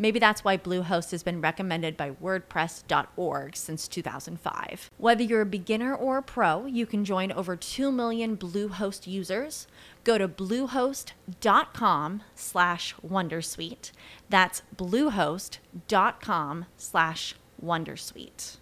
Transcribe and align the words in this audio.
Maybe 0.00 0.18
that's 0.18 0.42
why 0.42 0.56
Bluehost 0.56 1.10
has 1.10 1.22
been 1.22 1.42
recommended 1.42 1.94
by 1.94 2.12
WordPress.org 2.12 3.54
since 3.54 3.86
2005. 3.86 4.90
Whether 4.96 5.22
you're 5.22 5.42
a 5.42 5.46
beginner 5.46 5.94
or 5.94 6.16
a 6.16 6.22
pro, 6.22 6.64
you 6.64 6.86
can 6.86 7.04
join 7.04 7.30
over 7.30 7.54
2 7.54 7.92
million 7.92 8.34
Bluehost 8.34 9.06
users. 9.06 9.66
Go 10.02 10.16
to 10.16 10.26
bluehost.com 10.26 12.22
slash 12.34 12.94
Wondersuite. 13.06 13.92
That's 14.30 14.62
bluehost.com 14.74 16.64
slash 16.78 17.34
Wondersuite. 17.62 18.56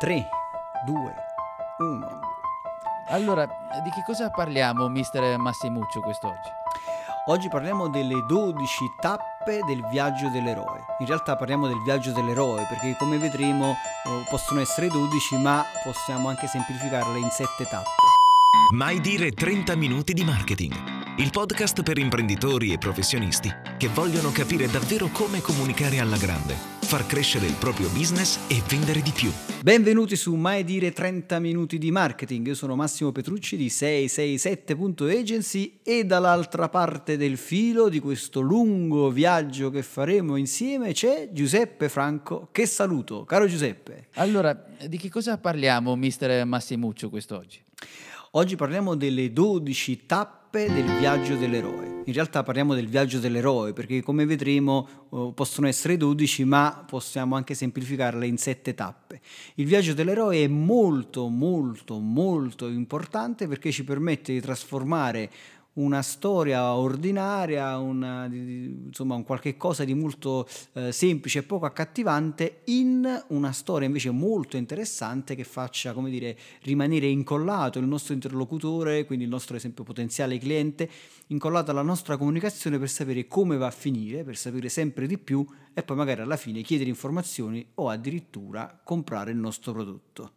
3, 0.00 0.26
2, 0.88 1.14
1. 1.78 2.20
Allora, 3.10 3.46
di 3.84 3.90
che 3.90 4.02
cosa 4.04 4.28
parliamo, 4.30 4.88
mister 4.88 5.38
Massimuccio, 5.38 6.00
quest'oggi? 6.00 6.50
Oggi 7.28 7.48
parliamo 7.48 7.88
delle 7.88 8.24
12 8.26 8.96
tappe 9.00 9.37
del 9.56 9.84
viaggio 9.90 10.28
dell'eroe. 10.28 10.84
In 10.98 11.06
realtà 11.06 11.36
parliamo 11.36 11.66
del 11.66 11.82
viaggio 11.82 12.12
dell'eroe 12.12 12.66
perché 12.68 12.94
come 12.98 13.16
vedremo 13.18 13.70
eh, 13.70 14.24
possono 14.28 14.60
essere 14.60 14.88
12 14.88 15.38
ma 15.38 15.64
possiamo 15.82 16.28
anche 16.28 16.46
semplificarle 16.46 17.18
in 17.18 17.30
7 17.30 17.64
tappe. 17.64 17.88
Mai 18.74 19.00
dire 19.00 19.32
30 19.32 19.74
minuti 19.76 20.12
di 20.12 20.24
marketing. 20.24 20.74
Il 21.16 21.30
podcast 21.30 21.82
per 21.82 21.96
imprenditori 21.98 22.72
e 22.72 22.78
professionisti 22.78 23.52
che 23.78 23.88
vogliono 23.88 24.30
capire 24.30 24.68
davvero 24.68 25.08
come 25.08 25.40
comunicare 25.40 25.98
alla 25.98 26.18
grande, 26.18 26.77
far 26.88 27.06
crescere 27.06 27.44
il 27.44 27.52
proprio 27.52 27.90
business 27.90 28.38
e 28.48 28.62
vendere 28.66 29.02
di 29.02 29.10
più. 29.10 29.30
Benvenuti 29.60 30.16
su 30.16 30.34
Mai 30.36 30.64
dire 30.64 30.90
30 30.90 31.38
minuti 31.38 31.76
di 31.76 31.90
marketing. 31.90 32.46
Io 32.46 32.54
sono 32.54 32.76
Massimo 32.76 33.12
Petrucci 33.12 33.58
di 33.58 33.66
667.agency 33.66 35.80
e 35.82 36.06
dall'altra 36.06 36.70
parte 36.70 37.18
del 37.18 37.36
filo 37.36 37.90
di 37.90 38.00
questo 38.00 38.40
lungo 38.40 39.10
viaggio 39.10 39.68
che 39.68 39.82
faremo 39.82 40.36
insieme 40.36 40.94
c'è 40.94 41.28
Giuseppe 41.30 41.90
Franco. 41.90 42.48
Che 42.52 42.64
saluto, 42.64 43.26
caro 43.26 43.46
Giuseppe. 43.46 44.06
Allora, 44.14 44.58
di 44.86 44.96
che 44.96 45.10
cosa 45.10 45.36
parliamo, 45.36 45.94
mister 45.94 46.42
Massimuccio, 46.46 47.10
quest'oggi? 47.10 47.60
Oggi 48.30 48.56
parliamo 48.56 48.94
delle 48.94 49.30
12 49.30 50.06
tappe 50.06 50.72
del 50.72 50.86
viaggio 50.98 51.34
dell'eroe. 51.34 51.97
In 52.08 52.14
realtà 52.14 52.42
parliamo 52.42 52.74
del 52.74 52.88
viaggio 52.88 53.18
dell'eroe 53.18 53.74
perché 53.74 54.02
come 54.02 54.24
vedremo 54.24 54.88
eh, 55.12 55.30
possono 55.34 55.68
essere 55.68 55.98
12 55.98 56.44
ma 56.44 56.82
possiamo 56.86 57.36
anche 57.36 57.52
semplificarle 57.52 58.26
in 58.26 58.38
7 58.38 58.72
tappe. 58.72 59.20
Il 59.56 59.66
viaggio 59.66 59.92
dell'eroe 59.92 60.42
è 60.42 60.48
molto 60.48 61.28
molto 61.28 61.98
molto 61.98 62.66
importante 62.66 63.46
perché 63.46 63.70
ci 63.70 63.84
permette 63.84 64.32
di 64.32 64.40
trasformare 64.40 65.30
una 65.78 66.02
storia 66.02 66.74
ordinaria, 66.74 67.78
una, 67.78 68.26
insomma 68.26 69.14
un 69.14 69.24
qualche 69.24 69.56
cosa 69.56 69.84
di 69.84 69.94
molto 69.94 70.46
eh, 70.74 70.92
semplice 70.92 71.40
e 71.40 71.42
poco 71.42 71.66
accattivante 71.66 72.62
in 72.64 73.24
una 73.28 73.52
storia 73.52 73.86
invece 73.86 74.10
molto 74.10 74.56
interessante 74.56 75.34
che 75.34 75.44
faccia, 75.44 75.92
come 75.92 76.10
dire, 76.10 76.36
rimanere 76.62 77.06
incollato 77.06 77.78
il 77.78 77.86
nostro 77.86 78.14
interlocutore, 78.14 79.04
quindi 79.04 79.24
il 79.24 79.30
nostro 79.30 79.56
esempio 79.56 79.84
potenziale 79.84 80.38
cliente, 80.38 80.88
incollato 81.28 81.70
alla 81.70 81.82
nostra 81.82 82.16
comunicazione 82.16 82.78
per 82.78 82.88
sapere 82.88 83.26
come 83.26 83.56
va 83.56 83.66
a 83.66 83.72
finire, 83.72 84.24
per 84.24 84.36
sapere 84.36 84.68
sempre 84.68 85.06
di 85.06 85.18
più 85.18 85.46
e 85.72 85.82
poi 85.82 85.96
magari 85.96 86.22
alla 86.22 86.36
fine 86.36 86.62
chiedere 86.62 86.90
informazioni 86.90 87.64
o 87.74 87.88
addirittura 87.88 88.80
comprare 88.82 89.30
il 89.30 89.38
nostro 89.38 89.72
prodotto 89.72 90.32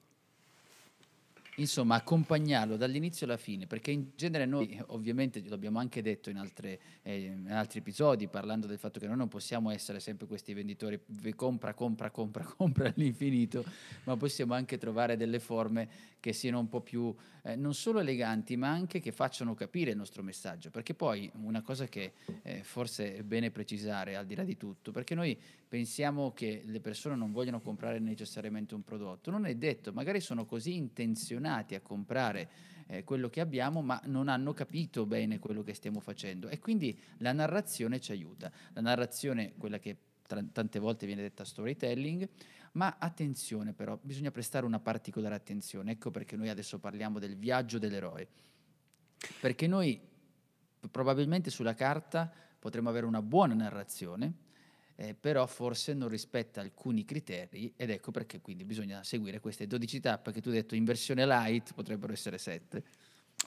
insomma 1.62 1.96
accompagnarlo 1.96 2.76
dall'inizio 2.76 3.26
alla 3.26 3.38
fine, 3.38 3.68
perché 3.68 3.92
in 3.92 4.12
genere 4.16 4.46
noi 4.46 4.82
ovviamente 4.88 5.42
l'abbiamo 5.46 5.80
anche 5.80 6.02
detto 6.02 6.30
in, 6.30 6.38
altre, 6.38 6.80
eh, 7.04 7.20
in, 7.26 7.52
altri 7.52 7.80
episodi 7.80 8.28
parlando 8.28 8.68
del 8.68 8.78
fatto 8.78 9.00
che 9.00 9.08
noi 9.08 9.18
non 9.18 9.28
possiamo 9.28 9.70
essere 9.70 10.00
sempre 10.00 10.28
questi 10.28 10.54
venditori 10.54 11.00
compra, 11.36 11.74
compra, 11.74 12.10
compra, 12.10 12.44
compra 12.58 12.92
all'infinito, 12.96 13.64
ma 14.06 14.18
possiamo 14.18 14.54
anche 14.54 14.78
trovare 14.78 15.16
delle 15.16 15.40
forme 15.40 15.90
che 16.22 16.32
siano 16.32 16.60
un 16.60 16.70
po' 16.70 16.80
più 16.80 17.14
eh, 17.44 17.58
non 17.58 17.74
solo 17.74 18.00
eleganti, 18.00 18.56
ma 18.56 18.70
anche 18.70 19.02
che 19.02 19.12
facciano 19.12 19.56
capire 19.56 19.92
il 19.92 19.98
nostro 19.98 20.24
messaggio, 20.24 20.70
perché 20.70 20.94
poi 20.94 21.30
una 21.42 21.62
cosa 21.62 21.88
che 21.88 22.14
eh, 22.44 22.64
forse 22.64 23.18
è 23.18 23.24
bene 23.24 23.52
precisare 23.52 24.16
al 24.16 24.26
di 24.26 24.36
là 24.36 24.44
di 24.44 24.56
tutto, 24.56 24.92
perché 24.92 25.16
noi 25.16 25.38
pensiamo 25.68 26.32
che 26.32 26.62
le 26.64 26.80
persone 26.80 27.16
non 27.16 27.32
vogliono 27.32 27.60
comprare 27.60 28.00
necessariamente 28.00 28.76
un 28.76 28.84
prodotto, 28.84 29.32
non 29.32 29.46
è 29.46 29.56
detto, 29.56 29.92
magari 29.92 30.22
sono 30.22 30.46
così 30.46 30.76
intenzionati 30.76 31.74
a 31.74 31.82
comprare 31.82 32.50
eh, 32.86 33.04
quello 33.04 33.30
che 33.30 33.40
abbiamo, 33.40 33.82
ma 33.82 34.00
non 34.06 34.28
hanno 34.28 34.54
capito 34.54 35.08
bene 35.08 35.40
quello 35.40 35.64
che 35.64 35.74
stiamo 35.74 36.00
facendo. 36.00 36.50
E 36.50 36.60
quindi 36.60 36.98
la 37.18 37.32
narrazione 37.32 38.00
ci 38.00 38.12
aiuta. 38.12 38.52
La 38.74 38.82
narrazione, 38.82 39.54
quella 39.58 39.80
che 39.80 39.98
tra- 40.32 40.44
tante 40.50 40.80
volte 40.80 41.06
viene 41.06 41.22
detta 41.22 41.44
storytelling, 41.44 42.28
ma 42.74 42.96
attenzione 42.98 43.74
però, 43.74 44.00
bisogna 44.02 44.32
prestare 44.32 44.66
una 44.66 44.80
particolare 44.80 45.36
attenzione, 45.36 45.92
ecco 45.92 46.10
perché 46.10 46.38
noi 46.38 46.48
adesso 46.48 46.80
parliamo 46.80 47.20
del 47.20 47.36
viaggio 47.36 47.78
dell'eroe, 47.78 48.28
perché 49.42 49.68
noi 49.68 50.00
probabilmente 50.90 51.50
sulla 51.50 51.74
carta 51.74 52.32
potremmo 52.58 52.88
avere 52.88 53.06
una 53.06 53.22
buona 53.22 53.54
narrazione, 53.54 54.34
eh, 54.96 55.16
però 55.16 55.46
forse 55.48 55.94
non 55.94 56.08
rispetta 56.08 56.62
alcuni 56.62 57.04
criteri 57.04 57.74
ed 57.76 57.90
ecco 57.90 58.12
perché 58.12 58.40
quindi 58.40 58.64
bisogna 58.64 59.04
seguire 59.04 59.40
queste 59.40 59.68
12 59.68 60.00
tappe 60.00 60.32
che 60.32 60.42
tu 60.42 60.50
hai 60.50 60.56
detto 60.56 60.76
in 60.76 60.86
versione 60.86 61.26
light 61.26 61.74
potrebbero 61.74 62.14
essere 62.14 62.38
7 62.38 62.84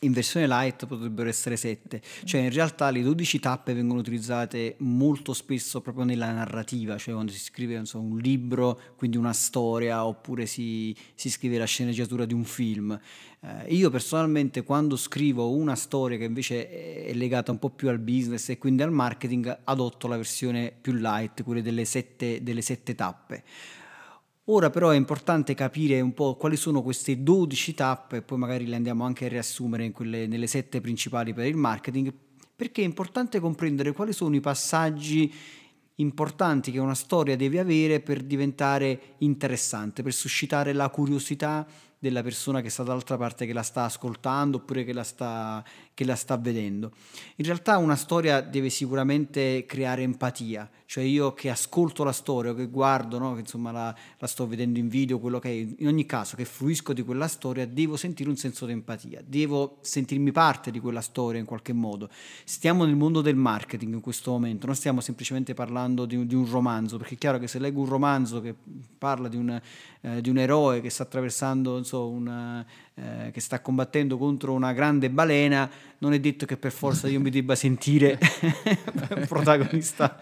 in 0.01 0.13
versione 0.13 0.47
light 0.47 0.87
potrebbero 0.87 1.29
essere 1.29 1.57
7, 1.57 2.03
cioè 2.25 2.43
in 2.43 2.51
realtà 2.51 2.91
le 2.91 3.03
12 3.03 3.39
tappe 3.39 3.75
vengono 3.75 4.01
utilizzate 4.01 4.75
molto 4.79 5.33
spesso 5.33 5.81
proprio 5.81 6.05
nella 6.05 6.31
narrativa, 6.33 6.99
cioè 6.99 7.15
quando 7.15 7.33
si 7.33 7.39
scrive 7.39 7.85
so, 7.87 8.01
un 8.01 8.19
libro, 8.19 8.79
quindi 8.97 9.17
una 9.17 9.33
storia, 9.33 10.05
oppure 10.05 10.47
si, 10.47 10.95
si 11.15 11.31
scrive 11.31 11.59
la 11.59 11.65
sceneggiatura 11.65 12.25
di 12.25 12.35
un 12.35 12.45
film. 12.45 12.99
Eh, 13.41 13.75
io 13.75 13.89
personalmente 13.89 14.63
quando 14.63 14.97
scrivo 14.97 15.51
una 15.51 15.75
storia 15.75 16.19
che 16.19 16.25
invece 16.25 17.05
è 17.05 17.13
legata 17.15 17.51
un 17.51 17.59
po' 17.59 17.71
più 17.71 17.89
al 17.89 17.99
business 17.99 18.49
e 18.49 18.59
quindi 18.59 18.83
al 18.83 18.93
marketing, 18.93 19.61
adotto 19.65 20.09
la 20.09 20.17
versione 20.17 20.73
più 20.79 20.93
light, 20.93 21.43
quelle 21.45 21.63
delle 21.63 21.85
sette, 21.85 22.43
delle 22.43 22.63
sette 22.63 22.95
tappe. 22.95 23.43
Ora 24.49 24.69
però 24.69 24.91
è 24.91 24.97
importante 24.97 25.55
capire 25.55 26.03
un 26.03 26.13
po' 26.13 26.37
quali 26.37 26.57
sono 26.57 26.83
queste 26.83 27.23
12 27.23 27.73
tappe 27.73 28.17
e 28.19 28.23
poi 28.23 28.37
magari 28.37 28.67
le 28.67 28.77
andiamo 28.77 29.05
anche 29.05 29.25
a 29.25 29.29
riassumere 29.29 29.91
quelle, 29.91 30.27
nelle 30.27 30.47
sette 30.47 30.83
principali 30.83 31.33
per 31.33 31.47
il 31.47 31.57
marketing, 31.57 32.13
perché 32.55 32.83
è 32.83 32.85
importante 32.85 33.41
comprendere 33.41 33.93
quali 33.93 34.13
sono 34.13 34.35
i 34.37 34.41
passaggi 34.41 35.33
importanti 35.97 36.73
che 36.73 36.79
una 36.79 36.95
storia 36.95 37.37
deve 37.37 37.59
avere 37.59 38.01
per 38.01 38.23
diventare 38.23 39.15
interessante, 39.19 40.03
per 40.03 40.13
suscitare 40.13 40.75
la 40.75 40.91
curiosità 40.91 41.67
della 41.99 42.23
persona 42.23 42.61
che 42.61 42.69
sta 42.69 42.83
dall'altra 42.83 43.17
parte 43.17 43.47
che 43.47 43.55
la 43.55 43.63
sta 43.63 43.85
ascoltando 43.85 44.59
oppure 44.59 44.85
che 44.85 44.93
la 44.93 45.05
sta, 45.05 45.65
che 45.95 46.05
la 46.05 46.17
sta 46.17 46.37
vedendo. 46.37 46.93
In 47.37 47.45
realtà 47.45 47.79
una 47.79 47.95
storia 47.95 48.41
deve 48.41 48.69
sicuramente 48.69 49.65
creare 49.65 50.03
empatia, 50.03 50.69
cioè 50.87 51.05
io 51.05 51.33
che 51.35 51.51
ascolto 51.51 52.03
la 52.03 52.13
storia, 52.13 52.53
che 52.53 52.67
guardo, 52.67 53.19
no? 53.19 53.35
che 53.35 53.41
insomma 53.41 53.71
la, 53.71 53.95
la, 54.19 54.27
sto 54.27 54.47
vedendo 54.47 54.81
in 54.81 54.89
video, 54.89 55.21
quello 55.21 55.39
che 55.39 55.51
è, 55.51 55.53
in 55.83 55.87
ogni 55.87 56.05
caso 56.05 56.35
che 56.35 56.45
fruisco 56.45 56.93
di 56.93 57.03
quella 57.03 57.29
storia, 57.29 57.67
devo 57.67 57.97
sentire 57.97 58.29
un 58.29 58.37
senso 58.37 58.67
di 58.67 58.73
empatia, 58.73 59.23
devo 59.25 59.79
sentirmi 59.83 60.33
parte 60.33 60.73
di 60.73 60.81
quella 60.81 61.01
storia 61.01 61.39
in 61.39 61.47
qualche 61.47 61.73
modo. 61.73 62.11
Stiamo 62.45 62.85
nel 62.85 62.97
mondo 62.97 63.21
del 63.21 63.37
marketing 63.37 63.95
in 63.95 64.01
questo 64.01 64.33
momento, 64.33 64.67
non 64.67 64.75
stiamo 64.75 65.01
semplicemente 65.01 65.55
parlando 65.55 66.07
di, 66.07 66.27
di 66.27 66.35
un 66.35 66.51
romanzo, 66.51 66.97
perché 66.99 67.15
è 67.15 67.19
chiaro 67.19 67.39
che 67.39 67.47
se 67.47 67.61
leggo 67.61 67.81
un 67.81 67.89
romanzo 67.89 68.41
che 68.41 68.55
parla 68.99 69.29
di 69.29 69.37
un, 69.37 69.61
eh, 70.01 70.21
di 70.21 70.29
un 70.29 70.39
eroe 70.39 70.81
che 70.81 70.91
sta 70.91 71.05
attraversando 71.05 71.83
so, 71.85 72.09
una, 72.09 72.65
eh, 73.27 73.31
che 73.31 73.41
sta 73.41 73.61
combattendo 73.61 74.17
contro 74.19 74.53
una 74.53 74.73
grande 74.73 75.11
balena, 75.11 75.69
non 75.99 76.13
è 76.13 76.21
detto 76.21 76.47
che 76.47 76.57
per 76.57 76.73
forza 76.73 77.09
io 77.09 77.21
mi 77.21 77.31
debba 77.31 77.55
sentire 77.55 78.19
protagonista, 79.29 80.19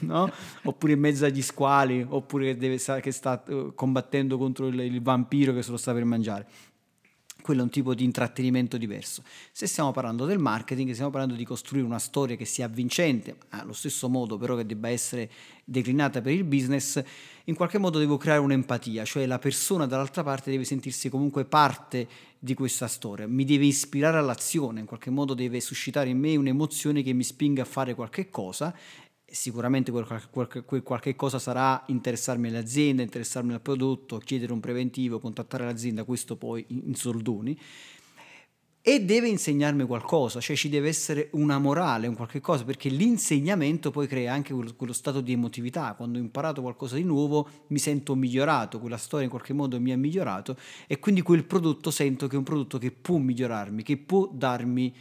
no? 0.00 0.30
oppure 0.62 0.92
in 0.92 1.00
mezzo 1.00 1.24
agli 1.24 1.42
squali, 1.42 2.04
oppure 2.08 2.52
che, 2.52 2.56
deve, 2.56 3.00
che 3.00 3.10
sta 3.10 3.42
uh, 3.46 3.72
combattendo 3.74 4.38
contro 4.38 4.66
il, 4.68 4.80
il 4.80 5.02
vampiro 5.02 5.52
che 5.52 5.62
se 5.62 5.70
lo 5.70 5.76
sta 5.76 5.92
per 5.92 6.04
mangiare 6.04 6.46
quello 7.44 7.60
è 7.60 7.64
un 7.64 7.68
tipo 7.68 7.94
di 7.94 8.04
intrattenimento 8.04 8.78
diverso. 8.78 9.22
Se 9.52 9.66
stiamo 9.66 9.92
parlando 9.92 10.24
del 10.24 10.38
marketing, 10.38 10.92
stiamo 10.92 11.10
parlando 11.10 11.34
di 11.34 11.44
costruire 11.44 11.84
una 11.84 11.98
storia 11.98 12.36
che 12.36 12.46
sia 12.46 12.64
avvincente, 12.64 13.36
allo 13.50 13.74
stesso 13.74 14.08
modo 14.08 14.38
però 14.38 14.56
che 14.56 14.64
debba 14.64 14.88
essere 14.88 15.30
declinata 15.62 16.22
per 16.22 16.32
il 16.32 16.44
business, 16.44 17.02
in 17.44 17.54
qualche 17.54 17.76
modo 17.76 17.98
devo 17.98 18.16
creare 18.16 18.40
un'empatia, 18.40 19.04
cioè 19.04 19.26
la 19.26 19.38
persona 19.38 19.84
dall'altra 19.84 20.22
parte 20.22 20.50
deve 20.50 20.64
sentirsi 20.64 21.10
comunque 21.10 21.44
parte 21.44 22.08
di 22.38 22.54
questa 22.54 22.86
storia, 22.86 23.26
mi 23.26 23.44
deve 23.44 23.66
ispirare 23.66 24.16
all'azione, 24.16 24.80
in 24.80 24.86
qualche 24.86 25.10
modo 25.10 25.34
deve 25.34 25.60
suscitare 25.60 26.08
in 26.08 26.18
me 26.18 26.36
un'emozione 26.36 27.02
che 27.02 27.12
mi 27.12 27.24
spinga 27.24 27.60
a 27.60 27.66
fare 27.66 27.94
qualche 27.94 28.30
cosa 28.30 28.74
sicuramente 29.34 29.90
quel, 29.90 30.06
quel, 30.30 30.64
quel, 30.64 30.82
qualche 30.82 31.16
cosa 31.16 31.38
sarà 31.38 31.82
interessarmi 31.88 32.48
all'azienda, 32.48 33.02
interessarmi 33.02 33.52
al 33.52 33.60
prodotto, 33.60 34.18
chiedere 34.18 34.52
un 34.52 34.60
preventivo, 34.60 35.18
contattare 35.18 35.64
l'azienda, 35.64 36.04
questo 36.04 36.36
poi 36.36 36.64
in, 36.68 36.94
soldoni, 36.94 37.58
e 38.80 39.02
deve 39.02 39.28
insegnarmi 39.28 39.84
qualcosa, 39.86 40.40
cioè 40.40 40.54
ci 40.54 40.68
deve 40.68 40.88
essere 40.88 41.30
una 41.32 41.58
morale, 41.58 42.06
un 42.06 42.14
qualche 42.14 42.40
cosa, 42.40 42.64
perché 42.64 42.88
l'insegnamento 42.90 43.90
poi 43.90 44.06
crea 44.06 44.32
anche 44.32 44.52
quello, 44.52 44.74
quello, 44.76 44.92
stato 44.92 45.20
di 45.20 45.32
emotività, 45.32 45.94
quando 45.94 46.18
ho 46.18 46.20
imparato 46.20 46.60
qualcosa 46.60 46.94
di 46.96 47.02
nuovo 47.02 47.48
mi 47.68 47.78
sento 47.78 48.14
migliorato, 48.14 48.78
quella 48.78 48.98
storia 48.98 49.24
in 49.24 49.30
qualche 49.30 49.54
modo 49.54 49.80
mi 49.80 49.90
ha 49.90 49.96
migliorato 49.96 50.56
e 50.86 50.98
quindi 50.98 51.22
quel 51.22 51.44
prodotto 51.44 51.90
sento 51.90 52.26
che 52.28 52.34
è 52.34 52.38
un 52.38 52.44
prodotto 52.44 52.78
che 52.78 52.92
può 52.92 53.16
migliorarmi, 53.16 53.82
che 53.82 53.96
può 53.96 54.30
darmi 54.30 54.94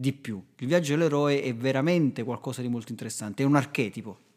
di 0.00 0.14
più. 0.14 0.42
Il 0.56 0.66
viaggio 0.66 0.94
dell'eroe 0.94 1.42
è 1.42 1.54
veramente 1.54 2.24
qualcosa 2.24 2.62
di 2.62 2.68
molto 2.68 2.90
interessante, 2.90 3.42
è 3.42 3.46
un 3.46 3.54
archetipo 3.54 4.28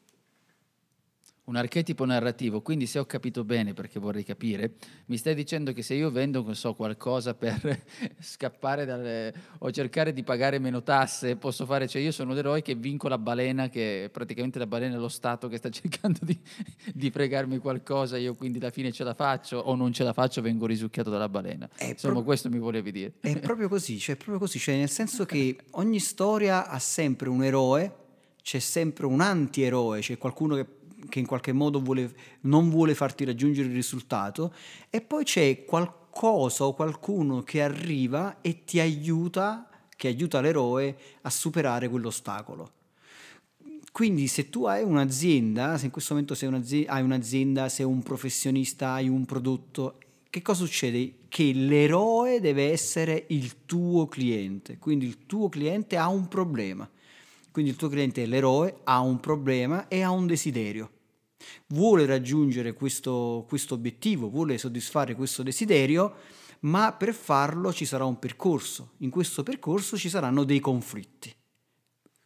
un 1.45 1.57
archetipo 1.57 2.05
narrativo, 2.05 2.61
quindi 2.61 2.85
se 2.85 2.99
ho 2.99 3.05
capito 3.05 3.43
bene 3.43 3.73
perché 3.73 3.99
vorrei 3.99 4.23
capire, 4.23 4.75
mi 5.07 5.17
stai 5.17 5.35
dicendo 5.35 5.73
che 5.73 5.81
se 5.81 5.93
io 5.93 6.09
vendo 6.09 6.53
so, 6.53 6.73
qualcosa 6.73 7.33
per 7.33 7.83
scappare 8.19 8.85
dalle, 8.85 9.33
o 9.59 9.69
cercare 9.71 10.13
di 10.13 10.23
pagare 10.23 10.57
meno 10.59 10.83
tasse, 10.83 11.35
posso 11.35 11.65
fare, 11.65 11.87
cioè 11.89 12.01
io 12.01 12.11
sono 12.11 12.33
l'eroe 12.33 12.61
che 12.61 12.75
vinco 12.75 13.09
la 13.09 13.17
balena, 13.17 13.67
che 13.67 14.09
praticamente 14.11 14.57
la 14.57 14.67
balena 14.67 14.95
è 14.95 14.97
lo 14.97 15.09
Stato 15.09 15.49
che 15.49 15.57
sta 15.57 15.67
cercando 15.69 16.19
di, 16.21 16.39
di 16.93 17.11
fregarmi 17.11 17.57
qualcosa, 17.57 18.17
io 18.17 18.35
quindi 18.35 18.59
alla 18.59 18.71
fine 18.71 18.93
ce 18.93 19.03
la 19.03 19.13
faccio 19.13 19.57
o 19.57 19.75
non 19.75 19.91
ce 19.91 20.03
la 20.05 20.13
faccio 20.13 20.41
vengo 20.41 20.65
risucchiato 20.65 21.09
dalla 21.09 21.27
balena. 21.27 21.69
È 21.75 21.87
Insomma 21.87 22.13
pro- 22.15 22.23
questo 22.23 22.49
mi 22.49 22.59
volevi 22.59 22.91
dire. 22.91 23.13
È 23.19 23.37
proprio 23.41 23.67
così, 23.67 23.99
cioè 23.99 24.15
proprio 24.15 24.39
così, 24.39 24.59
cioè 24.59 24.77
nel 24.77 24.89
senso 24.89 25.25
che 25.25 25.57
ogni 25.71 25.99
storia 25.99 26.67
ha 26.67 26.79
sempre 26.79 27.27
un 27.27 27.43
eroe, 27.43 27.95
c'è 28.41 28.59
sempre 28.59 29.05
un 29.05 29.19
antieroe, 29.19 29.99
c'è 29.99 30.17
qualcuno 30.17 30.55
che 30.55 30.65
che 31.09 31.19
in 31.19 31.25
qualche 31.25 31.51
modo 31.51 31.79
vuole, 31.81 32.13
non 32.41 32.69
vuole 32.69 32.95
farti 32.95 33.25
raggiungere 33.25 33.67
il 33.67 33.73
risultato 33.73 34.53
e 34.89 35.01
poi 35.01 35.23
c'è 35.23 35.65
qualcosa 35.65 36.65
o 36.65 36.73
qualcuno 36.73 37.43
che 37.43 37.61
arriva 37.61 38.41
e 38.41 38.63
ti 38.63 38.79
aiuta, 38.79 39.69
che 39.95 40.07
aiuta 40.07 40.41
l'eroe 40.41 40.95
a 41.21 41.29
superare 41.29 41.89
quell'ostacolo. 41.89 42.71
Quindi 43.91 44.27
se 44.27 44.49
tu 44.49 44.65
hai 44.65 44.83
un'azienda, 44.83 45.77
se 45.77 45.85
in 45.85 45.91
questo 45.91 46.13
momento 46.15 46.35
un'azienda, 46.47 46.91
hai 46.91 47.03
un'azienda, 47.03 47.69
sei 47.69 47.85
un 47.85 48.01
professionista, 48.01 48.93
hai 48.93 49.07
un 49.07 49.23
prodotto, 49.25 49.99
che 50.31 50.41
cosa 50.41 50.65
succede? 50.65 51.17
Che 51.27 51.53
l'eroe 51.53 52.39
deve 52.39 52.71
essere 52.71 53.25
il 53.27 53.65
tuo 53.67 54.07
cliente, 54.07 54.79
quindi 54.79 55.05
il 55.05 55.27
tuo 55.27 55.47
cliente 55.47 55.95
ha 55.95 56.07
un 56.07 56.27
problema. 56.27 56.89
Quindi 57.53 57.71
il 57.71 57.77
tuo 57.77 57.87
cliente 57.87 58.23
è 58.23 58.25
l'eroe, 58.25 58.81
ha 58.83 58.99
un 58.99 59.21
problema 59.21 59.87
e 59.87 60.01
ha 60.01 60.11
un 60.11 60.27
desiderio 60.27 60.89
vuole 61.67 62.05
raggiungere 62.05 62.73
questo, 62.73 63.45
questo 63.47 63.75
obiettivo, 63.75 64.29
vuole 64.29 64.57
soddisfare 64.57 65.15
questo 65.15 65.43
desiderio, 65.43 66.15
ma 66.61 66.93
per 66.93 67.13
farlo 67.13 67.73
ci 67.73 67.85
sarà 67.85 68.05
un 68.05 68.19
percorso. 68.19 68.91
In 68.97 69.09
questo 69.09 69.43
percorso 69.43 69.97
ci 69.97 70.09
saranno 70.09 70.43
dei 70.43 70.59
conflitti. 70.59 71.33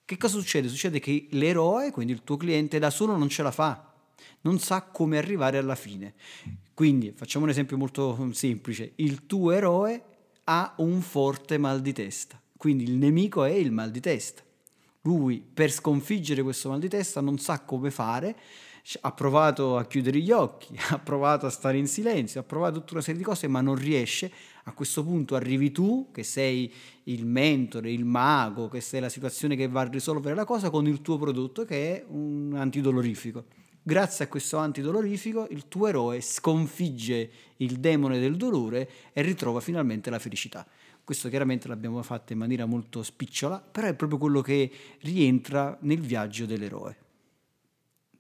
Che 0.05 0.17
cosa 0.17 0.39
succede? 0.39 0.69
Succede 0.69 0.99
che 0.99 1.27
l'eroe, 1.31 1.91
quindi 1.91 2.13
il 2.13 2.23
tuo 2.23 2.37
cliente, 2.37 2.79
da 2.79 2.89
solo 2.89 3.17
non 3.17 3.29
ce 3.29 3.43
la 3.43 3.51
fa, 3.51 3.93
non 4.41 4.59
sa 4.59 4.83
come 4.83 5.17
arrivare 5.17 5.57
alla 5.57 5.75
fine. 5.75 6.13
Quindi 6.73 7.11
facciamo 7.15 7.45
un 7.45 7.51
esempio 7.51 7.77
molto 7.77 8.31
semplice, 8.33 8.93
il 8.97 9.25
tuo 9.25 9.51
eroe 9.51 10.03
ha 10.45 10.75
un 10.77 11.01
forte 11.01 11.57
mal 11.57 11.81
di 11.81 11.91
testa, 11.91 12.39
quindi 12.55 12.83
il 12.83 12.93
nemico 12.93 13.43
è 13.43 13.51
il 13.51 13.71
mal 13.71 13.91
di 13.91 13.99
testa. 13.99 14.43
Lui 15.07 15.41
per 15.41 15.71
sconfiggere 15.71 16.43
questo 16.43 16.67
mal 16.67 16.79
di 16.79 16.89
testa 16.89 17.21
non 17.21 17.37
sa 17.37 17.61
come 17.61 17.91
fare, 17.91 18.35
ha 18.99 19.11
provato 19.13 19.77
a 19.77 19.85
chiudere 19.85 20.19
gli 20.19 20.31
occhi, 20.31 20.77
ha 20.91 20.99
provato 20.99 21.45
a 21.45 21.49
stare 21.49 21.77
in 21.77 21.87
silenzio, 21.87 22.41
ha 22.41 22.43
provato 22.43 22.79
tutta 22.79 22.93
una 22.93 23.01
serie 23.01 23.17
di 23.17 23.25
cose, 23.25 23.47
ma 23.47 23.61
non 23.61 23.75
riesce. 23.75 24.29
A 24.65 24.73
questo 24.73 25.05
punto 25.05 25.35
arrivi 25.35 25.71
tu, 25.71 26.09
che 26.11 26.23
sei 26.23 26.73
il 27.03 27.25
mentore, 27.25 27.89
il 27.89 28.03
mago, 28.03 28.67
che 28.67 28.81
sei 28.81 28.99
la 28.99 29.07
situazione 29.07 29.55
che 29.55 29.69
va 29.69 29.81
a 29.81 29.87
risolvere 29.89 30.35
la 30.35 30.43
cosa 30.43 30.69
con 30.69 30.85
il 30.87 31.01
tuo 31.01 31.17
prodotto 31.17 31.63
che 31.63 31.95
è 31.95 32.05
un 32.09 32.53
antidolorifico. 32.57 33.45
Grazie 33.81 34.25
a 34.25 34.27
questo 34.27 34.57
antidolorifico 34.57 35.47
il 35.51 35.69
tuo 35.69 35.87
eroe 35.87 36.19
sconfigge 36.19 37.31
il 37.57 37.79
demone 37.79 38.19
del 38.19 38.35
dolore 38.35 38.89
e 39.13 39.21
ritrova 39.21 39.61
finalmente 39.61 40.09
la 40.09 40.19
felicità. 40.19 40.67
Questo 41.07 41.29
chiaramente 41.29 41.69
l'abbiamo 41.69 42.03
fatto 42.03 42.33
in 42.33 42.39
maniera 42.39 42.65
molto 42.65 43.01
spicciola, 43.01 43.61
però 43.61 43.87
è 43.87 43.93
proprio 43.93 44.19
quello 44.19 44.41
che 44.41 44.69
rientra 45.03 45.77
nel 45.83 46.01
viaggio 46.01 46.45
dell'eroe. 46.45 46.97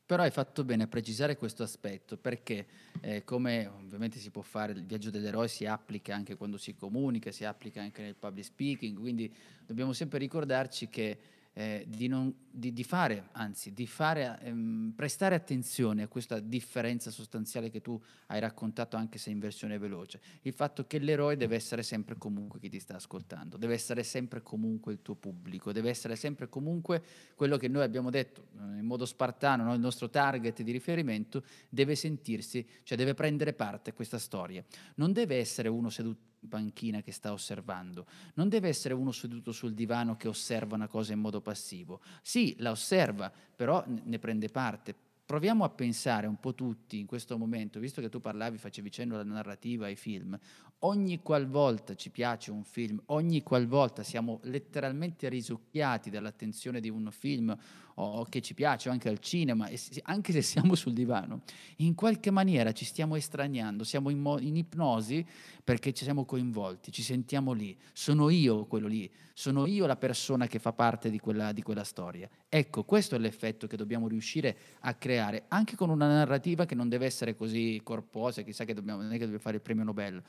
Però 0.05 0.23
hai 0.23 0.31
fatto 0.31 0.63
bene 0.63 0.83
a 0.83 0.87
precisare 0.87 1.35
questo 1.35 1.63
aspetto 1.63 2.15
perché, 2.15 2.65
eh, 3.01 3.25
come 3.25 3.67
ovviamente 3.67 4.19
si 4.19 4.29
può 4.29 4.41
fare, 4.41 4.71
il 4.71 4.85
viaggio 4.85 5.09
dell'eroe 5.09 5.49
si 5.49 5.65
applica 5.65 6.15
anche 6.15 6.37
quando 6.37 6.55
si 6.55 6.75
comunica, 6.75 7.29
si 7.33 7.43
applica 7.43 7.81
anche 7.81 8.03
nel 8.03 8.15
public 8.15 8.45
speaking, 8.45 8.97
quindi 8.97 9.35
dobbiamo 9.65 9.91
sempre 9.91 10.17
ricordarci 10.17 10.87
che 10.87 11.17
eh, 11.57 11.85
di, 11.87 12.07
non, 12.07 12.31
di, 12.51 12.71
di, 12.71 12.83
fare, 12.83 13.29
anzi, 13.31 13.73
di 13.73 13.87
fare, 13.87 14.37
ehm, 14.43 14.93
prestare 14.95 15.33
attenzione 15.33 16.03
a 16.03 16.07
questa 16.07 16.39
differenza 16.39 17.09
sostanziale 17.09 17.71
che 17.71 17.81
tu 17.81 17.99
hai 18.27 18.39
raccontato 18.39 18.95
anche 18.95 19.17
se 19.17 19.31
in 19.31 19.39
versione 19.39 19.79
veloce. 19.79 20.21
Il 20.43 20.53
fatto 20.53 20.85
che 20.85 20.99
l'eroe 20.99 21.35
deve 21.35 21.55
essere 21.55 21.81
sempre 21.81 22.15
comunque 22.15 22.59
chi 22.59 22.69
ti 22.69 22.79
sta 22.79 22.97
ascoltando, 22.97 23.57
deve 23.57 23.73
essere 23.73 24.03
sempre 24.03 24.43
comunque 24.43 24.93
il 24.93 25.01
tuo 25.01 25.15
pubblico, 25.15 25.71
deve 25.71 25.89
essere 25.89 26.15
sempre 26.15 26.47
comunque 26.47 27.01
quello 27.33 27.57
che 27.57 27.67
noi 27.67 27.81
abbiamo 27.81 28.11
detto 28.11 28.49
eh, 28.59 28.77
in 28.77 28.85
modo 28.85 29.07
spartano, 29.07 29.63
no? 29.63 29.73
il 29.73 29.79
nostro 29.79 30.11
target 30.11 30.61
di 30.61 30.71
riferimento 30.71 31.43
deve 31.69 31.95
sentirsi, 31.95 32.63
cioè 32.83 32.95
deve 32.95 33.15
prendere 33.15 33.53
parte 33.53 33.89
a 33.89 33.93
questa 33.93 34.19
storia. 34.19 34.63
Non 34.97 35.11
deve 35.11 35.37
essere 35.37 35.69
uno 35.69 35.89
seduto 35.89 36.35
panchina 36.47 37.01
che 37.01 37.11
sta 37.11 37.31
osservando. 37.31 38.05
Non 38.35 38.49
deve 38.49 38.67
essere 38.67 38.93
uno 38.93 39.11
seduto 39.11 39.51
sul 39.51 39.73
divano 39.73 40.17
che 40.17 40.27
osserva 40.27 40.75
una 40.75 40.87
cosa 40.87 41.13
in 41.13 41.19
modo 41.19 41.41
passivo. 41.41 42.01
Sì, 42.21 42.55
la 42.59 42.71
osserva, 42.71 43.31
però 43.55 43.83
ne 43.85 44.19
prende 44.19 44.49
parte. 44.49 44.95
Proviamo 45.25 45.65
a 45.65 45.69
pensare 45.69 46.25
un 46.25 46.39
po' 46.39 46.53
tutti 46.53 46.99
in 46.99 47.05
questo 47.05 47.37
momento, 47.37 47.81
visto 47.81 47.99
che 47.99 48.07
tu 48.07 48.21
parlavi, 48.21 48.57
facevi 48.57 48.89
cenno 48.89 49.15
alla 49.15 49.25
narrativa, 49.25 49.85
ai 49.85 49.97
film, 49.97 50.39
ogni 50.79 51.21
qualvolta 51.21 51.95
ci 51.95 52.11
piace 52.11 52.51
un 52.51 52.63
film, 52.63 53.01
ogni 53.07 53.43
qualvolta 53.43 54.03
siamo 54.03 54.39
letteralmente 54.43 55.27
risucchiati 55.27 56.09
dall'attenzione 56.09 56.79
di 56.79 56.89
un 56.89 57.09
film 57.11 57.53
o 57.99 58.25
che 58.25 58.41
ci 58.41 58.53
piace 58.53 58.89
o 58.89 58.91
anche 58.91 59.09
al 59.09 59.19
cinema, 59.19 59.69
anche 60.03 60.31
se 60.31 60.41
siamo 60.41 60.75
sul 60.75 60.93
divano, 60.93 61.41
in 61.77 61.95
qualche 61.95 62.31
maniera 62.31 62.71
ci 62.71 62.85
stiamo 62.85 63.15
estraniando, 63.15 63.83
siamo 63.83 64.09
in, 64.09 64.19
mo- 64.19 64.39
in 64.39 64.55
ipnosi 64.55 65.25
perché 65.63 65.93
ci 65.93 66.03
siamo 66.03 66.25
coinvolti, 66.25 66.91
ci 66.91 67.01
sentiamo 67.01 67.53
lì, 67.53 67.75
sono 67.93 68.29
io 68.29 68.65
quello 68.65 68.87
lì, 68.87 69.11
sono 69.33 69.65
io 69.65 69.85
la 69.85 69.95
persona 69.95 70.47
che 70.47 70.59
fa 70.59 70.73
parte 70.73 71.09
di 71.09 71.19
quella, 71.19 71.51
di 71.51 71.61
quella 71.63 71.83
storia. 71.83 72.29
Ecco, 72.49 72.83
questo 72.83 73.15
è 73.15 73.19
l'effetto 73.19 73.67
che 73.67 73.77
dobbiamo 73.77 74.07
riuscire 74.07 74.57
a 74.81 74.93
creare, 74.93 75.45
anche 75.47 75.75
con 75.75 75.89
una 75.89 76.07
narrativa 76.07 76.65
che 76.65 76.75
non 76.75 76.89
deve 76.89 77.05
essere 77.05 77.35
così 77.35 77.81
corposa, 77.83 78.43
chissà 78.43 78.63
che 78.63 78.73
dobbiamo, 78.73 79.01
non 79.01 79.09
è 79.09 79.13
che 79.13 79.21
dobbiamo 79.21 79.41
fare 79.41 79.55
il 79.55 79.61
premio 79.61 79.83
Nobel, 79.83 80.21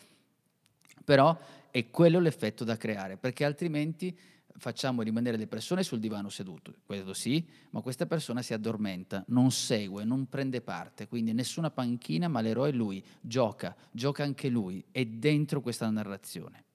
però 1.05 1.39
è 1.71 1.91
quello 1.91 2.19
l'effetto 2.19 2.65
da 2.65 2.77
creare, 2.77 3.17
perché 3.19 3.45
altrimenti 3.45 4.17
facciamo 4.59 5.03
rimanere 5.03 5.37
le 5.37 5.47
persone 5.47 5.83
sul 5.83 5.99
divano 5.99 6.29
seduto, 6.29 6.75
questo 6.85 7.15
sì, 7.15 7.47
ma 7.71 7.81
questa 7.81 8.07
persona 8.07 8.43
si 8.43 8.53
addormenta, 8.53 9.25
non 9.29 9.51
segue, 9.51 10.05
non 10.05 10.29
prende 10.29 10.61
parte, 10.61 11.09
quindi 11.09 11.33
nessuna 11.33 11.71
panchina, 11.71 12.29
ma 12.29 12.41
l'eroe 12.41 12.71
è 12.71 12.73
lui, 12.73 13.03
gioca, 13.21 13.75
gioca 13.91 14.23
anche 14.23 14.49
lui, 14.49 14.85
è 14.91 15.05
dentro 15.05 15.61
questa 15.61 15.89
narrazione. 15.89 16.68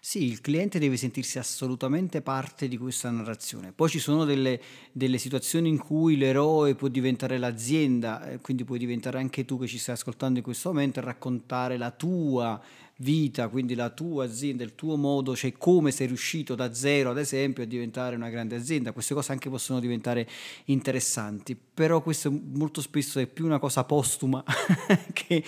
Sì, 0.00 0.24
il 0.24 0.40
cliente 0.40 0.78
deve 0.78 0.96
sentirsi 0.96 1.38
assolutamente 1.38 2.22
parte 2.22 2.68
di 2.68 2.76
questa 2.76 3.10
narrazione. 3.10 3.72
Poi 3.72 3.88
ci 3.88 3.98
sono 3.98 4.24
delle, 4.24 4.60
delle 4.92 5.18
situazioni 5.18 5.68
in 5.68 5.78
cui 5.78 6.16
l'eroe 6.16 6.74
può 6.74 6.88
diventare 6.88 7.38
l'azienda, 7.38 8.28
eh, 8.28 8.38
quindi 8.40 8.64
puoi 8.64 8.78
diventare 8.78 9.18
anche 9.18 9.44
tu 9.44 9.58
che 9.58 9.66
ci 9.66 9.78
stai 9.78 9.94
ascoltando 9.94 10.38
in 10.38 10.44
questo 10.44 10.70
momento 10.70 11.00
e 11.00 11.02
raccontare 11.02 11.76
la 11.76 11.90
tua 11.90 12.60
vita, 13.00 13.48
quindi 13.48 13.74
la 13.74 13.90
tua 13.90 14.24
azienda, 14.24 14.64
il 14.64 14.74
tuo 14.74 14.96
modo, 14.96 15.34
cioè 15.36 15.52
come 15.52 15.90
sei 15.90 16.06
riuscito 16.06 16.54
da 16.54 16.72
zero 16.74 17.10
ad 17.10 17.18
esempio 17.18 17.62
a 17.62 17.66
diventare 17.66 18.16
una 18.16 18.30
grande 18.30 18.56
azienda. 18.56 18.92
Queste 18.92 19.14
cose 19.14 19.32
anche 19.32 19.50
possono 19.50 19.80
diventare 19.80 20.28
interessanti, 20.66 21.56
però 21.56 22.02
questo 22.02 22.30
molto 22.30 22.80
spesso 22.80 23.18
è 23.18 23.26
più 23.26 23.44
una 23.44 23.58
cosa 23.58 23.84
postuma 23.84 24.42
che 25.12 25.44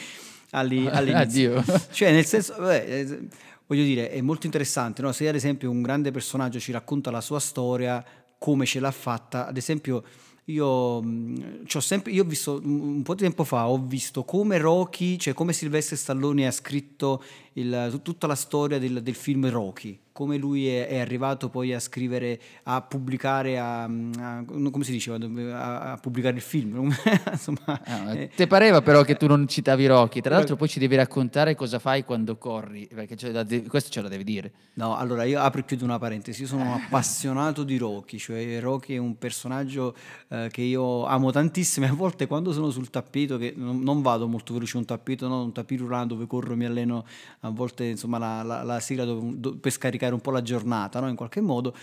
alli, 0.51 0.87
all'inizio. 0.89 1.59
Addio. 1.59 1.89
Cioè 1.91 2.13
nel 2.13 2.25
senso... 2.25 2.55
Vabbè, 2.59 2.85
eh, 2.89 3.51
voglio 3.67 3.85
dire, 3.85 4.11
è 4.11 4.21
molto 4.21 4.47
interessante, 4.47 5.03
no? 5.03 5.13
se 5.13 5.29
ad 5.29 5.35
esempio 5.35 5.71
un 5.71 5.83
grande 5.83 6.11
personaggio 6.11 6.59
ci 6.59 6.73
racconta 6.73 7.11
la 7.11 7.21
sua 7.21 7.41
storia, 7.41 8.05
come 8.39 8.67
ce 8.67 8.81
l'ha 8.81 8.91
fatta, 8.91 9.47
ad 9.47 9.57
esempio 9.57 10.05
io, 10.47 11.01
mh, 11.01 11.67
sempre, 11.67 12.11
io 12.11 12.23
ho 12.23 12.27
visto 12.27 12.61
un 12.63 13.03
po' 13.03 13.15
di 13.15 13.23
tempo 13.23 13.45
fa, 13.45 13.69
ho 13.69 13.79
visto 13.79 14.25
come 14.25 14.59
Rocky, 14.59 15.17
cioè 15.17 15.35
come 15.35 15.53
Silvestre 15.53 15.97
Stallone 15.97 16.47
ha 16.47 16.51
scritto 16.51 17.23
il, 17.55 18.01
tutta 18.03 18.27
la 18.27 18.35
storia 18.35 18.79
del, 18.79 19.03
del, 19.03 19.15
film 19.15 19.49
Rocky, 19.51 19.99
come 20.13 20.37
lui 20.37 20.69
è, 20.69 20.87
è, 20.87 20.99
arrivato 20.99 21.49
poi 21.49 21.75
a 21.75 21.81
scrivere, 21.81 22.41
a 22.65 22.81
pubblicare, 22.81 23.59
a, 23.59 23.85
a 23.85 24.45
come 24.47 24.85
si 24.85 24.93
diceva, 24.93 25.19
a, 25.57 25.93
a 25.93 25.97
pubblicare 25.97 26.37
il 26.37 26.43
film. 26.43 26.93
Insomma, 27.31 27.81
ah, 27.85 28.15
eh, 28.15 28.31
ti 28.35 28.47
pareva 28.47 28.81
però 28.81 29.03
che 29.03 29.17
tu 29.17 29.27
non 29.27 29.47
citavi 29.47 29.87
Rocky, 29.87 30.21
tra 30.21 30.35
l'altro 30.37 30.57
poi 30.57 30.69
ci 30.69 30.79
devi 30.79 30.97
raccontare 30.97 31.55
cosa 31.55 31.79
fai 31.79 32.05
quando 32.05 32.37
corri, 32.37 32.89
perché 32.93 33.17
ce 33.17 33.65
questo 33.69 33.91
ce 33.91 34.01
lo 34.01 34.09
devi 34.09 34.25
dire. 34.25 34.53
No, 34.75 34.97
allora 34.97 35.25
io 35.25 35.41
apro 35.41 35.61
e 35.61 35.65
chiudo 35.65 35.85
una 35.85 35.99
parentesi, 35.99 36.43
io 36.43 36.49
sono 36.49 36.63
un 36.63 36.73
appassionato 36.73 37.65
di 37.65 37.77
Rocky, 37.77 38.17
cioè 38.17 38.61
Rocky 38.61 38.95
è 38.95 38.99
un 38.99 39.19
personaggio 39.19 39.95
eh, 40.29 40.49
che 40.51 40.63
io 40.63 41.05
amo 41.05 41.31
tantissimo 41.31 41.85
e 41.87 41.89
a 41.91 41.95
volte 41.95 42.27
quando 42.27 42.53
sono 42.53 42.71
sul 42.71 42.89
tappeto, 42.89 43.37
che 43.37 43.53
non, 43.55 43.81
non 43.81 44.01
vado 44.01 44.27
molto 44.27 44.55
veloce 44.55 44.79
un 44.79 44.87
tappeto, 44.87 45.29
no, 45.29 45.43
un 45.43 45.53
tapis 45.53 45.81
roulant 45.81 46.09
dove 46.09 46.27
corro, 46.27 46.57
mi 46.57 46.65
alleno 46.65 47.05
a 47.45 47.51
volte 47.51 47.85
insomma 47.85 48.19
la, 48.19 48.43
la, 48.43 48.63
la 48.63 48.81
sera 48.81 49.05
dove, 49.05 49.39
dove, 49.39 49.57
per 49.59 49.73
scaricare 49.73 50.15
un 50.15 50.21
po' 50.21 50.31
la 50.31 50.43
giornata 50.43 51.01
no? 51.01 51.09
in 51.09 51.17
qualche 51.17 51.41
modo. 51.41 51.75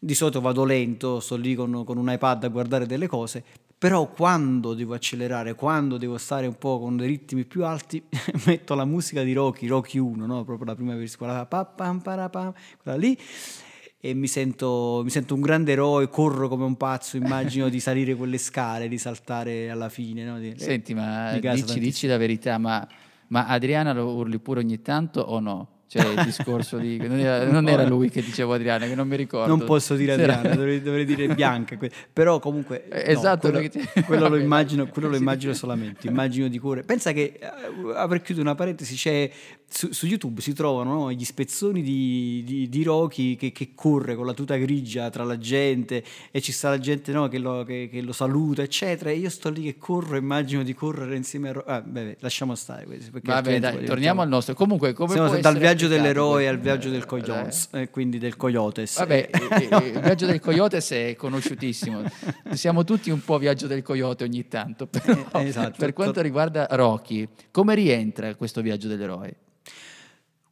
Di 0.00 0.14
solito 0.14 0.40
vado 0.40 0.64
lento, 0.64 1.20
sto 1.20 1.36
lì 1.36 1.54
con, 1.54 1.84
con 1.84 1.96
un 1.96 2.10
iPad 2.10 2.44
a 2.44 2.48
guardare 2.48 2.86
delle 2.86 3.06
cose, 3.06 3.44
però 3.78 4.08
quando 4.08 4.74
devo 4.74 4.94
accelerare, 4.94 5.54
quando 5.54 5.96
devo 5.96 6.18
stare 6.18 6.46
un 6.46 6.56
po' 6.56 6.80
con 6.80 6.96
dei 6.96 7.06
ritmi 7.06 7.44
più 7.44 7.64
alti, 7.64 8.02
metto 8.46 8.74
la 8.74 8.84
musica 8.84 9.22
di 9.22 9.32
Rocky, 9.32 9.66
Rocky 9.66 9.98
1, 9.98 10.26
no? 10.26 10.44
proprio 10.44 10.66
la 10.66 10.74
prima 10.74 10.94
versione, 10.94 11.46
quella 11.48 12.96
lì, 12.96 13.16
e 14.04 14.14
mi 14.14 14.26
sento, 14.26 15.02
mi 15.04 15.10
sento, 15.10 15.34
un 15.34 15.40
grande 15.40 15.72
eroe, 15.72 16.08
corro 16.08 16.48
come 16.48 16.64
un 16.64 16.76
pazzo, 16.76 17.16
immagino 17.16 17.68
di 17.68 17.78
salire 17.78 18.16
quelle 18.16 18.38
scale, 18.38 18.88
di 18.88 18.98
saltare 18.98 19.70
alla 19.70 19.88
fine. 19.88 20.24
No? 20.24 20.40
Di, 20.40 20.54
Senti, 20.56 20.92
ma 20.92 21.38
dici, 21.38 21.78
dici, 21.78 22.06
la 22.08 22.16
verità, 22.16 22.58
ma 22.58 22.84
ma 23.32 23.46
Adriana 23.46 23.94
lo 23.94 24.12
urli 24.14 24.38
pure 24.38 24.60
ogni 24.60 24.82
tanto 24.82 25.22
o 25.22 25.40
no? 25.40 25.68
Cioè 25.92 26.06
il 26.06 26.24
discorso 26.24 26.78
di... 26.78 26.96
Non 26.96 27.18
era, 27.18 27.44
non 27.52 27.68
era 27.68 27.86
lui 27.86 28.08
che 28.08 28.22
dicevo 28.22 28.54
Adriana, 28.54 28.86
che 28.86 28.94
non 28.94 29.06
mi 29.06 29.14
ricordo. 29.14 29.54
Non 29.54 29.66
posso 29.66 29.94
dire 29.94 30.12
Adriana, 30.12 30.54
dovrei, 30.54 30.80
dovrei 30.80 31.04
dire 31.04 31.28
Bianca. 31.34 31.76
Però 32.10 32.38
comunque... 32.38 32.88
Eh, 32.88 33.12
esatto. 33.12 33.50
No, 33.50 33.58
quello, 33.58 33.70
quello, 34.06 34.28
lo 34.28 34.36
immagino, 34.40 34.86
quello 34.86 35.10
lo 35.10 35.16
immagino 35.16 35.52
solamente, 35.52 36.06
immagino 36.06 36.48
di 36.48 36.58
cuore. 36.58 36.82
Pensa 36.82 37.12
che, 37.12 37.38
uh, 37.82 37.88
aver 37.88 38.22
chiuso 38.22 38.40
una 38.40 38.54
parentesi, 38.54 38.94
c'è 38.94 39.30
su, 39.72 39.90
su, 39.92 40.06
YouTube 40.06 40.40
si 40.40 40.52
trovano 40.52 40.94
no, 40.94 41.12
gli 41.12 41.24
spezzoni 41.24 41.82
di, 41.82 42.42
di, 42.44 42.68
di 42.68 42.82
Rocky 42.82 43.36
che, 43.36 43.52
che, 43.52 43.72
corre 43.74 44.14
con 44.14 44.26
la 44.26 44.34
tuta 44.34 44.56
grigia 44.56 45.08
tra 45.08 45.24
la 45.24 45.38
gente 45.38 46.04
e 46.30 46.40
ci 46.42 46.52
sta 46.52 46.68
la 46.68 46.78
gente 46.78 47.10
no, 47.12 47.28
che, 47.28 47.38
lo, 47.38 47.64
che, 47.64 47.88
che, 47.90 48.02
lo, 48.02 48.12
saluta, 48.12 48.62
eccetera. 48.62 49.10
E 49.10 49.16
io 49.16 49.30
sto 49.30 49.48
lì 49.48 49.62
che 49.62 49.78
corro, 49.78 50.16
immagino 50.16 50.62
di 50.62 50.74
correre 50.74 51.16
insieme 51.16 51.48
a 51.48 51.52
Rocky. 51.52 51.70
Ah, 51.70 51.80
beh, 51.80 52.16
lasciamo 52.20 52.54
stare. 52.54 52.86
Vabbè, 53.22 53.60
dai, 53.60 53.84
torniamo 53.84 54.20
al 54.20 54.28
nostro. 54.28 54.54
Comunque, 54.54 54.92
come 54.92 55.14
Siamo 55.14 55.38
dal 55.38 55.56
viaggio 55.56 55.81
dell'eroe 55.88 56.48
al 56.48 56.58
viaggio 56.58 56.90
del 56.90 57.04
Coyotes, 57.04 57.68
eh. 57.72 57.90
quindi 57.90 58.18
del 58.18 58.36
Coyotes. 58.36 58.98
Vabbè, 58.98 59.30
il 59.84 60.00
viaggio 60.00 60.26
del 60.26 60.40
Coyotes 60.40 60.90
è 60.90 61.14
conosciutissimo. 61.16 62.02
Siamo 62.52 62.84
tutti 62.84 63.10
un 63.10 63.22
po' 63.22 63.38
viaggio 63.38 63.66
del 63.66 63.82
Coyote 63.82 64.24
ogni 64.24 64.48
tanto. 64.48 64.86
Però, 64.86 65.26
eh, 65.34 65.46
esatto. 65.46 65.76
Per 65.78 65.92
quanto 65.92 66.20
riguarda 66.20 66.66
Rocky, 66.70 67.28
come 67.50 67.74
rientra 67.74 68.34
questo 68.34 68.60
viaggio 68.60 68.88
dell'eroe? 68.88 69.36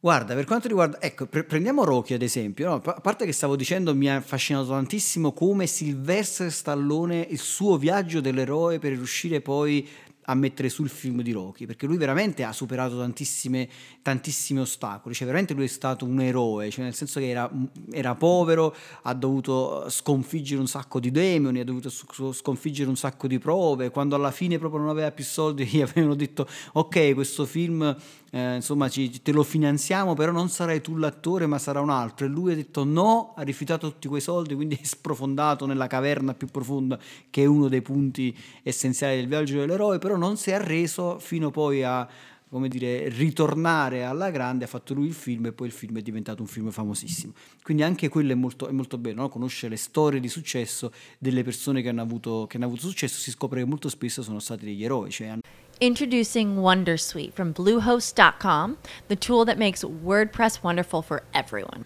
Guarda, 0.03 0.33
per 0.33 0.45
quanto 0.45 0.67
riguarda, 0.67 0.99
ecco, 0.99 1.27
pre- 1.27 1.43
prendiamo 1.43 1.83
Rocky 1.83 2.15
ad 2.15 2.23
esempio, 2.23 2.69
no? 2.69 2.81
a 2.83 3.01
parte 3.01 3.23
che 3.23 3.31
stavo 3.31 3.55
dicendo 3.55 3.93
mi 3.93 4.09
ha 4.09 4.15
affascinato 4.15 4.69
tantissimo 4.69 5.31
come 5.31 5.67
Sylvester 5.67 6.51
Stallone, 6.51 7.27
il 7.29 7.37
suo 7.37 7.77
viaggio 7.77 8.19
dell'eroe 8.19 8.79
per 8.79 8.93
riuscire 8.93 9.41
poi 9.41 9.87
a 10.25 10.35
mettere 10.35 10.69
sul 10.69 10.89
film 10.89 11.21
di 11.21 11.31
Rocky, 11.31 11.65
perché 11.65 11.85
lui 11.85 11.97
veramente 11.97 12.43
ha 12.43 12.53
superato 12.53 12.97
tantissimi 12.97 14.59
ostacoli, 14.59 15.15
cioè 15.15 15.25
veramente 15.25 15.53
lui 15.53 15.65
è 15.65 15.67
stato 15.67 16.05
un 16.05 16.21
eroe, 16.21 16.69
cioè 16.69 16.83
nel 16.83 16.93
senso 16.93 17.19
che 17.19 17.29
era, 17.29 17.49
era, 17.91 18.15
povero, 18.15 18.75
ha 19.03 19.13
dovuto 19.13 19.89
sconfiggere 19.89 20.59
un 20.59 20.67
sacco 20.67 20.99
di 20.99 21.11
demoni, 21.11 21.59
ha 21.59 21.65
dovuto 21.65 21.89
sconfiggere 21.89 22.89
un 22.89 22.97
sacco 22.97 23.27
di 23.27 23.39
prove, 23.39 23.89
quando 23.89 24.15
alla 24.15 24.31
fine 24.31 24.59
proprio 24.59 24.81
non 24.81 24.89
aveva 24.89 25.11
più 25.11 25.23
soldi 25.23 25.65
gli 25.71 25.81
avevano 25.81 26.15
detto 26.15 26.47
ok 26.73 27.13
questo 27.13 27.45
film 27.45 27.95
eh, 28.33 28.55
insomma 28.55 28.87
ci, 28.87 29.21
te 29.21 29.31
lo 29.33 29.43
finanziamo, 29.43 30.13
però 30.13 30.31
non 30.31 30.49
sarai 30.49 30.81
tu 30.81 30.95
l'attore 30.95 31.45
ma 31.47 31.59
sarà 31.59 31.81
un 31.81 31.89
altro. 31.89 32.25
E 32.25 32.29
lui 32.29 32.53
ha 32.53 32.55
detto 32.55 32.85
no, 32.85 33.33
ha 33.35 33.41
rifiutato 33.41 33.91
tutti 33.91 34.07
quei 34.07 34.21
soldi, 34.21 34.55
quindi 34.55 34.79
è 34.81 34.85
sprofondato 34.85 35.65
nella 35.65 35.87
caverna 35.87 36.33
più 36.33 36.47
profonda, 36.47 36.97
che 37.29 37.43
è 37.43 37.45
uno 37.45 37.67
dei 37.67 37.81
punti 37.81 38.35
essenziali 38.63 39.17
del 39.17 39.27
viaggio 39.27 39.59
dell'eroe, 39.59 39.99
però 39.99 40.15
non 40.15 40.37
si 40.37 40.51
è 40.51 40.53
arreso 40.53 41.19
fino 41.19 41.51
poi 41.51 41.83
a 41.83 42.07
come 42.51 42.67
dire, 42.67 43.07
ritornare 43.07 44.03
alla 44.03 44.29
grande, 44.29 44.65
ha 44.65 44.67
fatto 44.67 44.93
lui 44.93 45.07
il 45.07 45.13
film 45.13 45.45
e 45.45 45.53
poi 45.53 45.67
il 45.67 45.73
film 45.73 45.97
è 45.97 46.01
diventato 46.01 46.41
un 46.41 46.47
film 46.47 46.69
famosissimo. 46.69 47.31
Quindi 47.63 47.81
anche 47.81 48.09
quello 48.09 48.33
è 48.33 48.35
molto, 48.35 48.67
è 48.67 48.71
molto 48.71 48.97
bello, 48.97 49.21
no? 49.21 49.29
conoscere 49.29 49.69
le 49.69 49.77
storie 49.77 50.19
di 50.19 50.27
successo 50.27 50.91
delle 51.17 51.43
persone 51.43 51.81
che 51.81 51.87
hanno, 51.87 52.01
avuto, 52.01 52.47
che 52.47 52.57
hanno 52.57 52.65
avuto 52.65 52.87
successo, 52.87 53.19
si 53.19 53.31
scopre 53.31 53.61
che 53.61 53.65
molto 53.65 53.87
spesso 53.87 54.21
sono 54.21 54.39
stati 54.39 54.65
degli 54.65 54.83
eroi. 54.83 55.09
Cioè. 55.09 55.37
Introducing 55.79 56.57
Wondersuite 56.57 57.31
from 57.31 57.53
Bluehost.com, 57.53 58.77
the 59.07 59.15
tool 59.15 59.45
that 59.45 59.57
makes 59.57 59.83
WordPress 59.83 60.61
wonderful 60.61 61.01
for 61.01 61.23
everyone. 61.31 61.85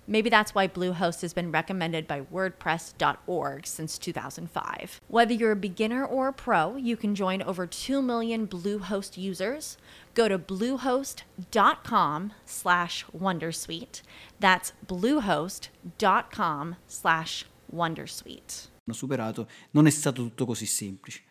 Maybe 0.11 0.29
that's 0.29 0.53
why 0.53 0.67
Bluehost 0.67 1.21
has 1.21 1.33
been 1.33 1.53
recommended 1.53 2.05
by 2.05 2.19
WordPress.org 2.29 3.65
since 3.65 3.97
2005. 3.97 4.99
Whether 5.07 5.33
you're 5.33 5.53
a 5.53 5.55
beginner 5.55 6.03
or 6.05 6.27
a 6.27 6.33
pro, 6.33 6.75
you 6.75 6.97
can 6.97 7.15
join 7.15 7.41
over 7.41 7.65
2 7.65 8.01
million 8.01 8.45
Bluehost 8.45 9.15
users. 9.15 9.77
Go 10.13 10.27
to 10.27 10.37
bluehost.com 10.37 12.33
slash 12.43 13.05
Wondersuite. 13.17 14.01
That's 14.41 14.73
bluehost.com 14.85 16.75
slash 16.87 17.45
Wondersuite. 17.73 18.67
superato, 18.91 19.47
non 19.71 19.87
è 19.87 19.89
stato 19.89 20.23
tutto 20.23 20.45
così 20.45 20.65
semplice. 20.65 21.21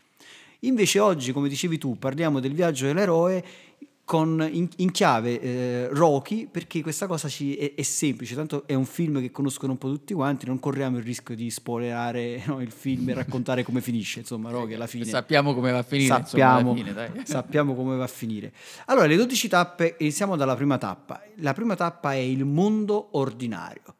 Invece 0.61 0.99
oggi, 1.01 1.33
come 1.33 1.51
dicevi 1.51 1.77
tu, 1.77 1.99
parliamo 1.99 2.41
del 2.41 2.55
viaggio 2.55 2.87
dell'eroe 2.87 3.45
con, 4.11 4.45
in, 4.51 4.69
in, 4.79 4.91
chiave 4.91 5.41
eh, 5.41 5.89
Rocky, 5.93 6.49
perché 6.49 6.83
questa 6.83 7.07
cosa 7.07 7.29
ci, 7.29 7.55
è, 7.55 7.75
è, 7.77 7.83
semplice, 7.83 8.35
tanto 8.35 8.67
è 8.67 8.75
un 8.75 8.85
film 8.85 9.21
che 9.21 9.31
conoscono 9.31 9.71
un 9.71 9.79
po' 9.79 9.89
tutti 9.89 10.15
quanti, 10.15 10.47
non 10.47 10.59
corriamo 10.59 10.97
il 10.97 11.05
rischio 11.05 11.37
di 11.37 11.49
spoilerare 11.49 12.43
no, 12.47 12.61
il 12.61 12.73
film 12.73 13.09
e 13.11 13.15
raccontare 13.15 13.63
come 13.63 13.81
finisce, 13.81 14.19
insomma, 14.19 14.51
Rocky 14.51 14.75
alla 14.75 14.89
fine. 14.89 15.05
Sappiamo 15.05 15.55
come 15.55 15.71
va 15.71 15.79
a 15.79 15.83
finire, 15.85 16.09
sappiamo, 16.09 16.73
insomma, 16.73 17.07
fine, 17.07 17.23
sappiamo 17.25 17.75
come 17.77 17.97
va 17.97 18.03
a 18.03 18.09
finire. 18.09 18.53
Allora, 18.87 19.07
le 19.07 19.15
12 19.15 19.47
tappe, 19.47 19.95
iniziamo 20.01 20.35
dalla 20.35 20.57
prima 20.57 20.77
tappa. 20.77 21.23
La 21.37 21.53
prima 21.53 21.77
tappa 21.77 22.13
è 22.13 22.17
il 22.17 22.45
mondo 22.45 23.11
ordinario. 23.13 23.95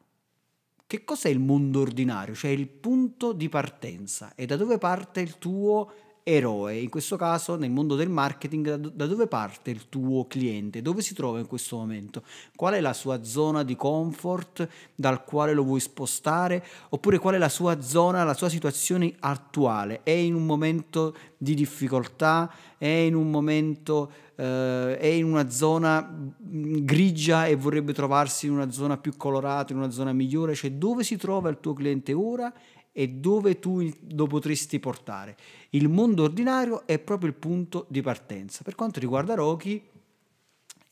che 0.87 1.05
cos'è 1.05 1.29
il 1.29 1.39
mondo 1.39 1.79
ordinario? 1.79 2.35
Cioè 2.35 2.51
il 2.51 2.67
punto 2.67 3.31
di 3.31 3.47
partenza 3.47 4.33
e 4.35 4.45
da 4.45 4.57
dove 4.57 4.77
parte 4.77 5.21
il 5.21 5.37
tuo 5.37 6.10
eroe. 6.23 6.77
In 6.77 6.89
questo 6.89 7.15
caso, 7.15 7.55
nel 7.55 7.71
mondo 7.71 7.95
del 7.95 8.09
marketing, 8.09 8.75
da 8.75 9.07
dove 9.07 9.27
parte 9.27 9.71
il 9.71 9.89
tuo 9.89 10.25
cliente? 10.25 10.81
Dove 10.81 11.01
si 11.01 11.13
trova 11.13 11.39
in 11.39 11.47
questo 11.47 11.77
momento? 11.77 12.23
Qual 12.55 12.73
è 12.73 12.81
la 12.81 12.93
sua 12.93 13.23
zona 13.23 13.63
di 13.63 13.75
comfort 13.75 14.67
dal 14.95 15.23
quale 15.23 15.53
lo 15.53 15.63
vuoi 15.63 15.79
spostare? 15.79 16.63
Oppure 16.89 17.17
qual 17.17 17.35
è 17.35 17.37
la 17.37 17.49
sua 17.49 17.81
zona, 17.81 18.23
la 18.23 18.33
sua 18.33 18.49
situazione 18.49 19.13
attuale? 19.19 20.01
È 20.03 20.11
in 20.11 20.35
un 20.35 20.45
momento 20.45 21.15
di 21.37 21.55
difficoltà? 21.55 22.51
È 22.77 22.85
in 22.85 23.15
un 23.15 23.29
momento, 23.29 24.11
eh, 24.35 24.97
è 24.97 25.07
in 25.07 25.25
una 25.25 25.49
zona 25.49 26.01
mm, 26.01 26.83
grigia 26.83 27.47
e 27.47 27.55
vorrebbe 27.55 27.93
trovarsi 27.93 28.45
in 28.45 28.53
una 28.53 28.71
zona 28.71 28.97
più 28.97 29.15
colorata, 29.17 29.73
in 29.73 29.79
una 29.79 29.91
zona 29.91 30.13
migliore? 30.13 30.55
Cioè 30.55 30.71
dove 30.71 31.03
si 31.03 31.17
trova 31.17 31.49
il 31.49 31.59
tuo 31.59 31.73
cliente 31.73 32.13
ora? 32.13 32.51
E 32.91 33.07
dove 33.07 33.59
tu 33.59 33.89
lo 34.11 34.27
potresti 34.27 34.79
portare. 34.79 35.37
Il 35.69 35.87
mondo 35.87 36.23
ordinario 36.23 36.85
è 36.85 36.99
proprio 36.99 37.29
il 37.29 37.35
punto 37.35 37.85
di 37.89 38.01
partenza. 38.01 38.63
Per 38.63 38.75
quanto 38.75 38.99
riguarda 38.99 39.33
Rocky, 39.33 39.81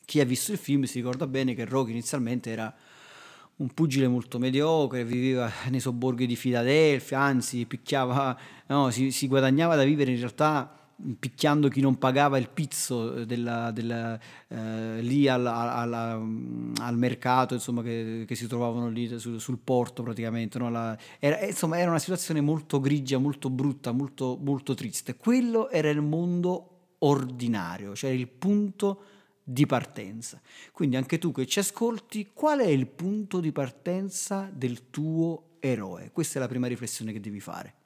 chi 0.05 0.19
ha 0.19 0.25
visto 0.25 0.51
il 0.51 0.57
film 0.57 0.83
si 0.83 0.97
ricorda 0.97 1.27
bene 1.27 1.53
che 1.53 1.65
Rocky 1.65 1.91
inizialmente 1.91 2.49
era 2.49 2.73
un 3.57 3.73
pugile 3.73 4.07
molto 4.07 4.39
mediocre, 4.39 5.03
viveva 5.03 5.51
nei 5.69 5.81
sobborghi 5.81 6.25
di 6.25 6.37
Filadelfia, 6.37 7.19
anzi 7.19 7.65
picchiava, 7.65 8.37
no, 8.67 8.89
si, 8.89 9.11
si 9.11 9.27
guadagnava 9.27 9.75
da 9.75 9.83
vivere 9.83 10.11
in 10.11 10.17
realtà 10.17 10.78
picchiando 11.17 11.69
chi 11.69 11.81
non 11.81 11.97
pagava 11.97 12.37
il 12.37 12.49
pizzo 12.49 13.15
eh, 13.15 13.25
della, 13.25 13.71
della, 13.71 14.19
eh, 14.47 15.01
lì 15.01 15.27
al, 15.27 15.45
al, 15.45 16.19
mm, 16.19 16.73
al, 16.81 16.97
mercato 16.97 17.53
insomma, 17.53 17.81
che, 17.81 18.25
che, 18.27 18.35
si 18.35 18.47
trovavano 18.47 18.89
lì 18.89 19.17
sul, 19.19 19.39
sul 19.39 19.57
porto 19.57 20.03
praticamente. 20.03 20.57
No? 20.59 20.69
La, 20.69 20.97
era, 21.19 21.45
insomma, 21.45 21.79
era 21.79 21.89
una 21.89 21.99
situazione 21.99 22.41
molto 22.41 22.79
grigia, 22.79 23.17
molto 23.17 23.49
brutta, 23.49 23.91
molto, 23.91 24.37
molto 24.41 24.73
triste. 24.73 25.15
Quello 25.15 25.69
era 25.69 25.89
il 25.89 26.01
mondo 26.01 26.95
ordinario, 26.99 27.95
cioè 27.95 28.09
il 28.09 28.27
punto 28.27 29.01
di 29.43 29.65
partenza. 29.65 30.41
Quindi 30.71 30.95
anche 30.95 31.17
tu 31.17 31.31
che 31.31 31.45
ci 31.47 31.59
ascolti, 31.59 32.31
qual 32.33 32.59
è 32.59 32.67
il 32.67 32.87
punto 32.87 33.39
di 33.39 33.51
partenza 33.51 34.49
del 34.53 34.89
tuo 34.89 35.55
eroe? 35.59 36.11
Questa 36.11 36.37
è 36.37 36.41
la 36.41 36.47
prima 36.47 36.67
riflessione 36.67 37.11
che 37.11 37.19
devi 37.19 37.39
fare. 37.39 37.78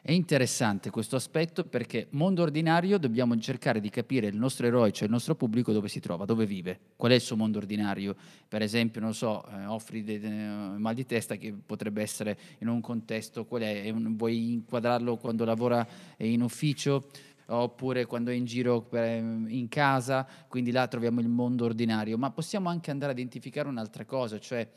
È 0.00 0.12
interessante 0.12 0.90
questo 0.90 1.16
aspetto 1.16 1.64
perché 1.64 2.06
mondo 2.10 2.42
ordinario 2.42 2.98
dobbiamo 2.98 3.36
cercare 3.38 3.80
di 3.80 3.90
capire 3.90 4.28
il 4.28 4.36
nostro 4.36 4.66
eroe, 4.66 4.92
cioè 4.92 5.06
il 5.06 5.12
nostro 5.12 5.34
pubblico, 5.34 5.72
dove 5.72 5.88
si 5.88 5.98
trova, 5.98 6.24
dove 6.24 6.46
vive, 6.46 6.78
qual 6.96 7.10
è 7.10 7.16
il 7.16 7.20
suo 7.20 7.36
mondo 7.36 7.58
ordinario. 7.58 8.14
Per 8.46 8.62
esempio, 8.62 9.00
non 9.00 9.12
so, 9.12 9.44
eh, 9.48 9.66
offri 9.66 10.04
de, 10.04 10.20
de, 10.20 10.30
mal 10.30 10.94
di 10.94 11.04
testa 11.04 11.34
che 11.34 11.52
potrebbe 11.52 12.00
essere 12.00 12.38
in 12.58 12.68
un 12.68 12.80
contesto, 12.80 13.44
qual 13.44 13.62
è? 13.62 13.90
Un, 13.90 14.16
vuoi 14.16 14.52
inquadrarlo 14.52 15.16
quando 15.16 15.44
lavora 15.44 15.86
in 16.18 16.42
ufficio? 16.42 17.06
oppure 17.50 18.04
quando 18.04 18.30
è 18.30 18.34
in 18.34 18.44
giro 18.44 18.82
per, 18.82 19.22
in 19.22 19.68
casa, 19.68 20.28
quindi 20.48 20.70
là 20.70 20.86
troviamo 20.86 21.20
il 21.20 21.28
mondo 21.28 21.64
ordinario, 21.64 22.18
ma 22.18 22.30
possiamo 22.30 22.68
anche 22.68 22.90
andare 22.90 23.12
a 23.12 23.14
identificare 23.14 23.68
un'altra 23.68 24.04
cosa, 24.04 24.38
cioè 24.38 24.68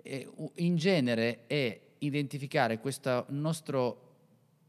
eh, 0.00 0.30
in 0.56 0.76
genere 0.76 1.40
è 1.48 1.80
identificare 1.98 2.78
questo 2.78 3.26
nostro 3.30 4.03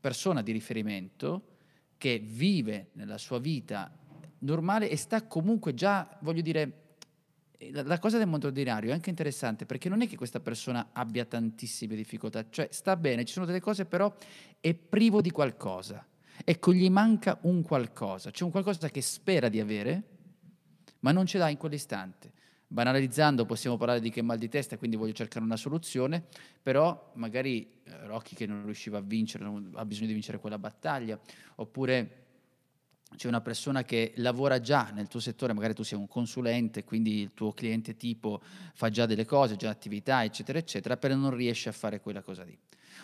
persona 0.06 0.44
di 0.44 0.52
riferimento 0.52 1.56
che 1.98 2.20
vive 2.20 2.90
nella 2.92 3.18
sua 3.18 3.40
vita 3.40 3.92
normale 4.40 4.88
e 4.88 4.98
sta 4.98 5.26
comunque 5.26 5.74
già, 5.74 6.16
voglio 6.22 6.42
dire, 6.42 6.98
la, 7.72 7.98
cosa 7.98 8.20
del 8.20 8.28
mondo 8.28 8.46
ordinario 8.46 8.92
è 8.92 8.94
anche 8.94 9.10
interessante 9.10 9.66
perché 9.66 9.90
non 9.90 10.04
è 10.04 10.08
che 10.08 10.16
questa 10.16 10.40
persona 10.40 10.90
abbia 10.94 11.26
tantissime 11.26 11.96
difficoltà, 11.96 12.48
cioè 12.52 12.68
sta 12.70 12.96
bene, 12.96 13.26
ci 13.26 13.34
sono 13.34 13.48
delle 13.48 13.60
cose 13.60 13.86
però 13.86 14.14
è 14.60 14.76
privo 14.76 15.22
di 15.22 15.32
qualcosa. 15.32 16.06
Ecco, 16.44 16.72
gli 16.72 16.90
manca 16.92 17.40
un 17.42 17.64
qualcosa, 17.64 18.30
c'è 18.30 18.44
un 18.44 18.52
qualcosa 18.52 18.88
che 18.90 19.02
spera 19.02 19.50
di 19.50 19.60
avere, 19.60 20.04
ma 21.00 21.14
non 21.14 21.26
ce 21.26 21.40
l'ha 21.40 21.50
in 21.50 21.58
quell'istante. 21.58 22.32
Banalizzando 22.68 23.46
possiamo 23.46 23.78
parlare 23.78 24.00
di 24.00 24.10
che 24.10 24.22
mal 24.22 24.40
di 24.40 24.50
testa, 24.50 24.78
quindi 24.78 24.96
voglio 24.96 25.14
cercare 25.14 25.46
una 25.46 25.56
soluzione, 25.56 26.24
però 26.62 27.12
magari 27.16 27.68
eh, 27.84 28.08
Rocky 28.08 28.36
che 28.36 28.48
non 28.48 28.66
riusciva 28.66 28.98
a 28.98 29.02
vincere, 29.02 29.46
ha 29.74 29.86
bisogno 29.86 30.08
di 30.08 30.14
vincere 30.14 30.40
quella 30.40 30.58
battaglia, 30.58 31.20
oppure 31.56 32.24
c'è 33.16 33.28
una 33.28 33.42
persona 33.42 33.84
che 33.84 34.14
lavora 34.16 34.60
già 34.60 34.92
nel 34.94 35.08
tuo 35.08 35.20
settore, 35.20 35.54
magari 35.54 35.74
tu 35.74 35.84
sei 35.84 35.98
un 35.98 36.08
consulente, 36.08 36.84
quindi 36.84 37.22
il 37.22 37.34
tuo 37.34 37.54
cliente 37.54 37.96
tipo 37.96 38.42
fa 38.74 38.90
già 38.90 39.06
delle 39.06 39.26
cose, 39.26 39.56
già 39.56 39.70
attività, 39.70 40.24
eccetera, 40.24 40.58
eccetera, 40.58 40.98
però 40.98 41.16
non 41.16 41.34
riesce 41.36 41.70
a 41.70 41.72
fare 41.72 42.02
quella 42.02 42.22
cosa 42.22 42.44
lì. 42.44 42.58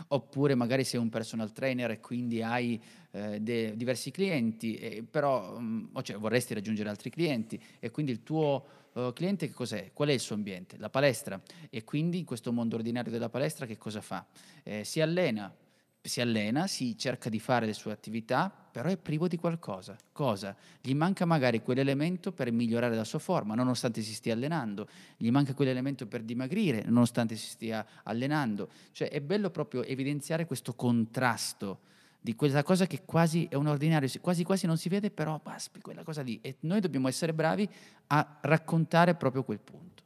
Oppure 0.08 0.56
magari 0.56 0.84
sei 0.84 1.00
un 1.00 1.10
personal 1.10 1.52
trainer 1.52 1.92
e 1.92 2.00
quindi 2.00 2.42
hai 2.42 2.82
eh, 3.12 3.40
de- 3.40 3.76
diversi 3.76 4.10
clienti, 4.10 4.76
eh, 4.76 5.04
però 5.04 5.60
mh, 5.60 5.90
mm, 5.96 6.02
cioè, 6.02 6.18
vorresti 6.18 6.54
raggiungere 6.54 6.90
altri 6.90 7.10
clienti 7.10 7.62
e 7.80 7.92
quindi 7.92 8.12
il 8.12 8.24
tuo 8.24 8.81
uh, 8.94 9.14
cliente 9.14 9.48
che 9.48 9.54
cos'è? 9.54 9.92
Qual 9.94 10.10
è 10.10 10.14
il 10.14 10.20
suo 10.20 10.36
ambiente? 10.36 10.78
La 10.78 10.90
palestra. 10.90 11.42
E 11.70 11.84
quindi 11.84 12.20
in 12.20 12.26
questo 12.26 12.52
mondo 12.52 12.76
ordinario 12.76 13.12
della 13.12 13.30
palestra 13.30 13.66
che 13.66 13.78
cosa 13.78 14.02
fa? 14.02 14.26
Eh, 14.64 14.84
si 14.84 15.02
allena, 15.02 15.54
si 16.02 16.22
allena, 16.22 16.68
si 16.68 16.98
cerca 16.98 17.30
di 17.30 17.40
fare 17.40 17.66
le 17.66 17.74
sue 17.74 17.92
attività, 17.92 18.50
però 18.50 18.90
è 18.90 18.98
privo 18.98 19.28
di 19.28 19.38
qualcosa. 19.38 19.96
Cosa? 20.12 20.56
Gli 20.82 20.94
manca 20.94 21.26
magari 21.26 21.62
quell'elemento 21.62 22.32
per 22.32 22.52
migliorare 22.52 22.96
la 22.96 23.04
sua 23.04 23.20
forma, 23.20 23.56
nonostante 23.56 24.02
si 24.02 24.14
stia 24.14 24.34
allenando. 24.34 24.88
Gli 25.18 25.30
manca 25.30 25.54
quell'elemento 25.54 26.08
per 26.08 26.24
dimagrire, 26.24 26.84
nonostante 26.86 27.36
si 27.36 27.48
stia 27.48 27.86
allenando. 28.04 28.70
Cioè 28.92 29.10
è 29.10 29.22
bello 29.22 29.50
proprio 29.50 29.84
evidenziare 29.84 30.46
questo 30.46 30.74
contrasto 30.74 31.90
di 32.24 32.36
quella 32.36 32.62
cosa 32.62 32.86
che 32.86 33.02
quasi 33.04 33.48
è 33.50 33.56
un 33.56 33.66
ordinario, 33.66 34.08
quasi 34.22 34.44
quasi 34.44 34.68
non 34.68 34.78
si 34.78 34.90
vede, 34.90 35.10
però 35.10 35.40
paspi, 35.40 35.82
quella 35.82 36.04
cosa 36.04 36.22
lì. 36.22 36.40
E 36.42 36.58
noi 36.62 36.80
dobbiamo 36.80 37.08
essere 37.08 37.34
bravi 37.34 37.68
a 38.08 38.38
raccontare 38.42 39.16
proprio 39.16 39.44
quel 39.44 39.60
punto. 39.60 40.04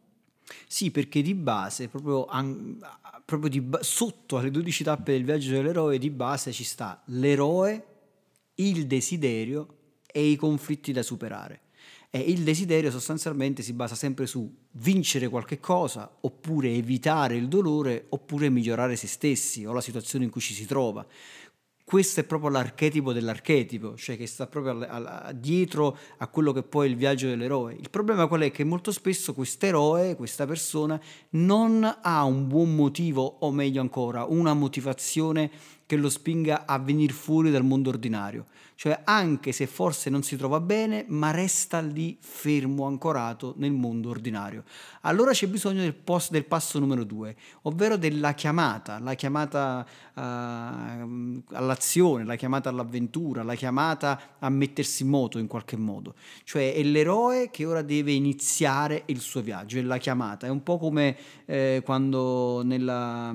Sì, 0.66 0.92
perché 0.92 1.22
di 1.22 1.34
base, 1.34 1.90
proprio, 1.90 2.26
proprio 3.26 3.50
di 3.50 3.70
sotto 3.82 4.38
alle 4.38 4.50
12 4.50 4.84
tappe 4.86 5.12
del 5.12 5.26
viaggio 5.26 5.52
dell'eroe, 5.52 5.98
di 5.98 6.10
base 6.10 6.54
ci 6.54 6.64
sta 6.64 7.02
l'eroe, 7.08 7.86
il 8.56 8.88
desiderio 8.88 9.78
e 10.06 10.26
i 10.26 10.38
conflitti 10.38 10.94
da 10.94 11.04
superare. 11.04 11.62
E 12.10 12.20
il 12.20 12.44
desiderio 12.44 12.92
sostanzialmente 12.92 13.62
si 13.62 13.74
basa 13.74 13.94
sempre 13.94 14.26
su 14.26 14.50
vincere 14.72 15.28
qualche 15.28 15.60
cosa, 15.60 16.10
oppure 16.22 16.72
evitare 16.72 17.36
il 17.36 17.50
dolore, 17.50 18.06
oppure 18.08 18.50
migliorare 18.50 18.96
se 18.96 19.08
stessi 19.08 19.66
o 19.66 19.74
la 19.74 19.82
situazione 19.82 20.24
in 20.24 20.32
cui 20.32 20.40
ci 20.40 20.54
si 20.54 20.66
trova 20.66 21.06
questo 21.86 22.22
è 22.22 22.24
proprio 22.24 22.50
l'archetipo 22.50 23.14
dell'archetipo, 23.14 23.96
cioè 23.96 24.18
che 24.18 24.26
sta 24.26 24.48
proprio 24.48 24.72
al, 24.72 24.88
al, 24.90 25.36
dietro 25.36 25.96
a 26.18 26.28
quello 26.28 26.52
che 26.52 26.64
poi 26.64 26.88
è 26.88 26.90
il 26.90 26.96
viaggio 26.96 27.28
dell'eroe. 27.28 27.76
Il 27.76 27.92
problema 27.92 28.26
qual 28.26 28.42
è? 28.42 28.50
Che 28.50 28.64
molto 28.64 28.92
spesso 28.92 29.36
questo 29.36 29.68
eroe, 29.68 30.16
questa 30.16 30.48
persona, 30.48 31.00
non 31.32 32.00
ha 32.02 32.24
un 32.24 32.48
buon 32.48 32.74
motivo, 32.74 33.38
o 33.40 33.52
meglio 33.52 33.82
ancora, 33.82 34.26
una 34.26 34.56
motivazione 34.56 35.52
che 35.86 35.96
lo 35.96 36.10
spinga 36.10 36.66
a 36.66 36.80
venire 36.80 37.14
fuori 37.14 37.52
dal 37.52 37.64
mondo 37.64 37.90
ordinario. 37.90 38.46
Cioè 38.78 39.02
anche 39.06 39.54
se 39.54 39.68
forse 39.68 40.10
non 40.10 40.22
si 40.22 40.36
trova 40.36 40.60
bene, 40.60 41.06
ma 41.08 41.32
resta 41.32 41.80
lì 41.80 42.18
fermo, 42.20 42.86
ancorato 42.86 43.54
nel 43.58 43.72
mondo 43.72 44.10
ordinario. 44.10 44.66
Allora 45.02 45.32
c'è 45.32 45.48
bisogno 45.48 45.82
del, 45.82 45.94
post, 45.94 46.32
del 46.32 46.44
passo 46.44 46.78
numero 46.80 47.06
due, 47.06 47.36
ovvero 47.64 47.96
della 47.96 48.34
chiamata, 48.34 49.00
la 49.00 49.14
chiamata 49.14 49.86
uh, 50.14 50.20
all'azione, 51.54 52.26
la 52.26 52.36
chiamata 52.36 52.68
all'avventura, 52.68 53.44
la 53.44 53.56
chiamata 53.56 54.36
a 54.40 54.50
mettersi 54.50 55.04
in 55.04 55.10
moto 55.10 55.40
in 55.40 55.48
qualche 55.48 55.78
modo. 55.78 56.16
Cioè 56.44 56.74
è 56.74 56.84
l'eroe 56.84 57.50
che 57.52 57.66
ora 57.66 57.82
deve 57.82 58.12
iniziare 58.12 59.04
il 59.06 59.22
suo 59.22 59.42
viaggio, 59.42 59.78
è 59.78 59.84
la 59.84 59.98
chiamata. 59.98 60.48
È 60.48 60.50
un 60.50 60.64
po' 60.64 60.78
come 60.78 61.16
eh, 61.46 61.82
quando 61.86 62.62
nella 62.62 63.34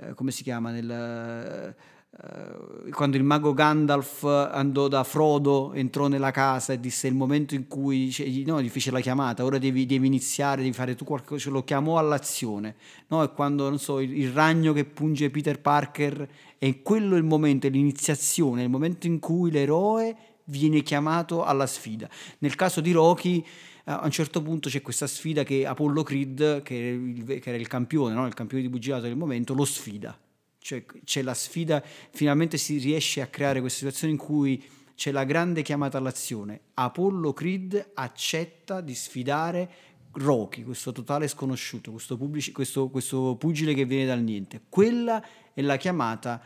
eh, 0.00 0.14
come 0.14 0.30
si 0.30 0.42
chiama, 0.42 0.70
nel, 0.70 0.90
eh, 0.90 1.74
quando 2.92 3.18
il 3.18 3.24
mago 3.24 3.52
Gandalf 3.52 4.24
andò 4.24 4.88
da 4.88 5.04
Frodo, 5.04 5.74
entrò 5.74 6.08
nella 6.08 6.30
casa 6.30 6.72
e 6.72 6.80
disse 6.80 7.08
il 7.08 7.14
momento 7.14 7.54
in 7.54 7.66
cui 7.66 8.10
cioè, 8.10 8.26
no, 8.46 8.62
gli 8.62 8.70
fece 8.70 8.90
la 8.90 9.00
chiamata, 9.00 9.44
ora 9.44 9.58
devi, 9.58 9.84
devi, 9.84 10.06
iniziare, 10.06 10.62
devi 10.62 10.72
fare 10.72 10.94
tu 10.94 11.04
qualcosa, 11.04 11.42
ce 11.42 11.50
lo 11.50 11.62
chiamò 11.62 11.98
all'azione. 11.98 12.76
No? 13.08 13.22
E 13.22 13.32
quando 13.32 13.76
so, 13.76 14.00
il, 14.00 14.16
il, 14.16 14.30
ragno 14.30 14.72
che 14.72 14.84
punge 14.84 15.30
Peter 15.30 15.60
Parker, 15.60 16.26
e 16.58 16.82
quello 16.82 17.16
è 17.16 17.18
il 17.18 17.24
momento, 17.24 17.66
è 17.66 17.70
l'iniziazione, 17.70 18.62
è 18.62 18.64
il 18.64 18.70
momento 18.70 19.06
in 19.06 19.18
cui 19.18 19.50
l'eroe 19.50 20.16
viene 20.44 20.80
chiamato 20.80 21.44
alla 21.44 21.66
sfida. 21.66 22.08
Nel 22.38 22.54
caso 22.54 22.80
di 22.80 22.92
Rocky 22.92 23.44
a 23.88 24.04
un 24.04 24.10
certo 24.10 24.42
punto 24.42 24.68
c'è 24.68 24.82
questa 24.82 25.06
sfida 25.06 25.44
che 25.44 25.64
Apollo 25.64 26.02
Creed, 26.02 26.62
che, 26.62 27.40
era 27.44 27.56
il 27.56 27.68
campione, 27.68 28.14
no? 28.14 28.26
il 28.26 28.34
campione 28.34 28.62
di 28.62 28.68
pugilato 28.68 29.02
del 29.02 29.16
momento, 29.16 29.54
lo 29.54 29.64
sfida. 29.64 30.18
Cioè 30.58 30.84
c'è 31.04 31.22
la 31.22 31.34
sfida, 31.34 31.82
finalmente 32.10 32.58
si 32.58 32.78
riesce 32.78 33.20
a 33.20 33.28
creare 33.28 33.60
questa 33.60 33.78
situazione 33.78 34.12
in 34.12 34.18
cui 34.18 34.62
c'è 34.96 35.12
la 35.12 35.22
grande 35.22 35.62
chiamata 35.62 35.98
all'azione. 35.98 36.60
Apollo 36.74 37.32
Creed 37.32 37.92
accetta 37.94 38.80
di 38.80 38.94
sfidare 38.94 39.70
Rocky, 40.12 40.64
questo 40.64 40.90
totale 40.90 41.28
sconosciuto, 41.28 41.92
questo, 41.92 42.16
pubblici, 42.16 42.50
questo, 42.50 42.88
questo 42.88 43.36
pugile 43.36 43.72
che 43.72 43.84
viene 43.84 44.06
dal 44.06 44.22
niente. 44.22 44.62
Quella 44.68 45.24
è 45.54 45.60
la 45.60 45.76
chiamata 45.76 46.42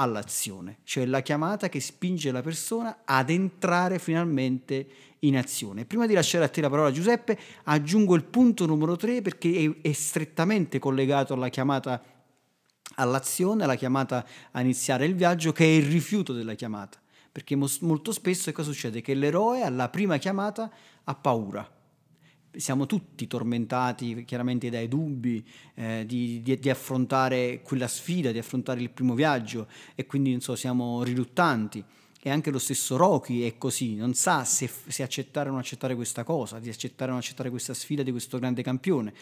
all'azione, 0.00 0.78
cioè 0.84 1.06
la 1.06 1.22
chiamata 1.22 1.68
che 1.68 1.80
spinge 1.80 2.30
la 2.30 2.42
persona 2.42 2.98
ad 3.04 3.30
entrare 3.30 3.98
finalmente 3.98 4.86
in 5.20 5.36
azione. 5.36 5.84
Prima 5.84 6.06
di 6.06 6.14
lasciare 6.14 6.44
a 6.44 6.48
te 6.48 6.60
la 6.60 6.70
parola 6.70 6.92
Giuseppe, 6.92 7.38
aggiungo 7.64 8.14
il 8.14 8.24
punto 8.24 8.64
numero 8.66 8.96
3 8.96 9.22
perché 9.22 9.78
è, 9.80 9.92
strettamente 9.92 10.78
collegato 10.78 11.34
alla 11.34 11.48
chiamata 11.48 12.00
all'azione, 12.94 13.64
alla 13.64 13.74
chiamata 13.74 14.24
a 14.52 14.60
iniziare 14.60 15.04
il 15.04 15.14
viaggio, 15.14 15.52
che 15.52 15.64
è 15.64 15.68
il 15.68 15.86
rifiuto 15.86 16.32
della 16.32 16.54
chiamata. 16.54 16.98
Perché 17.30 17.56
molto 17.56 18.12
spesso 18.12 18.50
cosa 18.52 18.70
succede? 18.70 19.00
Che 19.00 19.14
l'eroe 19.14 19.62
alla 19.62 19.88
prima 19.88 20.16
chiamata 20.16 20.70
ha 21.04 21.14
paura 21.14 21.77
siamo 22.56 22.86
tutti 22.86 23.26
tormentati 23.26 24.24
chiaramente 24.24 24.70
dai 24.70 24.88
dubbi 24.88 25.44
eh, 25.74 26.04
di, 26.06 26.42
di, 26.42 26.58
di, 26.58 26.70
affrontare 26.70 27.60
quella 27.62 27.88
sfida, 27.88 28.32
di 28.32 28.38
affrontare 28.38 28.80
il 28.80 28.90
primo 28.90 29.14
viaggio 29.14 29.68
e 29.94 30.06
quindi 30.06 30.40
so, 30.40 30.56
siamo 30.56 31.02
riluttanti. 31.02 31.82
E 32.20 32.30
anche 32.30 32.50
lo 32.50 32.58
stesso 32.58 32.96
Rocky 32.96 33.42
è 33.42 33.56
così, 33.58 33.94
non 33.94 34.12
sa 34.14 34.44
se, 34.44 34.68
se 34.88 35.02
accettare 35.04 35.48
o 35.48 35.52
non 35.52 35.60
accettare 35.60 35.94
questa 35.94 36.24
cosa, 36.24 36.58
di 36.58 36.68
accettare 36.68 37.10
o 37.10 37.14
non 37.14 37.22
accettare 37.22 37.48
questa 37.48 37.74
sfida 37.74 38.02
di 38.02 38.10
questo 38.10 38.38
grande 38.38 38.62
campione. 38.62 39.14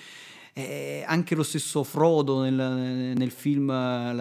Eh, 0.58 1.04
anche 1.06 1.34
lo 1.34 1.42
stesso 1.42 1.84
Frodo 1.84 2.40
nel, 2.40 2.54
nel, 3.14 3.30
film 3.30 3.68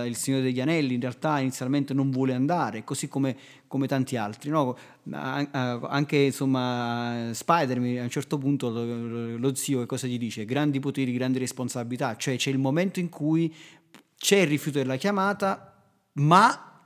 Il 0.05 0.17
Signore 0.17 0.43
degli 0.43 0.59
Anelli 0.59 0.95
in 0.95 0.99
realtà 0.99 1.39
inizialmente 1.39 1.93
non 1.93 2.11
vuole 2.11 2.33
andare, 2.33 2.83
così 2.83 3.07
come, 3.07 3.37
come 3.67 3.87
tanti 3.87 4.17
altri. 4.17 4.49
No? 4.49 4.75
Anche 5.11 6.17
insomma, 6.17 7.29
Spider-Man 7.31 7.99
a 7.99 8.03
un 8.03 8.09
certo 8.09 8.37
punto 8.37 8.69
lo, 8.69 9.37
lo 9.37 9.55
zio 9.55 9.79
che 9.79 9.85
cosa 9.85 10.07
gli 10.07 10.17
dice? 10.17 10.43
Grandi 10.43 10.81
poteri, 10.81 11.13
grandi 11.13 11.39
responsabilità, 11.39 12.17
cioè 12.17 12.35
c'è 12.35 12.49
il 12.49 12.59
momento 12.59 12.99
in 12.99 13.07
cui 13.07 13.55
c'è 14.17 14.39
il 14.39 14.47
rifiuto 14.47 14.79
della 14.79 14.97
chiamata, 14.97 15.73
ma 16.15 16.81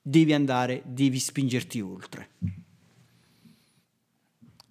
devi 0.00 0.32
andare, 0.34 0.82
devi 0.86 1.18
spingerti 1.18 1.80
oltre. 1.80 2.28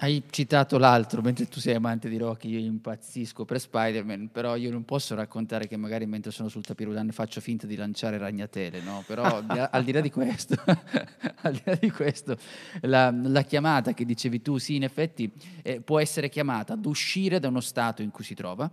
Hai 0.04 0.24
citato 0.32 0.80
l'altro, 0.80 1.22
mentre 1.22 1.48
tu 1.48 1.60
sei 1.60 1.76
amante 1.76 2.10
di 2.10 2.18
Rocky, 2.18 2.50
io 2.50 2.58
impazzisco 2.58 3.46
per 3.46 3.60
Spider-Man, 3.60 4.30
però 4.32 4.56
io 4.56 4.72
non 4.72 4.84
posso 4.84 5.14
raccontare 5.14 5.68
che 5.68 5.78
magari 5.78 6.08
mentre 6.08 6.32
sono 6.32 6.50
sul 6.50 6.66
tapirulan 6.66 7.12
faccio 7.12 7.40
finta 7.40 7.68
di 7.68 7.76
lanciare 7.76 8.18
ragnatele, 8.18 8.82
no? 8.82 9.04
Però 9.06 9.44
al 9.46 9.84
di 9.84 9.92
là 9.92 10.02
di 10.02 10.10
questo, 10.10 10.56
al 10.66 11.54
di 11.54 11.62
là 11.66 11.76
di 11.76 11.92
questo 11.92 12.36
la, 12.82 13.12
la, 13.12 13.44
chiamata 13.44 13.94
che 13.94 14.04
dicevi 14.04 14.42
tu, 14.42 14.58
sì, 14.58 14.74
in 14.74 14.86
effetti 14.86 15.32
eh, 15.62 15.82
può 15.82 16.00
essere 16.00 16.30
chiamata 16.30 16.74
ad 16.74 16.84
uscire 16.88 17.40
da 17.40 17.50
uno 17.50 17.62
stato 17.62 18.02
in 18.02 18.10
cui 18.10 18.24
si 18.24 18.34
trova, 18.34 18.68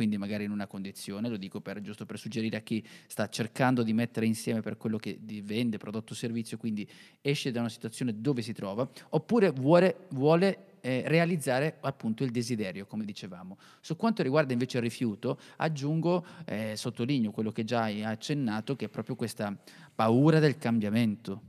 quindi 0.00 0.16
magari 0.16 0.44
in 0.44 0.50
una 0.50 0.66
condizione, 0.66 1.28
lo 1.28 1.36
dico 1.36 1.60
per, 1.60 1.82
giusto 1.82 2.06
per 2.06 2.18
suggerire 2.18 2.56
a 2.56 2.60
chi 2.60 2.82
sta 3.06 3.28
cercando 3.28 3.82
di 3.82 3.92
mettere 3.92 4.24
insieme 4.24 4.62
per 4.62 4.78
quello 4.78 4.96
che 4.96 5.18
vende 5.42 5.76
prodotto 5.76 6.14
o 6.14 6.16
servizio, 6.16 6.56
quindi 6.56 6.88
esce 7.20 7.50
da 7.50 7.60
una 7.60 7.68
situazione 7.68 8.18
dove 8.18 8.40
si 8.40 8.54
trova, 8.54 8.88
oppure 9.10 9.50
vuole, 9.50 10.06
vuole 10.12 10.78
eh, 10.80 11.02
realizzare 11.04 11.76
appunto 11.80 12.24
il 12.24 12.30
desiderio, 12.30 12.86
come 12.86 13.04
dicevamo. 13.04 13.58
Su 13.82 13.94
quanto 13.96 14.22
riguarda 14.22 14.54
invece 14.54 14.78
il 14.78 14.84
rifiuto, 14.84 15.38
aggiungo, 15.56 16.24
eh, 16.46 16.76
sottolineo 16.76 17.30
quello 17.30 17.52
che 17.52 17.64
già 17.64 17.82
hai 17.82 18.02
accennato, 18.02 18.76
che 18.76 18.86
è 18.86 18.88
proprio 18.88 19.16
questa 19.16 19.54
paura 19.94 20.38
del 20.38 20.56
cambiamento. 20.56 21.42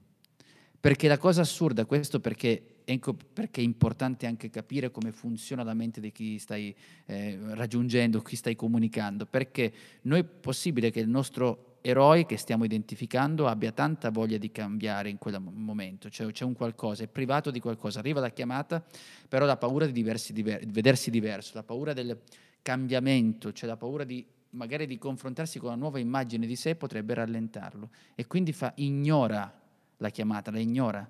Perché 0.77 1.07
la 1.07 1.17
cosa 1.17 1.39
assurda, 1.39 1.85
questo 1.85 2.19
perché 2.19 2.70
perché 2.99 3.61
è 3.61 3.63
importante 3.63 4.25
anche 4.25 4.49
capire 4.49 4.91
come 4.91 5.11
funziona 5.11 5.63
la 5.63 5.73
mente 5.73 6.01
di 6.01 6.11
chi 6.11 6.37
stai 6.39 6.75
eh, 7.05 7.37
raggiungendo, 7.51 8.21
chi 8.21 8.35
stai 8.35 8.55
comunicando, 8.55 9.25
perché 9.25 9.71
noi 10.03 10.19
è 10.19 10.23
possibile 10.23 10.91
che 10.91 10.99
il 10.99 11.09
nostro 11.09 11.77
eroe 11.81 12.25
che 12.25 12.37
stiamo 12.37 12.63
identificando 12.63 13.47
abbia 13.47 13.71
tanta 13.71 14.11
voglia 14.11 14.37
di 14.37 14.51
cambiare 14.51 15.09
in 15.09 15.17
quel 15.17 15.39
momento, 15.41 16.09
cioè 16.09 16.31
c'è 16.31 16.45
un 16.45 16.53
qualcosa, 16.53 17.03
è 17.03 17.07
privato 17.07 17.51
di 17.51 17.59
qualcosa, 17.59 17.99
arriva 17.99 18.19
la 18.19 18.29
chiamata, 18.29 18.83
però 19.27 19.45
la 19.45 19.57
paura 19.57 19.85
di, 19.85 19.91
diversi, 19.91 20.33
diver- 20.33 20.65
vedersi 20.67 21.09
diverso, 21.09 21.51
la 21.55 21.63
paura 21.63 21.93
del 21.93 22.19
cambiamento, 22.61 23.51
cioè 23.51 23.67
la 23.67 23.77
paura 23.77 24.03
di 24.03 24.25
magari 24.51 24.85
di 24.85 24.97
confrontarsi 24.97 25.59
con 25.59 25.69
una 25.69 25.77
nuova 25.77 25.97
immagine 25.99 26.45
di 26.45 26.57
sé 26.57 26.75
potrebbe 26.75 27.13
rallentarlo 27.13 27.89
e 28.15 28.27
quindi 28.27 28.51
fa, 28.51 28.73
ignora 28.75 29.59
la 29.97 30.09
chiamata, 30.09 30.51
la 30.51 30.59
ignora 30.59 31.09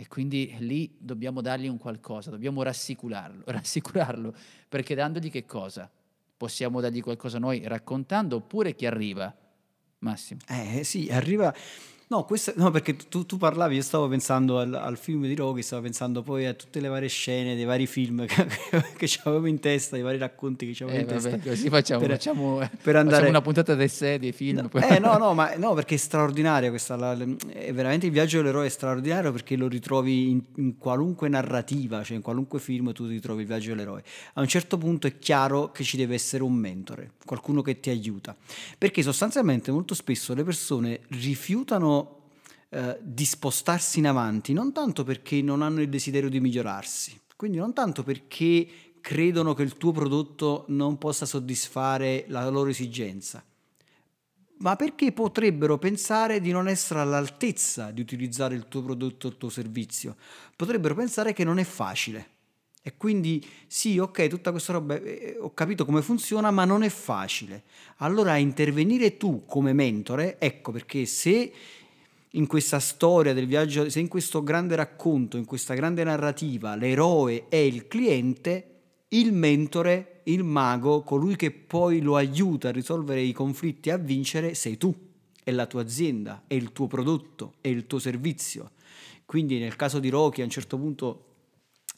e 0.00 0.06
quindi 0.06 0.54
lì 0.60 0.94
dobbiamo 0.96 1.40
dargli 1.40 1.66
un 1.66 1.76
qualcosa, 1.76 2.30
dobbiamo 2.30 2.62
rassicurarlo, 2.62 3.42
rassicurarlo, 3.50 4.32
perché 4.68 4.94
dandogli 4.94 5.28
che 5.28 5.44
cosa? 5.44 5.90
Possiamo 6.36 6.80
dargli 6.80 7.02
qualcosa 7.02 7.40
noi 7.40 7.62
raccontando 7.66 8.36
oppure 8.36 8.76
chi 8.76 8.86
arriva? 8.86 9.34
Massimo. 9.98 10.38
Eh 10.46 10.84
sì, 10.84 11.08
arriva 11.10 11.52
No, 12.10 12.24
questa, 12.24 12.54
no 12.56 12.70
perché 12.70 12.96
tu, 12.96 13.26
tu, 13.26 13.36
parlavi, 13.36 13.76
io 13.76 13.82
stavo 13.82 14.08
pensando 14.08 14.58
al, 14.58 14.72
al, 14.72 14.96
film 14.96 15.26
di 15.26 15.34
Rocky, 15.34 15.60
stavo 15.60 15.82
pensando 15.82 16.22
poi 16.22 16.46
a 16.46 16.54
tutte 16.54 16.80
le 16.80 16.88
varie 16.88 17.08
scene 17.08 17.54
dei 17.54 17.66
vari 17.66 17.86
film 17.86 18.24
che, 18.24 18.46
che 18.96 19.20
avevo 19.24 19.46
in 19.46 19.60
testa, 19.60 19.98
i 19.98 20.00
vari 20.00 20.16
racconti 20.16 20.72
che 20.72 20.84
avevo 20.84 20.96
eh, 20.96 21.02
in 21.02 21.06
vabbè, 21.06 21.20
testa. 21.20 21.50
Così 21.50 21.68
facciamo, 21.68 22.00
per, 22.00 22.10
facciamo, 22.12 22.56
per 22.82 22.96
andare... 22.96 23.10
facciamo 23.10 23.28
una 23.28 23.42
puntata 23.42 23.74
dei 23.74 23.88
sé, 23.88 24.18
dei 24.18 24.32
film. 24.32 24.70
No, 24.72 24.80
eh, 24.80 24.98
no, 24.98 25.18
no, 25.20 25.34
ma, 25.34 25.54
no, 25.56 25.74
perché 25.74 25.96
è 25.96 25.98
straordinaria 25.98 26.70
questa, 26.70 26.96
la, 26.96 27.14
è 27.52 27.74
veramente 27.74 28.06
il 28.06 28.12
viaggio 28.12 28.38
dell'eroe 28.38 28.64
è 28.64 28.70
straordinario 28.70 29.30
perché 29.30 29.54
lo 29.56 29.68
ritrovi 29.68 30.30
in, 30.30 30.42
in, 30.54 30.78
qualunque 30.78 31.28
narrativa, 31.28 32.02
cioè 32.04 32.16
in 32.16 32.22
qualunque 32.22 32.58
film 32.58 32.90
tu 32.94 33.04
ritrovi 33.04 33.42
il 33.42 33.46
viaggio 33.46 33.74
dell'eroe. 33.74 34.02
A 34.32 34.40
un 34.40 34.48
certo 34.48 34.78
punto 34.78 35.06
è 35.06 35.18
chiaro 35.18 35.70
che 35.72 35.84
ci 35.84 35.98
deve 35.98 36.14
essere 36.14 36.42
un 36.42 36.54
mentore, 36.54 37.10
qualcuno 37.26 37.60
che 37.60 37.80
ti 37.80 37.90
aiuta, 37.90 38.34
perché 38.78 39.02
sostanzialmente 39.02 39.70
molto 39.70 39.92
spesso 39.92 40.32
le 40.32 40.42
persone 40.42 41.00
rifiutano 41.08 41.97
eh, 42.70 42.98
di 43.00 43.24
spostarsi 43.24 43.98
in 43.98 44.06
avanti, 44.06 44.52
non 44.52 44.72
tanto 44.72 45.04
perché 45.04 45.40
non 45.40 45.62
hanno 45.62 45.80
il 45.80 45.88
desiderio 45.88 46.28
di 46.28 46.40
migliorarsi, 46.40 47.18
quindi 47.36 47.58
non 47.58 47.72
tanto 47.72 48.02
perché 48.02 48.68
credono 49.00 49.54
che 49.54 49.62
il 49.62 49.76
tuo 49.76 49.92
prodotto 49.92 50.64
non 50.68 50.98
possa 50.98 51.24
soddisfare 51.24 52.24
la 52.28 52.48
loro 52.50 52.68
esigenza, 52.68 53.42
ma 54.58 54.76
perché 54.76 55.12
potrebbero 55.12 55.78
pensare 55.78 56.40
di 56.40 56.50
non 56.50 56.68
essere 56.68 57.00
all'altezza 57.00 57.90
di 57.90 58.00
utilizzare 58.00 58.54
il 58.54 58.66
tuo 58.68 58.82
prodotto 58.82 59.26
o 59.26 59.30
il 59.30 59.38
tuo 59.38 59.48
servizio, 59.48 60.16
potrebbero 60.56 60.94
pensare 60.94 61.32
che 61.32 61.44
non 61.44 61.58
è 61.58 61.64
facile. 61.64 62.36
E 62.82 62.96
quindi 62.96 63.44
sì, 63.66 63.98
ok, 63.98 64.28
tutta 64.28 64.50
questa 64.50 64.72
roba 64.72 64.94
eh, 64.94 65.36
ho 65.38 65.52
capito 65.52 65.84
come 65.84 66.00
funziona, 66.00 66.50
ma 66.50 66.64
non 66.64 66.82
è 66.82 66.88
facile. 66.88 67.64
Allora 67.98 68.36
intervenire 68.36 69.16
tu 69.16 69.44
come 69.46 69.72
mentore, 69.72 70.38
ecco 70.38 70.72
perché 70.72 71.04
se 71.04 71.52
in 72.38 72.46
questa 72.46 72.78
storia 72.78 73.34
del 73.34 73.46
viaggio, 73.46 73.90
se 73.90 73.98
in 73.98 74.06
questo 74.06 74.44
grande 74.44 74.76
racconto, 74.76 75.36
in 75.36 75.44
questa 75.44 75.74
grande 75.74 76.04
narrativa, 76.04 76.76
l'eroe 76.76 77.46
è 77.48 77.56
il 77.56 77.88
cliente, 77.88 78.76
il 79.08 79.32
mentore, 79.32 80.20
il 80.24 80.44
mago, 80.44 81.02
colui 81.02 81.34
che 81.34 81.50
poi 81.50 82.00
lo 82.00 82.14
aiuta 82.14 82.68
a 82.68 82.72
risolvere 82.72 83.20
i 83.20 83.32
conflitti 83.32 83.90
a 83.90 83.96
vincere, 83.96 84.54
sei 84.54 84.78
tu, 84.78 84.94
è 85.42 85.50
la 85.50 85.66
tua 85.66 85.82
azienda, 85.82 86.44
è 86.46 86.54
il 86.54 86.72
tuo 86.72 86.86
prodotto, 86.86 87.54
è 87.60 87.68
il 87.68 87.86
tuo 87.86 87.98
servizio. 87.98 88.70
Quindi 89.24 89.58
nel 89.58 89.74
caso 89.74 89.98
di 89.98 90.08
Rocky 90.08 90.40
a 90.40 90.44
un 90.44 90.50
certo 90.50 90.78
punto 90.78 91.24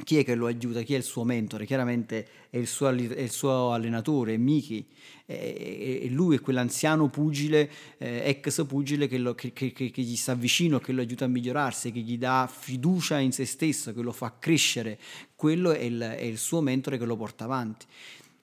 chi 0.03 0.19
è 0.19 0.25
che 0.25 0.35
lo 0.35 0.47
aiuta? 0.47 0.83
Chi 0.83 0.95
è 0.95 0.97
il 0.97 1.03
suo 1.03 1.25
mentore? 1.25 1.67
Chiaramente 1.67 2.27
è 2.51 2.57
il 2.57 2.67
suo, 2.67 2.89
è 2.89 3.21
il 3.21 3.31
suo 3.31 3.73
allenatore, 3.73 4.37
Miki, 4.37 4.87
e 5.27 6.09
lui 6.11 6.37
è 6.37 6.41
quell'anziano 6.41 7.09
pugile, 7.09 7.71
eh, 7.99 8.23
ex 8.25 8.67
pugile 8.67 9.07
che, 9.07 9.19
lo, 9.19 9.35
che, 9.35 9.53
che, 9.53 9.73
che, 9.73 9.91
gli 9.95 10.17
sta 10.17 10.35
vicino, 10.35 10.79
che 10.81 10.93
lo 10.93 11.01
aiuta 11.01 11.27
a 11.27 11.29
migliorarsi, 11.29 11.93
che 11.93 12.01
gli 12.01 12.19
dà 12.19 12.51
fiducia 12.53 13.19
in 13.19 13.33
se 13.33 13.45
stesso, 13.45 13.93
che 13.93 14.03
lo 14.03 14.13
fa 14.13 14.35
crescere. 14.39 14.99
Quello 15.37 15.73
è 15.73 15.83
il, 15.83 16.01
è 16.01 16.23
il 16.23 16.39
suo 16.39 16.61
mentore 16.61 16.99
che 16.99 17.05
lo 17.05 17.17
porta 17.17 17.45
avanti. 17.45 17.87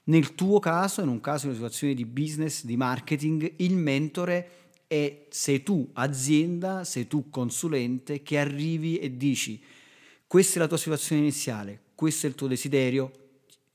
Nel 0.05 0.35
tuo 0.35 0.59
caso, 0.59 1.01
in 1.01 1.09
un 1.09 1.19
caso, 1.19 1.45
in 1.45 1.51
una 1.51 1.57
situazione 1.57 1.93
di 1.93 2.05
business, 2.05 2.63
di 2.63 2.77
marketing, 2.77 3.53
il 3.57 3.75
mentore 3.75 4.51
è 4.87 5.25
sei 5.27 5.63
tu 5.63 5.89
azienda, 5.93 6.85
sei 6.85 7.07
tu 7.07 7.29
consulente 7.29 8.23
che 8.23 8.37
arrivi 8.37 8.99
e 8.99 9.17
dici 9.17 9.61
questa 10.27 10.57
è 10.57 10.59
la 10.59 10.67
tua 10.67 10.77
situazione 10.77 11.21
iniziale, 11.21 11.81
questo 11.95 12.25
è 12.25 12.29
il 12.29 12.35
tuo 12.35 12.47
desiderio, 12.47 13.11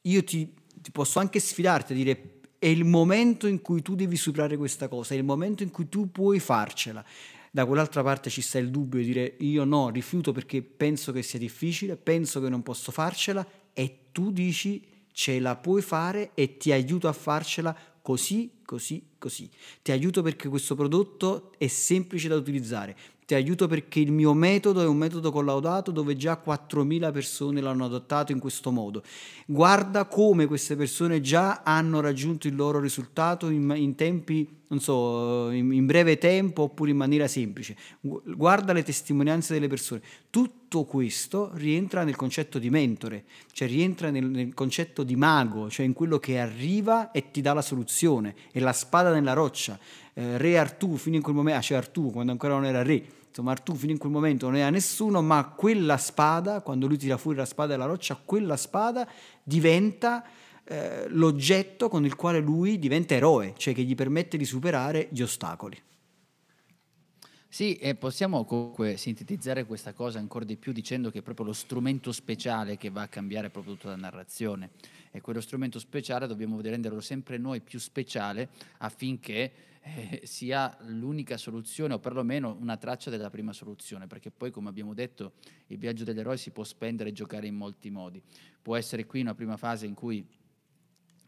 io 0.02 0.22
ti, 0.22 0.52
ti 0.74 0.90
posso 0.90 1.18
anche 1.18 1.40
sfidarti 1.40 1.92
a 1.92 1.96
dire 1.96 2.40
è 2.58 2.66
il 2.66 2.84
momento 2.84 3.48
in 3.48 3.60
cui 3.60 3.82
tu 3.82 3.96
devi 3.96 4.16
superare 4.16 4.56
questa 4.56 4.86
cosa, 4.86 5.14
è 5.14 5.16
il 5.16 5.24
momento 5.24 5.64
in 5.64 5.72
cui 5.72 5.88
tu 5.88 6.12
puoi 6.12 6.38
farcela. 6.38 7.04
Da 7.50 7.66
quell'altra 7.66 8.04
parte 8.04 8.30
ci 8.30 8.40
sta 8.40 8.58
il 8.58 8.70
dubbio 8.70 9.00
di 9.00 9.06
dire 9.06 9.34
io 9.40 9.64
no, 9.64 9.90
rifiuto 9.90 10.30
perché 10.30 10.62
penso 10.62 11.10
che 11.10 11.22
sia 11.22 11.40
difficile, 11.40 11.96
penso 11.96 12.40
che 12.40 12.48
non 12.48 12.62
posso 12.62 12.92
farcela 12.92 13.44
e 13.72 14.10
tu 14.12 14.30
dici 14.30 14.80
ce 15.10 15.40
la 15.40 15.56
puoi 15.56 15.82
fare 15.82 16.30
e 16.34 16.56
ti 16.56 16.70
aiuto 16.70 17.08
a 17.08 17.12
farcela 17.12 17.76
così, 18.00 18.60
così, 18.64 19.08
così. 19.18 19.50
Ti 19.82 19.90
aiuto 19.90 20.22
perché 20.22 20.48
questo 20.48 20.76
prodotto 20.76 21.52
è 21.58 21.66
semplice 21.66 22.28
da 22.28 22.36
utilizzare, 22.36 22.96
ti 23.32 23.34
aiuto 23.34 23.66
perché 23.66 23.98
il 23.98 24.12
mio 24.12 24.34
metodo 24.34 24.82
è 24.82 24.86
un 24.86 24.98
metodo 24.98 25.32
collaudato 25.32 25.90
dove 25.90 26.16
già 26.16 26.38
4.000 26.44 27.10
persone 27.12 27.62
l'hanno 27.62 27.86
adottato 27.86 28.30
in 28.30 28.38
questo 28.38 28.70
modo. 28.70 29.02
Guarda 29.46 30.04
come 30.04 30.46
queste 30.46 30.76
persone 30.76 31.22
già 31.22 31.62
hanno 31.64 32.00
raggiunto 32.00 32.46
il 32.46 32.54
loro 32.54 32.78
risultato 32.78 33.48
in, 33.48 33.72
in 33.74 33.94
tempi 33.94 34.60
non 34.72 34.80
so, 34.80 35.50
in, 35.50 35.70
in, 35.72 35.84
breve 35.84 36.16
tempo 36.16 36.62
oppure 36.62 36.90
in 36.90 36.96
maniera 36.96 37.28
semplice. 37.28 37.76
Guarda 38.00 38.72
le 38.72 38.82
testimonianze 38.82 39.52
delle 39.52 39.68
persone. 39.68 40.00
Tutto 40.30 40.84
questo 40.84 41.50
rientra 41.54 42.04
nel 42.04 42.16
concetto 42.16 42.58
di 42.58 42.70
mentore, 42.70 43.24
cioè 43.52 43.68
rientra 43.68 44.10
nel, 44.10 44.24
nel, 44.24 44.54
concetto 44.54 45.02
di 45.02 45.14
mago, 45.14 45.68
cioè 45.68 45.84
in 45.84 45.92
quello 45.92 46.18
che 46.18 46.38
arriva 46.38 47.10
e 47.10 47.30
ti 47.30 47.42
dà 47.42 47.52
la 47.52 47.60
soluzione. 47.60 48.34
È 48.50 48.60
la 48.60 48.72
spada 48.72 49.12
nella 49.12 49.34
roccia. 49.34 49.78
Eh, 50.14 50.38
re 50.38 50.58
Artù, 50.58 50.96
fino 50.96 51.16
in 51.16 51.22
quel 51.22 51.34
momento, 51.34 51.58
ah, 51.58 51.62
c'è 51.62 51.74
Artù 51.74 52.10
quando 52.10 52.32
ancora 52.32 52.54
non 52.54 52.64
era 52.64 52.82
re. 52.82 53.20
Insomma, 53.32 53.52
Artù 53.52 53.74
fino 53.74 53.92
in 53.92 53.98
quel 53.98 54.12
momento 54.12 54.44
non 54.44 54.56
era 54.56 54.68
nessuno, 54.68 55.22
ma 55.22 55.54
quella 55.56 55.96
spada, 55.96 56.60
quando 56.60 56.86
lui 56.86 56.98
tira 56.98 57.16
fuori 57.16 57.38
la 57.38 57.46
spada 57.46 57.72
della 57.72 57.86
roccia, 57.86 58.20
quella 58.22 58.58
spada 58.58 59.08
diventa 59.42 60.22
eh, 60.64 61.06
l'oggetto 61.08 61.88
con 61.88 62.04
il 62.04 62.14
quale 62.14 62.40
lui 62.40 62.78
diventa 62.78 63.14
eroe, 63.14 63.54
cioè 63.56 63.72
che 63.72 63.84
gli 63.84 63.94
permette 63.94 64.36
di 64.36 64.44
superare 64.44 65.08
gli 65.10 65.22
ostacoli. 65.22 65.80
Sì, 67.48 67.76
e 67.76 67.94
possiamo 67.94 68.44
comunque 68.44 68.98
sintetizzare 68.98 69.64
questa 69.64 69.94
cosa 69.94 70.18
ancora 70.18 70.44
di 70.44 70.56
più 70.56 70.72
dicendo 70.72 71.10
che 71.10 71.20
è 71.20 71.22
proprio 71.22 71.46
lo 71.46 71.52
strumento 71.54 72.12
speciale 72.12 72.76
che 72.76 72.90
va 72.90 73.02
a 73.02 73.08
cambiare 73.08 73.48
proprio 73.48 73.74
tutta 73.74 73.88
la 73.88 73.96
narrazione. 73.96 74.70
E 75.12 75.20
quello 75.20 75.40
strumento 75.40 75.78
speciale 75.78 76.26
dobbiamo 76.26 76.60
renderlo 76.60 77.00
sempre 77.00 77.36
noi 77.36 77.60
più 77.60 77.78
speciale 77.78 78.48
affinché 78.78 79.52
eh, 79.82 80.22
sia 80.24 80.76
l'unica 80.86 81.36
soluzione 81.36 81.94
o 81.94 81.98
perlomeno 81.98 82.56
una 82.58 82.76
traccia 82.78 83.10
della 83.10 83.30
prima 83.30 83.52
soluzione, 83.52 84.06
perché 84.06 84.30
poi 84.30 84.50
come 84.50 84.70
abbiamo 84.70 84.94
detto 84.94 85.34
il 85.66 85.78
viaggio 85.78 86.04
dell'eroe 86.04 86.36
si 86.36 86.50
può 86.50 86.64
spendere 86.64 87.10
e 87.10 87.12
giocare 87.12 87.46
in 87.46 87.54
molti 87.54 87.90
modi. 87.90 88.22
Può 88.60 88.74
essere 88.74 89.04
qui 89.04 89.20
una 89.20 89.34
prima 89.34 89.56
fase 89.56 89.86
in 89.86 89.94
cui 89.94 90.26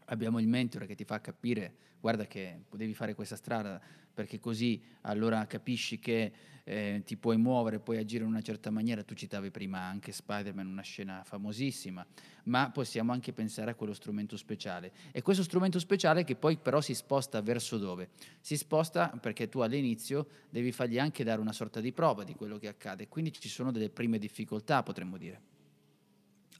abbiamo 0.05 0.39
il 0.39 0.47
mentore 0.47 0.85
che 0.85 0.95
ti 0.95 1.03
fa 1.03 1.21
capire 1.21 1.75
guarda 1.99 2.27
che 2.27 2.65
devi 2.75 2.93
fare 2.93 3.15
questa 3.15 3.35
strada 3.35 3.81
perché 4.15 4.39
così 4.39 4.81
allora 5.01 5.45
capisci 5.45 5.99
che 5.99 6.31
eh, 6.67 7.03
ti 7.05 7.15
puoi 7.15 7.37
muovere, 7.37 7.79
puoi 7.79 7.97
agire 7.97 8.23
in 8.23 8.29
una 8.29 8.41
certa 8.41 8.71
maniera. 8.71 9.03
Tu 9.03 9.13
citavi 9.13 9.51
prima 9.51 9.81
anche 9.81 10.11
Spider-Man, 10.11 10.65
una 10.65 10.81
scena 10.81 11.21
famosissima, 11.23 12.03
ma 12.45 12.71
possiamo 12.71 13.11
anche 13.11 13.33
pensare 13.33 13.71
a 13.71 13.75
quello 13.75 13.93
strumento 13.93 14.35
speciale. 14.35 14.91
E 15.11 15.21
questo 15.21 15.43
strumento 15.43 15.77
speciale 15.77 16.23
che 16.23 16.35
poi 16.35 16.57
però 16.57 16.81
si 16.81 16.95
sposta 16.95 17.39
verso 17.41 17.77
dove? 17.77 18.09
Si 18.41 18.57
sposta 18.57 19.09
perché 19.21 19.47
tu 19.47 19.59
all'inizio 19.59 20.27
devi 20.49 20.71
fargli 20.71 20.97
anche 20.97 21.23
dare 21.23 21.39
una 21.39 21.53
sorta 21.53 21.79
di 21.79 21.91
prova 21.91 22.23
di 22.23 22.33
quello 22.33 22.57
che 22.57 22.67
accade, 22.67 23.07
quindi 23.07 23.31
ci 23.31 23.49
sono 23.49 23.71
delle 23.71 23.89
prime 23.89 24.17
difficoltà, 24.17 24.81
potremmo 24.81 25.17
dire. 25.17 25.53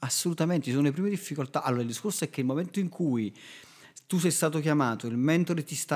Assolutamente, 0.00 0.66
ci 0.66 0.72
sono 0.72 0.82
le 0.82 0.92
prime 0.92 1.08
difficoltà. 1.08 1.62
Allora, 1.62 1.80
il 1.80 1.88
discorso 1.88 2.22
è 2.24 2.30
che 2.30 2.40
il 2.40 2.46
momento 2.46 2.78
in 2.78 2.90
cui 2.90 3.34
tu 4.06 4.18
sei 4.18 4.30
stato 4.30 4.60
chiamato, 4.60 5.08
il 5.08 5.16
mentore 5.16 5.64
ti 5.64 5.74
sta 5.74 5.95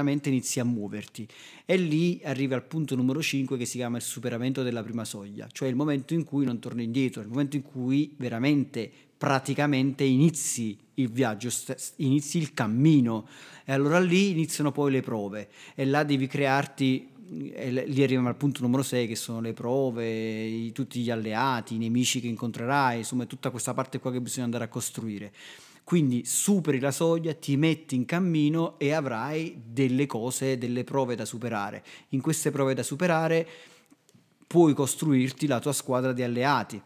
inizi 0.00 0.60
a 0.60 0.64
muoverti. 0.64 1.26
e 1.64 1.76
lì 1.76 2.20
arriva 2.24 2.54
al 2.54 2.64
punto 2.64 2.94
numero 2.94 3.20
5 3.20 3.56
che 3.56 3.64
si 3.64 3.78
chiama 3.78 3.96
il 3.96 4.02
superamento 4.02 4.62
della 4.62 4.82
prima 4.82 5.04
soglia, 5.04 5.46
cioè 5.52 5.68
il 5.68 5.76
momento 5.76 6.14
in 6.14 6.24
cui 6.24 6.44
non 6.44 6.58
torni 6.58 6.84
indietro, 6.84 7.20
il 7.20 7.28
momento 7.28 7.56
in 7.56 7.62
cui 7.62 8.14
veramente 8.16 8.90
praticamente 9.18 10.04
inizi 10.04 10.78
il 10.94 11.10
viaggio, 11.10 11.50
inizi 11.96 12.38
il 12.38 12.54
cammino 12.54 13.26
e 13.64 13.72
allora 13.72 13.98
lì 13.98 14.30
iniziano 14.30 14.70
poi 14.70 14.92
le 14.92 15.00
prove 15.00 15.48
e 15.74 15.84
là 15.84 16.04
devi 16.04 16.26
crearti 16.26 17.16
lì 17.30 18.02
arriviamo 18.02 18.28
al 18.28 18.36
punto 18.36 18.62
numero 18.62 18.82
6 18.82 19.06
che 19.06 19.16
sono 19.16 19.40
le 19.40 19.52
prove, 19.52 20.08
i, 20.44 20.72
tutti 20.72 21.00
gli 21.00 21.10
alleati, 21.10 21.74
i 21.74 21.78
nemici 21.78 22.20
che 22.20 22.26
incontrerai, 22.26 22.98
insomma 22.98 23.26
tutta 23.26 23.50
questa 23.50 23.74
parte 23.74 23.98
qua 23.98 24.10
che 24.10 24.20
bisogna 24.20 24.44
andare 24.44 24.64
a 24.64 24.68
costruire. 24.68 25.32
Quindi 25.88 26.26
superi 26.26 26.80
la 26.80 26.90
soglia, 26.90 27.32
ti 27.32 27.56
metti 27.56 27.94
in 27.94 28.04
cammino 28.04 28.78
e 28.78 28.92
avrai 28.92 29.58
delle 29.64 30.04
cose, 30.04 30.58
delle 30.58 30.84
prove 30.84 31.14
da 31.14 31.24
superare. 31.24 31.82
In 32.10 32.20
queste 32.20 32.50
prove 32.50 32.74
da 32.74 32.82
superare 32.82 33.48
puoi 34.46 34.74
costruirti 34.74 35.46
la 35.46 35.60
tua 35.60 35.72
squadra 35.72 36.12
di 36.12 36.22
alleati. 36.22 36.78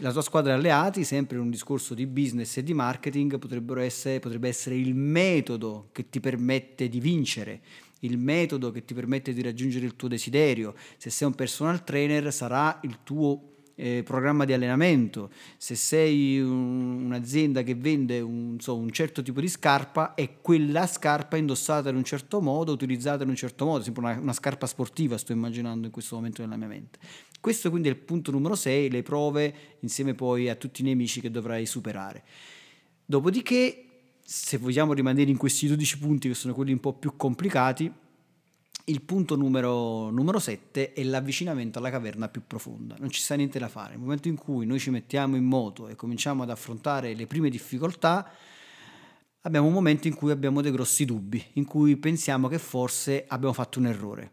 La 0.00 0.10
tua 0.10 0.22
squadra 0.22 0.54
di 0.54 0.58
alleati, 0.58 1.04
sempre 1.04 1.36
in 1.36 1.42
un 1.42 1.50
discorso 1.50 1.92
di 1.92 2.06
business 2.06 2.56
e 2.56 2.62
di 2.62 2.72
marketing, 2.72 3.38
essere, 3.82 4.20
potrebbe 4.20 4.48
essere 4.48 4.76
il 4.76 4.94
metodo 4.94 5.90
che 5.92 6.08
ti 6.08 6.18
permette 6.18 6.88
di 6.88 7.00
vincere, 7.00 7.60
il 8.00 8.16
metodo 8.16 8.70
che 8.70 8.86
ti 8.86 8.94
permette 8.94 9.34
di 9.34 9.42
raggiungere 9.42 9.84
il 9.84 9.96
tuo 9.96 10.08
desiderio. 10.08 10.74
Se 10.96 11.10
sei 11.10 11.28
un 11.28 11.34
personal 11.34 11.84
trainer 11.84 12.32
sarà 12.32 12.80
il 12.84 13.00
tuo 13.04 13.47
eh, 13.80 14.02
programma 14.02 14.44
di 14.44 14.52
allenamento, 14.52 15.30
se 15.56 15.76
sei 15.76 16.40
un, 16.40 17.04
un'azienda 17.04 17.62
che 17.62 17.76
vende 17.76 18.18
un, 18.20 18.56
so, 18.58 18.76
un, 18.76 18.90
certo 18.90 19.22
tipo 19.22 19.40
di 19.40 19.46
scarpa, 19.46 20.14
è 20.14 20.40
quella 20.40 20.84
scarpa 20.88 21.36
indossata 21.36 21.88
in 21.88 21.94
un 21.94 22.02
certo 22.02 22.40
modo, 22.40 22.72
utilizzata 22.72 23.22
in 23.22 23.28
un 23.28 23.36
certo 23.36 23.64
modo, 23.64 23.84
sempre 23.84 24.02
una, 24.02 24.18
una 24.18 24.32
scarpa 24.32 24.66
sportiva 24.66 25.16
sto 25.16 25.30
immaginando 25.30 25.86
in 25.86 25.92
questo 25.92 26.16
momento 26.16 26.42
nella 26.42 26.56
mia 26.56 26.66
mente. 26.66 26.98
Questo 27.40 27.70
quindi 27.70 27.88
è 27.88 27.92
il 27.92 27.98
punto 27.98 28.32
numero 28.32 28.56
6, 28.56 28.90
le 28.90 29.02
prove 29.04 29.54
insieme 29.80 30.14
poi 30.14 30.48
a 30.48 30.56
tutti 30.56 30.80
i 30.80 30.84
nemici 30.84 31.20
che 31.20 31.30
dovrai 31.30 31.64
superare. 31.64 32.24
Dopodiché, 33.04 33.84
se 34.20 34.58
vogliamo 34.58 34.92
rimanere 34.92 35.30
in 35.30 35.36
questi 35.36 35.68
12 35.68 35.98
punti 35.98 36.26
che 36.26 36.34
sono 36.34 36.52
quelli 36.52 36.72
un 36.72 36.80
po' 36.80 36.94
più 36.94 37.14
complicati, 37.16 37.90
il 38.88 39.02
punto 39.02 39.36
numero, 39.36 40.10
numero 40.10 40.38
7 40.38 40.92
è 40.92 41.02
l'avvicinamento 41.02 41.78
alla 41.78 41.90
caverna 41.90 42.28
più 42.28 42.42
profonda. 42.46 42.96
Non 42.98 43.10
ci 43.10 43.20
sta 43.20 43.34
niente 43.34 43.58
da 43.58 43.68
fare. 43.68 43.90
Nel 43.90 44.00
momento 44.00 44.28
in 44.28 44.36
cui 44.36 44.64
noi 44.66 44.78
ci 44.78 44.90
mettiamo 44.90 45.36
in 45.36 45.44
moto 45.44 45.88
e 45.88 45.94
cominciamo 45.94 46.42
ad 46.42 46.50
affrontare 46.50 47.14
le 47.14 47.26
prime 47.26 47.50
difficoltà, 47.50 48.30
abbiamo 49.42 49.66
un 49.66 49.72
momento 49.72 50.08
in 50.08 50.14
cui 50.14 50.30
abbiamo 50.30 50.62
dei 50.62 50.72
grossi 50.72 51.04
dubbi, 51.04 51.44
in 51.54 51.64
cui 51.64 51.96
pensiamo 51.96 52.48
che 52.48 52.58
forse 52.58 53.24
abbiamo 53.28 53.52
fatto 53.52 53.78
un 53.78 53.86
errore. 53.86 54.32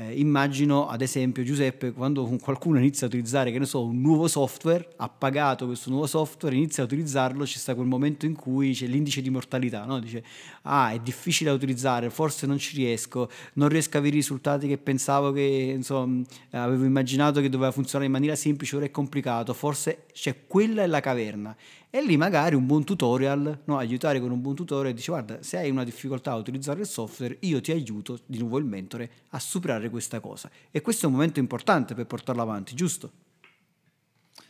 Eh, 0.00 0.20
immagino 0.20 0.86
ad 0.86 1.00
esempio 1.00 1.42
Giuseppe 1.42 1.90
quando 1.90 2.24
qualcuno 2.40 2.78
inizia 2.78 3.06
a 3.06 3.08
utilizzare 3.08 3.50
che 3.50 3.58
ne 3.58 3.64
so 3.64 3.82
un 3.82 4.00
nuovo 4.00 4.28
software, 4.28 4.88
ha 4.98 5.08
pagato 5.08 5.66
questo 5.66 5.90
nuovo 5.90 6.06
software, 6.06 6.54
inizia 6.54 6.84
a 6.84 6.86
utilizzarlo, 6.86 7.42
c'è 7.42 7.58
sta 7.58 7.74
quel 7.74 7.88
momento 7.88 8.24
in 8.24 8.36
cui 8.36 8.74
c'è 8.74 8.86
l'indice 8.86 9.20
di 9.20 9.28
mortalità, 9.28 9.84
no? 9.84 9.98
dice 9.98 10.22
ah 10.62 10.92
è 10.92 11.00
difficile 11.00 11.50
da 11.50 11.56
utilizzare, 11.56 12.10
forse 12.10 12.46
non 12.46 12.58
ci 12.58 12.76
riesco, 12.76 13.28
non 13.54 13.68
riesco 13.68 13.96
a 13.96 13.98
avere 13.98 14.14
i 14.14 14.18
risultati 14.18 14.68
che 14.68 14.78
pensavo 14.78 15.32
che 15.32 15.72
insomma 15.74 16.24
avevo 16.50 16.84
immaginato 16.84 17.40
che 17.40 17.48
doveva 17.48 17.72
funzionare 17.72 18.06
in 18.06 18.12
maniera 18.12 18.36
semplice, 18.36 18.76
ora 18.76 18.84
è 18.84 18.92
complicato, 18.92 19.52
forse 19.52 20.04
c'è 20.12 20.46
quella 20.46 20.84
è 20.84 20.86
la 20.86 21.00
caverna 21.00 21.56
e 21.90 22.02
lì 22.02 22.16
magari 22.16 22.54
un 22.54 22.66
buon 22.66 22.84
tutorial, 22.84 23.60
no? 23.64 23.78
aiutare 23.78 24.20
con 24.20 24.30
un 24.30 24.40
buon 24.40 24.54
tutorial, 24.54 24.92
dice 24.92 25.10
guarda 25.10 25.42
se 25.42 25.56
hai 25.56 25.70
una 25.70 25.84
difficoltà 25.84 26.32
a 26.32 26.36
utilizzare 26.36 26.80
il 26.80 26.86
software 26.86 27.36
io 27.40 27.60
ti 27.60 27.72
aiuto, 27.72 28.20
di 28.26 28.38
nuovo 28.38 28.58
il 28.58 28.64
mentore, 28.64 29.10
a 29.30 29.38
superare 29.38 29.88
questa 29.88 30.20
cosa. 30.20 30.50
E 30.70 30.80
questo 30.82 31.06
è 31.06 31.08
un 31.08 31.14
momento 31.14 31.38
importante 31.38 31.94
per 31.94 32.06
portarlo 32.06 32.42
avanti, 32.42 32.74
giusto? 32.74 33.27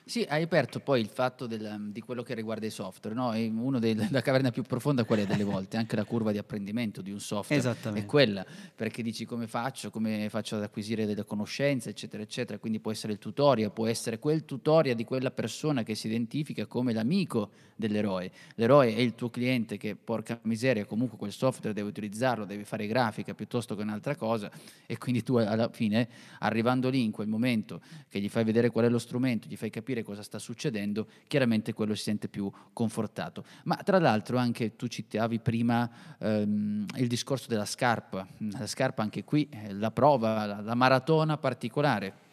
Sì, 0.08 0.24
hai 0.26 0.42
aperto 0.42 0.80
poi 0.80 1.02
il 1.02 1.08
fatto 1.08 1.46
del, 1.46 1.90
di 1.90 2.00
quello 2.00 2.22
che 2.22 2.32
riguarda 2.32 2.64
i 2.64 2.70
software, 2.70 3.14
no? 3.14 3.32
È 3.32 3.46
uno 3.46 3.78
della 3.78 4.22
caverna 4.22 4.50
più 4.50 4.62
profonda 4.62 5.04
qual 5.04 5.18
è 5.18 5.26
delle 5.26 5.44
volte? 5.44 5.76
Anche 5.76 5.96
la 5.96 6.04
curva 6.04 6.32
di 6.32 6.38
apprendimento 6.38 7.02
di 7.02 7.10
un 7.10 7.20
software 7.20 7.76
è 7.92 8.06
quella, 8.06 8.42
perché 8.74 9.02
dici 9.02 9.26
come 9.26 9.46
faccio, 9.46 9.90
come 9.90 10.30
faccio 10.30 10.56
ad 10.56 10.62
acquisire 10.62 11.04
delle 11.04 11.26
conoscenze, 11.26 11.90
eccetera, 11.90 12.22
eccetera. 12.22 12.58
Quindi 12.58 12.80
può 12.80 12.90
essere 12.90 13.12
il 13.12 13.18
tutorial, 13.18 13.70
può 13.70 13.86
essere 13.86 14.18
quel 14.18 14.46
tutorial 14.46 14.96
di 14.96 15.04
quella 15.04 15.30
persona 15.30 15.82
che 15.82 15.94
si 15.94 16.06
identifica 16.06 16.64
come 16.64 16.94
l'amico 16.94 17.50
dell'eroe. 17.76 18.32
L'eroe 18.54 18.94
è 18.94 19.00
il 19.00 19.14
tuo 19.14 19.28
cliente 19.28 19.76
che, 19.76 19.94
porca 19.94 20.40
miseria, 20.44 20.86
comunque 20.86 21.18
quel 21.18 21.32
software 21.32 21.74
deve 21.74 21.88
utilizzarlo, 21.90 22.46
deve 22.46 22.64
fare 22.64 22.86
grafica 22.86 23.34
piuttosto 23.34 23.76
che 23.76 23.82
un'altra 23.82 24.16
cosa 24.16 24.50
e 24.86 24.96
quindi 24.96 25.22
tu 25.22 25.36
alla 25.36 25.68
fine, 25.68 26.08
arrivando 26.38 26.88
lì 26.88 27.04
in 27.04 27.10
quel 27.10 27.28
momento 27.28 27.82
che 28.08 28.20
gli 28.20 28.30
fai 28.30 28.44
vedere 28.44 28.70
qual 28.70 28.86
è 28.86 28.88
lo 28.88 28.98
strumento, 28.98 29.48
gli 29.48 29.56
fai 29.56 29.68
capire 29.68 29.97
capire 29.98 30.02
cosa 30.02 30.22
sta 30.22 30.38
succedendo, 30.38 31.06
chiaramente 31.26 31.72
quello 31.72 31.94
si 31.94 32.02
sente 32.02 32.28
più 32.28 32.50
confortato. 32.72 33.44
Ma 33.64 33.76
tra 33.76 33.98
l'altro 33.98 34.38
anche 34.38 34.76
tu 34.76 34.86
citavi 34.86 35.38
prima 35.40 35.88
ehm, 36.18 36.86
il 36.96 37.08
discorso 37.08 37.48
della 37.48 37.64
scarpa, 37.64 38.26
la 38.38 38.66
scarpa 38.66 39.02
anche 39.02 39.24
qui, 39.24 39.48
eh, 39.50 39.72
la 39.72 39.90
prova, 39.90 40.46
la, 40.46 40.60
la 40.60 40.74
maratona 40.74 41.36
particolare 41.36 42.26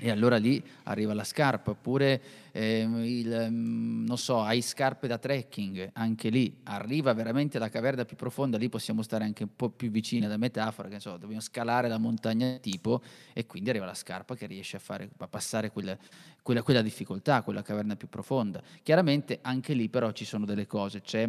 e 0.00 0.10
allora 0.10 0.36
lì 0.36 0.62
arriva 0.84 1.12
la 1.12 1.24
scarpa, 1.24 1.72
oppure 1.72 2.20
eh, 2.52 2.80
il, 2.82 3.48
mm, 3.50 4.06
non 4.06 4.16
so, 4.16 4.40
hai 4.40 4.62
scarpe 4.62 5.08
da 5.08 5.18
trekking, 5.18 5.90
anche 5.94 6.28
lì 6.28 6.60
arriva 6.64 7.12
veramente 7.12 7.58
la 7.58 7.68
caverna 7.68 8.04
più 8.04 8.16
profonda, 8.16 8.58
lì 8.58 8.68
possiamo 8.68 9.02
stare 9.02 9.24
anche 9.24 9.42
un 9.42 9.56
po' 9.56 9.70
più 9.70 9.90
vicini 9.90 10.24
alla 10.24 10.36
metafora, 10.36 10.88
che 10.88 11.00
so, 11.00 11.16
dobbiamo 11.16 11.40
scalare 11.40 11.88
la 11.88 11.98
montagna 11.98 12.58
tipo 12.58 13.02
e 13.32 13.46
quindi 13.46 13.70
arriva 13.70 13.86
la 13.86 13.94
scarpa 13.94 14.36
che 14.36 14.46
riesce 14.46 14.76
a, 14.76 14.80
fare, 14.80 15.08
a 15.16 15.28
passare 15.28 15.70
quella, 15.70 15.96
quella, 16.42 16.62
quella 16.62 16.82
difficoltà, 16.82 17.42
quella 17.42 17.62
caverna 17.62 17.96
più 17.96 18.08
profonda. 18.08 18.62
Chiaramente 18.82 19.40
anche 19.42 19.74
lì 19.74 19.88
però 19.88 20.12
ci 20.12 20.24
sono 20.24 20.44
delle 20.44 20.66
cose, 20.66 21.00
c'è 21.00 21.28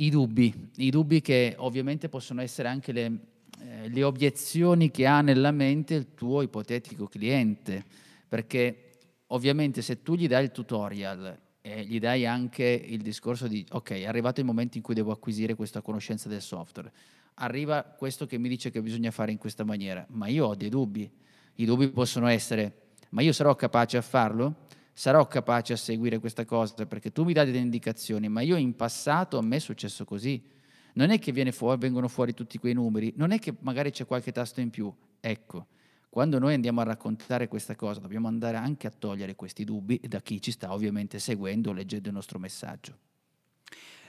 i 0.00 0.10
dubbi, 0.10 0.70
i 0.76 0.90
dubbi 0.90 1.20
che 1.20 1.54
ovviamente 1.58 2.08
possono 2.08 2.42
essere 2.42 2.68
anche 2.68 2.92
le 2.92 3.18
eh, 3.60 3.88
le 3.88 4.02
obiezioni 4.02 4.90
che 4.90 5.06
ha 5.06 5.20
nella 5.20 5.50
mente 5.50 5.94
il 5.94 6.14
tuo 6.14 6.42
ipotetico 6.42 7.06
cliente, 7.06 7.84
perché 8.28 8.90
ovviamente 9.28 9.82
se 9.82 10.02
tu 10.02 10.14
gli 10.14 10.26
dai 10.26 10.44
il 10.44 10.50
tutorial 10.50 11.38
e 11.60 11.84
gli 11.84 11.98
dai 11.98 12.26
anche 12.26 12.64
il 12.64 13.02
discorso 13.02 13.46
di 13.46 13.64
ok, 13.70 13.90
è 13.92 14.06
arrivato 14.06 14.40
il 14.40 14.46
momento 14.46 14.76
in 14.76 14.82
cui 14.82 14.94
devo 14.94 15.12
acquisire 15.12 15.54
questa 15.54 15.80
conoscenza 15.80 16.28
del 16.28 16.42
software, 16.42 16.92
arriva 17.34 17.82
questo 17.82 18.26
che 18.26 18.38
mi 18.38 18.48
dice 18.48 18.70
che 18.70 18.82
bisogna 18.82 19.10
fare 19.10 19.32
in 19.32 19.38
questa 19.38 19.64
maniera, 19.64 20.06
ma 20.10 20.28
io 20.28 20.46
ho 20.46 20.54
dei 20.54 20.68
dubbi, 20.68 21.10
i 21.54 21.64
dubbi 21.64 21.88
possono 21.88 22.26
essere 22.26 22.86
ma 23.10 23.22
io 23.22 23.32
sarò 23.32 23.54
capace 23.54 23.96
a 23.96 24.02
farlo? 24.02 24.66
Sarò 24.92 25.26
capace 25.26 25.72
a 25.72 25.76
seguire 25.76 26.18
questa 26.18 26.44
cosa? 26.44 26.86
Perché 26.86 27.12
tu 27.12 27.24
mi 27.24 27.32
dai 27.32 27.46
delle 27.46 27.58
indicazioni, 27.58 28.28
ma 28.28 28.40
io 28.40 28.56
in 28.56 28.74
passato 28.74 29.38
a 29.38 29.42
me 29.42 29.56
è 29.56 29.60
successo 29.60 30.04
così 30.04 30.42
non 30.98 31.10
è 31.10 31.20
che 31.20 31.52
fuori, 31.52 31.78
vengono 31.78 32.08
fuori 32.08 32.34
tutti 32.34 32.58
quei 32.58 32.74
numeri, 32.74 33.12
non 33.16 33.30
è 33.30 33.38
che 33.38 33.54
magari 33.60 33.92
c'è 33.92 34.04
qualche 34.04 34.32
tasto 34.32 34.60
in 34.60 34.70
più. 34.70 34.92
Ecco, 35.20 35.66
quando 36.08 36.40
noi 36.40 36.54
andiamo 36.54 36.80
a 36.80 36.84
raccontare 36.84 37.46
questa 37.46 37.76
cosa, 37.76 38.00
dobbiamo 38.00 38.26
andare 38.26 38.56
anche 38.56 38.88
a 38.88 38.90
togliere 38.90 39.36
questi 39.36 39.62
dubbi 39.62 40.00
da 40.08 40.20
chi 40.20 40.42
ci 40.42 40.50
sta 40.50 40.72
ovviamente 40.72 41.20
seguendo 41.20 41.72
leggendo 41.72 42.08
il 42.08 42.14
nostro 42.14 42.40
messaggio. 42.40 42.98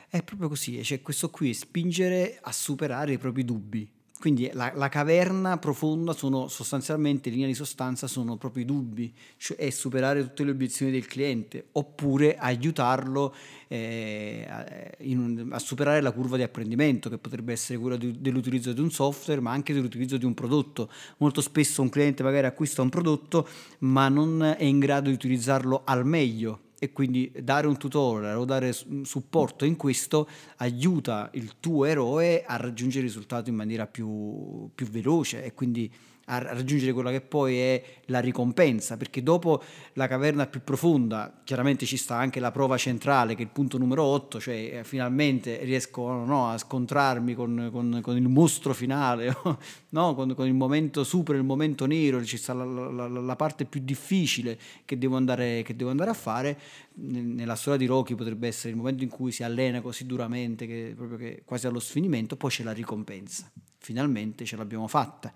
È 0.09 0.23
proprio 0.23 0.47
così, 0.49 0.77
c'è 0.77 0.83
cioè 0.83 1.01
questo 1.01 1.29
qui, 1.29 1.53
spingere 1.53 2.39
a 2.41 2.51
superare 2.51 3.13
i 3.13 3.17
propri 3.19 3.45
dubbi, 3.45 3.87
quindi 4.19 4.49
la, 4.51 4.73
la, 4.75 4.89
caverna 4.89 5.57
profonda 5.57 6.11
sono 6.11 6.49
sostanzialmente, 6.49 7.29
in 7.29 7.35
linea 7.35 7.49
di 7.49 7.55
sostanza, 7.55 8.05
sono 8.05 8.35
proprio 8.35 8.63
i 8.63 8.65
dubbi, 8.65 9.13
cioè 9.37 9.55
è 9.55 9.69
superare 9.69 10.21
tutte 10.23 10.43
le 10.43 10.51
obiezioni 10.51 10.91
del 10.91 11.07
cliente, 11.07 11.67
oppure 11.71 12.35
aiutarlo 12.35 13.33
eh, 13.69 14.45
un, 14.99 15.47
a 15.51 15.59
superare 15.59 16.01
la 16.01 16.11
curva 16.11 16.35
di 16.35 16.43
apprendimento, 16.43 17.09
che 17.09 17.17
potrebbe 17.17 17.53
essere 17.53 17.79
quella 17.79 17.95
di, 17.95 18.19
dell'utilizzo 18.19 18.73
di 18.73 18.81
un 18.81 18.91
software, 18.91 19.39
ma 19.39 19.51
anche 19.51 19.73
dell'utilizzo 19.73 20.17
di 20.17 20.25
un 20.25 20.33
prodotto. 20.33 20.91
Molto 21.19 21.39
spesso 21.39 21.81
un 21.81 21.87
cliente 21.87 22.21
magari 22.21 22.45
acquista 22.45 22.81
un 22.81 22.89
prodotto, 22.89 23.47
ma 23.79 24.09
non 24.09 24.43
è 24.43 24.63
in 24.65 24.79
grado 24.79 25.07
di 25.07 25.15
utilizzarlo 25.15 25.83
al 25.85 26.05
meglio 26.05 26.67
e 26.79 26.91
quindi 26.91 27.31
dare 27.41 27.67
un 27.67 27.77
tutorial 27.77 28.37
o 28.37 28.45
dare 28.45 28.71
supporto 29.03 29.65
in 29.65 29.75
questo 29.75 30.27
aiuta 30.57 31.29
il 31.33 31.59
tuo 31.59 31.85
eroe 31.85 32.43
a 32.45 32.55
raggiungere 32.55 33.05
il 33.05 33.11
risultato 33.11 33.49
in 33.49 33.55
maniera 33.55 33.85
più, 33.85 34.69
più 34.73 34.87
veloce 34.87 35.43
e 35.43 35.53
quindi 35.53 35.91
a 36.29 36.37
raggiungere 36.39 36.93
quella 36.93 37.11
che 37.11 37.21
poi 37.21 37.57
è 37.57 37.83
la 38.05 38.19
ricompensa, 38.19 38.97
perché 38.97 39.23
dopo 39.23 39.61
la 39.93 40.07
caverna 40.07 40.45
più 40.45 40.61
profonda 40.63 41.41
chiaramente 41.43 41.85
ci 41.85 41.97
sta 41.97 42.15
anche 42.15 42.39
la 42.39 42.51
prova 42.51 42.77
centrale 42.77 43.33
che 43.33 43.41
è 43.41 43.45
il 43.45 43.51
punto 43.51 43.77
numero 43.77 44.03
8, 44.03 44.39
cioè 44.39 44.55
eh, 44.55 44.83
finalmente 44.83 45.63
riesco 45.63 46.07
no, 46.23 46.49
a 46.49 46.57
scontrarmi 46.57 47.33
con, 47.33 47.69
con, 47.71 47.99
con, 48.01 48.15
il 48.15 48.27
mostro 48.27 48.73
finale, 48.73 49.35
no? 49.89 50.13
con, 50.13 50.35
con, 50.35 50.45
il 50.45 50.53
momento 50.53 51.03
super, 51.03 51.35
il 51.35 51.43
momento 51.43 51.85
nero, 51.85 52.23
ci 52.23 52.37
sta 52.37 52.53
la, 52.53 52.63
la, 52.63 53.07
la 53.07 53.35
parte 53.35 53.65
più 53.65 53.81
difficile 53.83 54.57
che 54.85 54.97
devo, 54.97 55.15
andare, 55.15 55.63
che 55.63 55.75
devo 55.75 55.89
andare 55.89 56.11
a 56.11 56.15
fare, 56.15 56.59
nella 56.93 57.55
storia 57.55 57.79
di 57.79 57.85
Rocky 57.85 58.13
potrebbe 58.13 58.47
essere 58.47 58.69
il 58.69 58.75
momento 58.75 59.03
in 59.03 59.09
cui 59.09 59.31
si 59.31 59.43
allena 59.43 59.81
così 59.81 60.05
duramente 60.05 60.67
che 60.67 60.95
che 61.17 61.41
quasi 61.45 61.67
allo 61.67 61.79
sfinimento, 61.79 62.35
poi 62.35 62.49
c'è 62.49 62.63
la 62.63 62.71
ricompensa, 62.71 63.49
finalmente 63.77 64.45
ce 64.45 64.55
l'abbiamo 64.55 64.87
fatta 64.87 65.33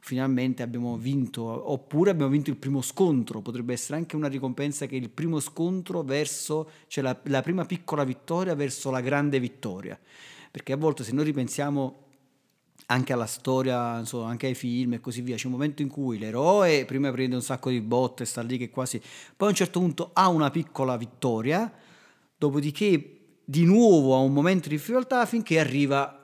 finalmente 0.00 0.62
abbiamo 0.62 0.96
vinto, 0.96 1.42
oppure 1.70 2.10
abbiamo 2.10 2.30
vinto 2.30 2.50
il 2.50 2.56
primo 2.56 2.80
scontro, 2.80 3.40
potrebbe 3.40 3.72
essere 3.72 3.98
anche 3.98 4.16
una 4.16 4.28
ricompensa 4.28 4.86
che 4.86 4.96
il 4.96 5.10
primo 5.10 5.40
scontro 5.40 6.02
verso, 6.02 6.68
cioè 6.88 7.04
la, 7.04 7.18
la 7.24 7.42
prima 7.42 7.64
piccola 7.64 8.02
vittoria 8.02 8.54
verso 8.54 8.90
la 8.90 9.00
grande 9.00 9.38
vittoria, 9.38 9.98
perché 10.50 10.72
a 10.72 10.76
volte 10.76 11.04
se 11.04 11.12
noi 11.12 11.24
ripensiamo 11.24 12.08
anche 12.86 13.12
alla 13.12 13.26
storia, 13.26 13.98
insomma, 13.98 14.30
anche 14.30 14.48
ai 14.48 14.54
film 14.54 14.94
e 14.94 15.00
così 15.00 15.20
via. 15.20 15.36
C'è 15.36 15.46
un 15.46 15.52
momento 15.52 15.80
in 15.80 15.88
cui 15.88 16.18
l'eroe 16.18 16.84
prima 16.86 17.12
prende 17.12 17.36
un 17.36 17.42
sacco 17.42 17.70
di 17.70 17.80
botte, 17.80 18.24
sta 18.24 18.42
lì 18.42 18.58
che 18.58 18.68
quasi... 18.68 18.98
Poi 19.36 19.46
a 19.46 19.50
un 19.50 19.56
certo 19.56 19.78
punto 19.78 20.10
ha 20.12 20.28
una 20.28 20.50
piccola 20.50 20.96
vittoria, 20.96 21.72
dopodiché 22.36 23.18
di 23.44 23.64
nuovo 23.64 24.16
ha 24.16 24.18
un 24.18 24.32
momento 24.32 24.68
di 24.68 24.74
difficoltà 24.74 25.24
finché 25.26 25.60
arriva 25.60 26.19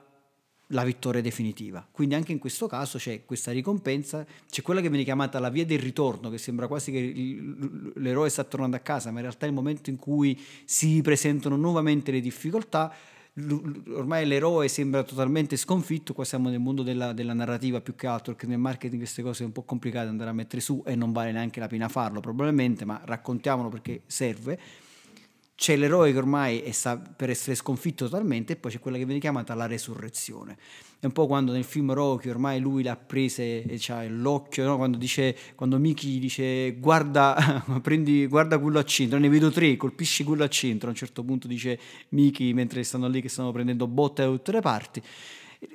la 0.71 0.83
vittoria 0.83 1.21
definitiva. 1.21 1.85
Quindi 1.89 2.15
anche 2.15 2.31
in 2.31 2.39
questo 2.39 2.67
caso 2.67 2.97
c'è 2.97 3.23
questa 3.25 3.51
ricompensa, 3.51 4.25
c'è 4.49 4.61
quella 4.61 4.81
che 4.81 4.89
viene 4.89 5.03
chiamata 5.03 5.39
la 5.39 5.49
via 5.49 5.65
del 5.65 5.79
ritorno, 5.79 6.29
che 6.29 6.37
sembra 6.37 6.67
quasi 6.67 6.91
che 6.91 7.93
l'eroe 7.95 8.29
sta 8.29 8.43
tornando 8.43 8.75
a 8.75 8.79
casa, 8.79 9.11
ma 9.11 9.17
in 9.17 9.23
realtà 9.23 9.45
è 9.45 9.49
il 9.49 9.55
momento 9.55 9.89
in 9.89 9.97
cui 9.97 10.39
si 10.65 11.01
presentano 11.01 11.55
nuovamente 11.55 12.11
le 12.11 12.19
difficoltà. 12.19 12.93
Ormai 13.39 14.25
l'eroe 14.25 14.67
sembra 14.67 15.03
totalmente 15.03 15.57
sconfitto, 15.57 16.13
qua 16.13 16.25
siamo 16.25 16.49
nel 16.49 16.59
mondo 16.59 16.81
della, 16.81 17.13
della 17.13 17.33
narrativa 17.33 17.81
più 17.81 17.95
che 17.95 18.07
altro, 18.07 18.33
perché 18.33 18.47
nel 18.47 18.57
marketing 18.57 18.99
queste 18.99 19.21
cose 19.21 19.35
sono 19.35 19.47
un 19.49 19.53
po' 19.53 19.63
complicate 19.63 20.09
andare 20.09 20.31
a 20.31 20.33
mettere 20.33 20.59
su 20.59 20.81
e 20.85 20.95
non 20.95 21.11
vale 21.11 21.31
neanche 21.31 21.59
la 21.59 21.67
pena 21.67 21.87
farlo 21.87 22.19
probabilmente, 22.19 22.83
ma 22.83 22.99
raccontiamolo 23.05 23.69
perché 23.69 24.01
serve 24.07 24.59
c'è 25.57 25.75
l'eroe 25.75 26.11
che 26.11 26.17
ormai 26.19 26.63
sta 26.71 26.97
per 26.97 27.31
essere 27.31 27.55
sconfitto 27.55 28.05
totalmente 28.05 28.53
e 28.53 28.55
poi 28.57 28.69
c'è 28.69 28.79
quella 28.79 28.95
che 28.95 29.05
viene 29.05 29.19
chiamata 29.19 29.55
la 29.55 29.65
resurrezione. 29.65 30.55
È 30.99 31.07
un 31.07 31.11
po' 31.11 31.25
quando 31.25 31.51
nel 31.51 31.63
film 31.63 31.93
Rocky 31.93 32.29
ormai 32.29 32.59
lui 32.59 32.83
l'ha 32.83 32.95
presa 32.95 33.41
e 33.41 33.75
c'ha 33.79 34.07
l'occhio, 34.07 34.65
no? 34.65 34.77
quando, 34.77 34.97
dice, 34.97 35.35
quando 35.55 35.79
Miki 35.79 36.19
dice 36.19 36.75
guarda, 36.77 37.65
prendi, 37.81 38.27
guarda 38.27 38.59
quello 38.59 38.77
a 38.77 38.83
centro, 38.83 39.17
ne 39.17 39.29
vedo 39.29 39.49
tre, 39.49 39.75
colpisci 39.77 40.23
quello 40.23 40.43
a 40.43 40.47
centro, 40.47 40.89
a 40.89 40.91
un 40.91 40.95
certo 40.95 41.23
punto 41.23 41.47
dice 41.47 41.79
Miki 42.09 42.53
mentre 42.53 42.83
stanno 42.83 43.07
lì 43.07 43.19
che 43.19 43.29
stanno 43.29 43.51
prendendo 43.51 43.87
botte 43.87 44.21
da 44.23 44.29
tutte 44.29 44.51
le 44.51 44.61
parti 44.61 45.01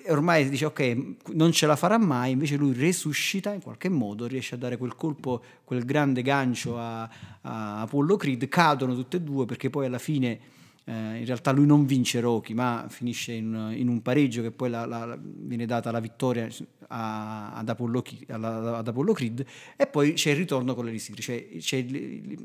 ormai 0.09 0.49
dice 0.49 0.67
ok, 0.67 1.15
non 1.33 1.53
ce 1.53 1.67
la 1.67 1.77
farà 1.77 1.99
mai, 1.99 2.33
invece 2.33 2.57
lui 2.57 2.73
resuscita 2.73 3.53
in 3.53 3.63
qualche 3.63 3.89
modo, 3.89 4.27
riesce 4.27 4.55
a 4.55 4.59
dare 4.59 4.77
quel 4.77 4.97
colpo, 4.97 5.43
quel 5.65 5.85
grande 5.85 6.23
gancio 6.23 6.79
a, 6.79 7.03
a 7.43 7.81
Apollo 7.83 8.17
Creed, 8.17 8.49
cadono 8.49 8.95
tutte 8.95 9.19
e 9.19 9.21
due 9.21 9.45
perché 9.47 9.71
poi 9.71 9.87
alla 9.87 9.99
fine 9.99 10.41
eh, 10.85 11.19
in 11.19 11.25
realtà 11.25 11.53
lui 11.53 11.67
non 11.67 11.87
vince 11.87 12.19
Rocky, 12.21 12.55
ma 12.55 12.87
finisce 12.89 13.33
in, 13.33 13.73
in 13.77 13.89
un 13.89 14.03
pareggio 14.03 14.43
che 14.43 14.51
poi 14.51 14.69
la, 14.69 14.85
la, 14.85 15.17
viene 15.21 15.65
data 15.65 15.91
la 15.93 16.01
vittoria 16.01 16.49
a, 16.89 17.53
ad, 17.55 17.69
Apollo, 17.69 18.03
ad, 18.29 18.89
Apollo, 18.89 19.13
Creed 19.13 19.45
e 19.77 19.87
poi 19.87 20.15
c'è 20.15 20.31
il 20.31 20.37
ritorno 20.37 20.75
con 20.75 20.85
le 20.85 20.91
risiri, 20.91 21.23
cioè 21.23 21.49
c'è, 21.59 21.87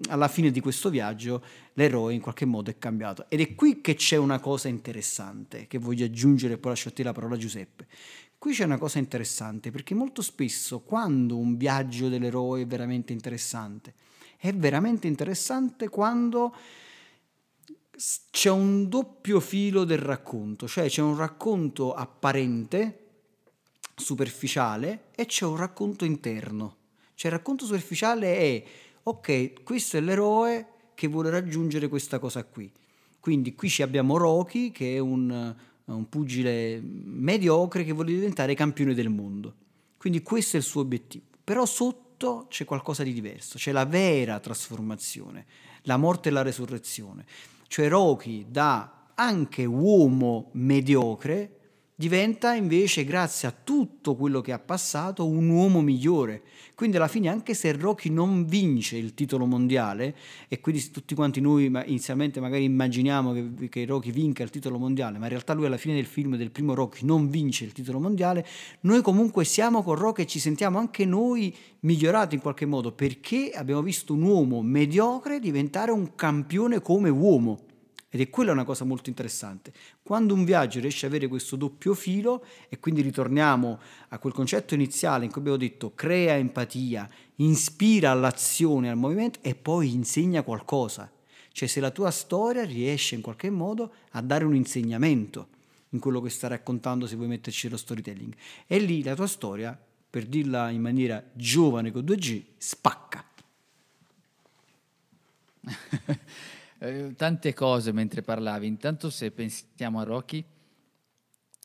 alla 0.10 0.28
fine 0.28 0.52
di 0.52 0.60
questo 0.60 0.90
viaggio 0.90 1.44
l'eroe 1.74 2.14
in 2.14 2.22
qualche 2.22 2.46
modo 2.46 2.70
è 2.70 2.78
cambiato 2.78 3.26
ed 3.28 3.40
è 3.40 3.56
qui 3.56 3.82
che 3.82 3.96
c'è 3.96 4.18
una 4.18 4.40
cosa 4.40 4.68
interessante 4.68 5.66
che 5.68 5.80
voglio 5.80 6.06
aggiungere 6.06 6.58
poi 6.58 6.72
lascio 6.72 6.90
a 6.90 6.92
te 6.92 7.04
la 7.04 7.14
parola 7.14 7.38
Giuseppe. 7.38 7.88
Qui 8.38 8.54
c'è 8.54 8.66
una 8.66 8.78
cosa 8.78 9.00
interessante 9.00 9.72
perché 9.72 9.96
molto 9.96 10.22
spesso 10.22 10.82
quando 10.82 11.38
un 11.38 11.58
viaggio 11.58 12.08
dell'eroe 12.08 12.62
è 12.62 12.68
veramente 12.68 13.12
interessante, 13.12 13.96
è 14.38 14.54
veramente 14.54 15.08
interessante 15.08 15.90
quando 15.90 16.54
c'è 18.30 18.50
un 18.50 18.88
doppio 18.88 19.40
filo 19.40 19.84
del 19.84 19.98
racconto, 19.98 20.68
cioè 20.68 20.88
c'è 20.88 21.02
un 21.02 21.18
racconto 21.18 21.94
apparente, 21.94 23.06
superficiale, 23.96 25.06
e 25.16 25.26
c'è 25.26 25.46
un 25.46 25.58
racconto 25.58 26.06
interno. 26.06 26.76
Cioè 27.16 27.32
il 27.32 27.38
racconto 27.38 27.66
superficiale 27.66 28.38
è, 28.38 28.64
ok, 29.04 29.64
questo 29.64 29.98
è 29.98 30.02
l'eroe 30.02 30.68
che 30.94 31.08
vuole 31.08 31.32
raggiungere 31.32 31.88
questa 31.88 32.20
cosa 32.20 32.44
qui. 32.44 32.72
Quindi 33.20 33.56
qui 33.56 33.70
ci 33.70 33.82
abbiamo 33.82 34.18
Rocky, 34.18 34.72
che 34.72 34.96
è 34.96 35.00
un, 35.00 35.56
un 35.86 36.10
pugile 36.10 36.80
mediocre 36.80 37.84
che 37.84 37.92
vuole 37.92 38.12
diventare 38.12 38.54
campione 38.54 38.94
del 38.94 39.10
mondo. 39.10 39.56
Quindi 39.98 40.22
questo 40.22 40.58
è 40.58 40.60
il 40.60 40.66
suo 40.66 40.82
obiettivo. 40.82 41.26
Però 41.44 41.66
sotto 41.66 42.46
c'è 42.50 42.66
qualcosa 42.66 43.02
di 43.02 43.14
diverso, 43.14 43.58
c'è 43.58 43.72
la 43.72 43.86
vera 43.86 44.40
trasformazione, 44.40 45.46
la 45.84 45.98
morte 45.98 46.30
e 46.30 46.32
la 46.32 46.44
resurrezione. 46.44 47.26
Cioè 47.68 47.88
Rocky 47.90 48.46
da 48.50 49.12
anche 49.16 49.66
uomo 49.66 50.50
mediocre 50.54 51.57
diventa 52.00 52.54
invece, 52.54 53.04
grazie 53.04 53.48
a 53.48 53.52
tutto 53.52 54.16
quello 54.16 54.40
che 54.40 54.52
ha 54.52 54.60
passato, 54.60 55.26
un 55.26 55.50
uomo 55.50 55.82
migliore. 55.82 56.44
Quindi 56.76 56.98
alla 56.98 57.08
fine, 57.08 57.28
anche 57.28 57.56
se 57.56 57.72
Rocky 57.72 58.12
non 58.12 58.46
vince 58.46 58.98
il 58.98 59.16
titolo 59.16 59.48
mondiale, 59.48 60.16
e 60.48 60.60
quindi 60.60 60.92
tutti 60.92 61.16
quanti 61.16 61.42
noi 61.42 61.66
inizialmente 61.66 62.40
magari 62.40 62.66
immaginiamo 62.66 63.34
che, 63.34 63.70
che 63.70 63.86
Rocky 63.86 64.12
vinca 64.12 64.44
il 64.44 64.52
titolo 64.52 64.78
mondiale, 64.78 65.18
ma 65.18 65.24
in 65.24 65.32
realtà 65.32 65.54
lui 65.54 65.66
alla 65.66 65.78
fine 65.78 65.96
del 65.96 66.06
film 66.06 66.36
del 66.36 66.52
primo 66.52 66.76
Rocky 66.76 67.04
non 67.04 67.32
vince 67.32 67.66
il 67.66 67.72
titolo 67.72 68.00
mondiale, 68.00 68.46
noi 68.82 69.02
comunque 69.02 69.44
siamo 69.44 69.82
con 69.82 69.96
Rocky 69.96 70.22
e 70.22 70.28
ci 70.28 70.38
sentiamo 70.38 70.78
anche 70.78 71.04
noi 71.04 71.56
migliorati 71.80 72.36
in 72.36 72.42
qualche 72.42 72.68
modo, 72.68 72.92
perché 72.92 73.50
abbiamo 73.56 73.82
visto 73.82 74.14
un 74.14 74.22
uomo 74.22 74.62
mediocre 74.62 75.40
diventare 75.40 75.90
un 75.90 76.14
campione 76.14 76.80
come 76.80 77.10
uomo. 77.10 77.67
Ed 78.18 78.26
è 78.26 78.30
quella 78.32 78.52
una 78.52 78.64
cosa 78.64 78.84
molto 78.84 79.10
interessante. 79.10 79.72
Quando 80.02 80.34
un 80.34 80.44
viaggio 80.44 80.80
riesce 80.80 81.06
ad 81.06 81.12
avere 81.12 81.28
questo 81.28 81.56
doppio 81.56 81.94
filo, 81.94 82.44
e 82.68 82.80
quindi 82.80 83.02
ritorniamo 83.02 83.80
a 84.08 84.18
quel 84.18 84.34
concetto 84.34 84.74
iniziale 84.74 85.26
in 85.26 85.30
cui 85.30 85.42
abbiamo 85.42 85.60
detto 85.60 85.94
crea 85.94 86.36
empatia, 86.36 87.08
ispira 87.36 88.10
all'azione, 88.10 88.90
al 88.90 88.98
movimento 88.98 89.38
e 89.44 89.54
poi 89.54 89.94
insegna 89.94 90.42
qualcosa. 90.42 91.12
Cioè 91.52 91.68
se 91.68 91.80
la 91.80 91.92
tua 91.92 92.10
storia 92.10 92.66
riesce 92.66 93.14
in 93.14 93.22
qualche 93.22 93.52
modo 93.52 93.94
a 94.14 94.22
dare 94.24 94.46
un 94.46 94.56
insegnamento 94.56 95.50
in 95.90 96.00
quello 96.00 96.20
che 96.20 96.32
sta 96.32 96.48
raccontando 96.48 97.06
se 97.06 97.18
vuoi 97.18 97.28
metterci 97.28 97.70
lo 97.70 97.78
storytelling. 97.78 98.34
E 98.66 98.80
lì 98.80 99.04
la 99.04 99.14
tua 99.14 99.28
storia, 99.28 99.80
per 100.10 100.26
dirla 100.26 100.72
in 100.72 100.82
maniera 100.82 101.24
giovane 101.34 101.92
con 101.92 102.02
2G, 102.04 102.44
spacca. 102.58 103.24
Eh, 106.80 107.16
tante 107.16 107.54
cose 107.54 107.92
mentre 107.92 108.22
parlavi. 108.22 108.68
Intanto 108.68 109.10
se 109.10 109.32
pensiamo 109.32 110.00
a 110.00 110.04
Rocky, 110.04 110.46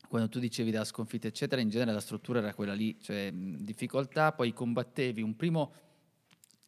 quando 0.08 0.28
tu 0.28 0.38
dicevi 0.38 0.70
della 0.70 0.84
sconfitta, 0.84 1.26
eccetera, 1.26 1.60
in 1.60 1.68
genere 1.68 1.92
la 1.92 2.00
struttura 2.00 2.38
era 2.38 2.54
quella 2.54 2.72
lì, 2.74 2.98
cioè 3.00 3.30
mh, 3.30 3.62
difficoltà, 3.62 4.32
poi 4.32 4.52
combattevi, 4.52 5.20
un 5.20 5.36
primo 5.36 5.72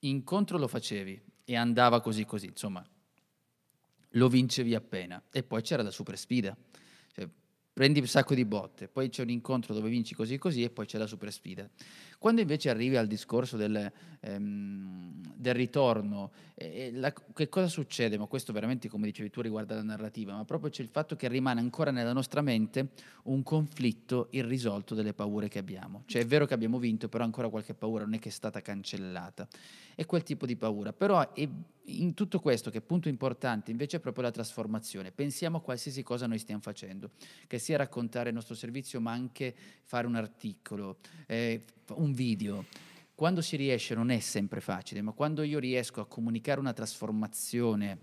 incontro 0.01 0.59
lo 0.59 0.69
facevi 0.69 1.23
e 1.45 1.57
andava 1.57 2.01
così 2.01 2.25
così, 2.27 2.47
insomma, 2.47 2.85
lo 4.11 4.29
vincevi 4.29 4.75
appena. 4.75 5.23
E 5.31 5.43
poi 5.43 5.63
c'era 5.63 5.83
la 5.83 5.91
super 5.91 6.19
sfida. 6.19 6.57
Cioè, 7.13 7.27
prendi 7.73 8.01
un 8.01 8.07
sacco 8.07 8.35
di 8.35 8.45
botte, 8.45 8.89
poi 8.89 9.09
c'è 9.09 9.23
un 9.23 9.31
incontro 9.31 9.73
dove 9.73 9.89
vinci 9.89 10.15
così 10.15 10.37
così 10.37 10.63
e 10.63 10.71
poi 10.71 10.85
c'è 10.87 10.99
la 10.99 11.07
super 11.07 11.33
sfida. 11.33 11.69
Quando 12.25 12.41
invece 12.41 12.71
arrivi 12.71 12.97
al 12.97 13.07
discorso 13.07 13.59
del, 13.59 13.93
ehm, 14.21 15.21
del 15.35 15.53
ritorno, 15.53 16.31
eh, 16.55 16.91
la, 16.95 17.13
che 17.13 17.51
cosa 17.51 17.69
succede? 17.69 18.17
Ma 18.17 18.25
questo 18.25 18.51
veramente, 18.51 18.89
come 18.89 19.05
dicevi 19.05 19.29
tu, 19.29 19.43
riguarda 19.43 19.75
la 19.75 19.83
narrativa, 19.83 20.35
ma 20.35 20.43
proprio 20.47 20.71
c'è 20.71 20.81
il 20.81 20.89
fatto 20.89 21.17
che 21.17 21.29
rimane 21.29 21.61
ancora 21.61 21.91
nella 21.91 22.15
nostra 22.15 22.41
mente 22.41 22.93
un 23.25 23.43
conflitto 23.43 24.29
irrisolto 24.31 24.95
delle 24.95 25.13
paure 25.13 25.49
che 25.49 25.59
abbiamo. 25.59 26.05
Cioè 26.07 26.23
è 26.23 26.27
vero 26.27 26.47
che 26.47 26.55
abbiamo 26.55 26.79
vinto, 26.79 27.11
però 27.11 27.25
ancora 27.25 27.51
qualche 27.51 27.75
paura 27.75 28.05
non 28.05 28.15
è 28.15 28.19
che 28.19 28.31
è 28.31 28.33
stata 28.33 28.63
cancellata. 28.63 29.47
È 29.95 30.07
quel 30.07 30.23
tipo 30.23 30.47
di 30.47 30.57
paura. 30.57 30.95
Però 30.95 31.35
è, 31.35 31.47
in 31.87 32.15
tutto 32.15 32.41
questo, 32.41 32.71
che 32.71 32.81
punto 32.81 33.11
importante, 33.11 33.71
invece 33.71 33.99
è 33.99 34.01
proprio 34.01 34.25
la 34.25 34.31
trasformazione. 34.31 35.13
Pensiamo 35.13 35.59
a 35.59 35.61
qualsiasi 35.61 36.03
cosa 36.03 36.27
noi 36.27 36.39
stiamo 36.39 36.63
facendo, 36.63 37.11
che 37.47 37.59
sia 37.59 37.77
raccontare 37.77 38.31
il 38.31 38.35
nostro 38.35 38.55
servizio, 38.55 38.99
ma 38.99 39.13
anche 39.13 39.55
fare 39.83 40.07
un 40.07 40.15
articolo, 40.15 40.97
eh, 41.27 41.63
un 41.89 42.13
video. 42.13 42.65
Quando 43.15 43.43
si 43.43 43.57
riesce 43.57 43.95
non 43.95 44.11
è 44.11 44.19
sempre 44.19 44.61
facile, 44.61 45.03
ma 45.03 45.13
quando 45.13 45.43
io 45.43 45.59
riesco 45.59 46.01
a 46.01 46.07
comunicare 46.07 46.59
una 46.61 46.73
trasformazione 46.73 47.99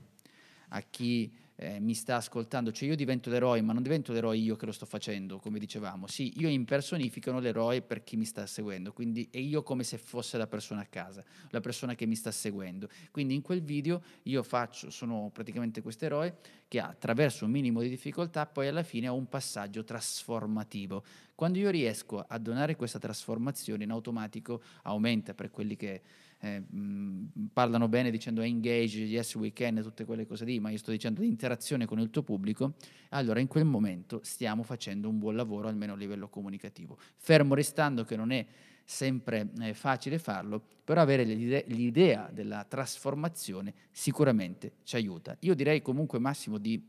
a 0.69 0.81
chi 0.81 1.31
eh, 1.61 1.79
mi 1.79 1.93
sta 1.93 2.15
ascoltando, 2.15 2.71
cioè 2.71 2.89
io 2.89 2.95
divento 2.95 3.29
l'eroe, 3.29 3.61
ma 3.61 3.71
non 3.71 3.83
divento 3.83 4.11
l'eroe 4.11 4.35
io 4.35 4.55
che 4.55 4.65
lo 4.65 4.71
sto 4.71 4.87
facendo, 4.87 5.37
come 5.37 5.59
dicevamo. 5.59 6.07
Sì, 6.07 6.33
io 6.39 6.49
impersonificano 6.49 7.39
l'eroe 7.39 7.83
per 7.83 8.03
chi 8.03 8.17
mi 8.17 8.25
sta 8.25 8.47
seguendo, 8.47 8.91
quindi 8.91 9.27
è 9.29 9.37
io 9.37 9.61
come 9.61 9.83
se 9.83 9.99
fosse 9.99 10.39
la 10.39 10.47
persona 10.47 10.81
a 10.81 10.85
casa, 10.85 11.23
la 11.51 11.59
persona 11.59 11.93
che 11.93 12.07
mi 12.07 12.15
sta 12.15 12.31
seguendo. 12.31 12.89
Quindi 13.11 13.35
in 13.35 13.43
quel 13.43 13.61
video 13.61 14.01
io 14.23 14.41
faccio, 14.41 14.89
sono 14.89 15.29
praticamente 15.31 15.83
questo 15.83 16.05
eroe 16.05 16.37
che 16.67 16.79
attraverso 16.79 17.45
un 17.45 17.51
minimo 17.51 17.81
di 17.81 17.89
difficoltà 17.89 18.47
poi 18.47 18.67
alla 18.67 18.81
fine 18.81 19.05
ha 19.05 19.11
un 19.11 19.29
passaggio 19.29 19.83
trasformativo. 19.83 21.03
Quando 21.35 21.59
io 21.59 21.69
riesco 21.69 22.25
a 22.27 22.39
donare 22.39 22.75
questa 22.75 22.97
trasformazione 22.97 23.83
in 23.83 23.91
automatico 23.91 24.63
aumenta 24.83 25.35
per 25.35 25.51
quelli 25.51 25.75
che 25.75 26.01
eh, 26.41 26.59
mh, 26.59 27.49
parlano 27.53 27.87
bene 27.87 28.11
dicendo 28.11 28.41
engage, 28.41 28.99
yes 28.99 29.35
we 29.35 29.53
can, 29.53 29.81
tutte 29.81 30.05
quelle 30.05 30.25
cose 30.25 30.43
lì, 30.43 30.59
ma 30.59 30.69
io 30.69 30.77
sto 30.77 30.91
dicendo 30.91 31.21
di 31.21 31.27
interazione 31.27 31.85
con 31.85 31.99
il 31.99 32.09
tuo 32.09 32.23
pubblico, 32.23 32.73
allora 33.09 33.39
in 33.39 33.47
quel 33.47 33.65
momento 33.65 34.19
stiamo 34.23 34.63
facendo 34.63 35.07
un 35.07 35.19
buon 35.19 35.35
lavoro 35.35 35.67
almeno 35.67 35.93
a 35.93 35.95
livello 35.95 36.27
comunicativo. 36.29 36.97
Fermo 37.17 37.53
restando 37.53 38.03
che 38.03 38.15
non 38.15 38.31
è 38.31 38.45
sempre 38.83 39.51
eh, 39.61 39.73
facile 39.73 40.17
farlo, 40.17 40.61
però 40.83 41.01
avere 41.01 41.23
l'idea, 41.23 41.63
l'idea 41.67 42.29
della 42.33 42.65
trasformazione 42.65 43.73
sicuramente 43.91 44.73
ci 44.83 44.95
aiuta. 44.95 45.37
Io 45.41 45.53
direi 45.53 45.81
comunque 45.81 46.19
Massimo 46.19 46.57
di 46.57 46.83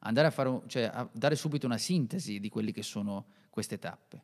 andare 0.00 0.26
a 0.26 0.30
fare, 0.30 0.62
cioè, 0.66 0.90
a 0.92 1.08
dare 1.12 1.36
subito 1.36 1.66
una 1.66 1.78
sintesi 1.78 2.40
di 2.40 2.48
quelle 2.48 2.72
che 2.72 2.82
sono 2.82 3.26
queste 3.50 3.78
tappe. 3.78 4.22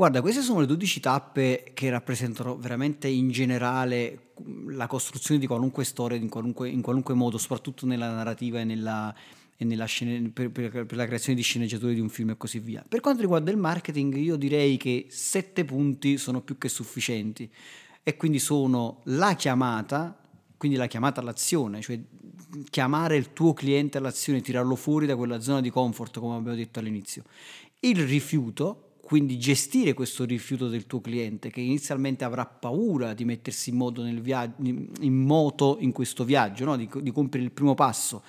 Guarda, 0.00 0.22
queste 0.22 0.40
sono 0.40 0.60
le 0.60 0.66
12 0.66 0.98
tappe 0.98 1.72
che 1.74 1.90
rappresentano 1.90 2.56
veramente 2.56 3.06
in 3.06 3.28
generale 3.28 4.30
la 4.68 4.86
costruzione 4.86 5.38
di 5.38 5.46
qualunque 5.46 5.84
storia, 5.84 6.16
in 6.16 6.30
qualunque, 6.30 6.70
in 6.70 6.80
qualunque 6.80 7.12
modo, 7.12 7.36
soprattutto 7.36 7.84
nella 7.84 8.10
narrativa 8.10 8.60
e 8.60 8.64
nella, 8.64 9.14
e 9.58 9.86
scene, 9.86 10.30
per, 10.30 10.50
per, 10.52 10.86
per, 10.86 10.96
la 10.96 11.04
creazione 11.04 11.36
di 11.36 11.42
sceneggiature 11.42 11.92
di 11.92 12.00
un 12.00 12.08
film 12.08 12.30
e 12.30 12.38
così 12.38 12.60
via. 12.60 12.82
Per 12.88 13.00
quanto 13.00 13.20
riguarda 13.20 13.50
il 13.50 13.58
marketing, 13.58 14.16
io 14.16 14.36
direi 14.36 14.78
che 14.78 15.08
7 15.10 15.66
punti 15.66 16.16
sono 16.16 16.40
più 16.40 16.56
che 16.56 16.70
sufficienti 16.70 17.52
e 18.02 18.16
quindi 18.16 18.38
sono 18.38 19.02
la 19.04 19.34
chiamata, 19.34 20.18
quindi 20.56 20.78
la 20.78 20.86
chiamata 20.86 21.20
all'azione, 21.20 21.82
cioè 21.82 22.00
chiamare 22.70 23.18
il 23.18 23.34
tuo 23.34 23.52
cliente 23.52 23.98
all'azione, 23.98 24.40
tirarlo 24.40 24.76
fuori 24.76 25.04
da 25.04 25.14
quella 25.14 25.40
zona 25.40 25.60
di 25.60 25.68
comfort, 25.68 26.18
come 26.20 26.36
abbiamo 26.36 26.56
detto 26.56 26.78
all'inizio. 26.78 27.24
Il 27.80 28.06
rifiuto, 28.06 28.89
quindi 29.10 29.40
gestire 29.40 29.92
questo 29.92 30.24
rifiuto 30.24 30.68
del 30.68 30.86
tuo 30.86 31.00
cliente 31.00 31.50
che 31.50 31.60
inizialmente 31.60 32.22
avrà 32.22 32.46
paura 32.46 33.12
di 33.12 33.24
mettersi 33.24 33.70
in, 33.70 33.76
modo 33.76 34.04
nel 34.04 34.20
via- 34.20 34.54
in 34.58 35.14
moto 35.16 35.78
in 35.80 35.90
questo 35.90 36.22
viaggio, 36.22 36.64
no? 36.64 36.76
di, 36.76 36.88
di 37.02 37.10
compiere 37.10 37.44
il 37.44 37.50
primo 37.50 37.74
passo. 37.74 38.22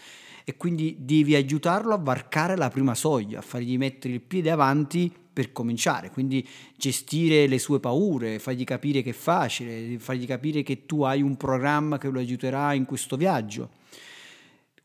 E 0.44 0.58
quindi 0.58 0.96
devi 0.98 1.36
aiutarlo 1.36 1.94
a 1.94 2.00
varcare 2.00 2.58
la 2.58 2.72
prima 2.72 2.96
soglia, 2.96 3.38
a 3.38 3.42
fargli 3.44 3.78
mettere 3.78 4.16
il 4.16 4.22
piede 4.22 4.50
avanti 4.50 5.14
per 5.32 5.52
cominciare, 5.52 6.10
quindi 6.10 6.44
gestire 6.76 7.46
le 7.46 7.60
sue 7.60 7.80
paure, 7.80 8.40
fargli 8.40 8.64
capire 8.64 9.04
che 9.04 9.12
è 9.12 9.14
facile, 9.14 10.00
fargli 10.00 10.26
capire 10.26 10.64
che 10.64 10.88
tu 10.88 11.04
hai 11.04 11.22
un 11.22 11.38
programma 11.38 12.00
che 12.00 12.10
lo 12.10 12.18
aiuterà 12.18 12.74
in 12.74 12.86
questo 12.86 13.18
viaggio 13.18 13.70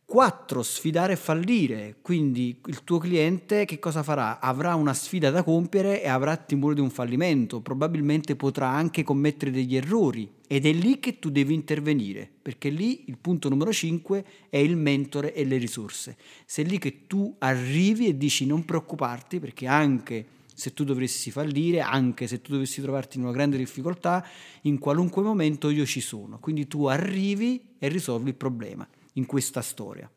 4. 0.09 0.63
Sfidare 0.63 1.15
e 1.15 1.17
fallire, 1.17 1.97
quindi 2.01 2.61
il 2.67 2.85
tuo 2.85 2.99
cliente 2.99 3.65
che 3.65 3.81
cosa 3.81 4.05
farà? 4.05 4.39
Avrà 4.39 4.77
una 4.77 4.95
sfida 4.95 5.31
da 5.31 5.43
compiere 5.43 6.01
e 6.01 6.07
avrà 6.07 6.37
timore 6.37 6.77
di 6.77 6.81
un 6.81 6.91
fallimento, 6.91 7.61
probabilmente 7.61 8.37
potrà 8.37 8.69
anche 8.69 9.03
commettere 9.03 9.51
degli 9.51 9.75
errori 9.75 10.31
ed 10.47 10.65
è 10.65 10.73
lì 10.73 11.01
che 11.01 11.19
tu 11.19 11.29
devi 11.29 11.55
intervenire, 11.55 12.31
perché 12.41 12.69
lì 12.69 13.07
il 13.09 13.19
punto 13.19 13.49
numero 13.49 13.73
5 13.73 14.25
è 14.49 14.59
il 14.59 14.77
mentore 14.77 15.35
e 15.35 15.45
le 15.45 15.57
risorse. 15.57 16.17
Se 16.47 16.63
è 16.63 16.65
lì 16.65 16.79
che 16.79 17.09
tu 17.09 17.35
arrivi 17.41 18.07
e 18.07 18.17
dici 18.17 18.47
non 18.47 18.65
preoccuparti, 18.65 19.41
perché 19.41 19.67
anche 19.67 20.25
se 20.55 20.73
tu 20.73 20.85
dovessi 20.85 21.33
fallire, 21.33 21.81
anche 21.81 22.29
se 22.29 22.41
tu 22.41 22.53
dovessi 22.53 22.81
trovarti 22.81 23.17
in 23.17 23.25
una 23.25 23.33
grande 23.33 23.57
difficoltà, 23.57 24.25
in 24.63 24.79
qualunque 24.79 25.23
momento 25.23 25.69
io 25.69 25.85
ci 25.85 26.01
sono. 26.01 26.39
Quindi 26.39 26.69
tu 26.69 26.85
arrivi 26.85 27.61
e 27.77 27.89
risolvi 27.89 28.29
il 28.29 28.37
problema 28.37 28.89
in 29.17 29.27
questa 29.27 29.61
storia 29.61 30.11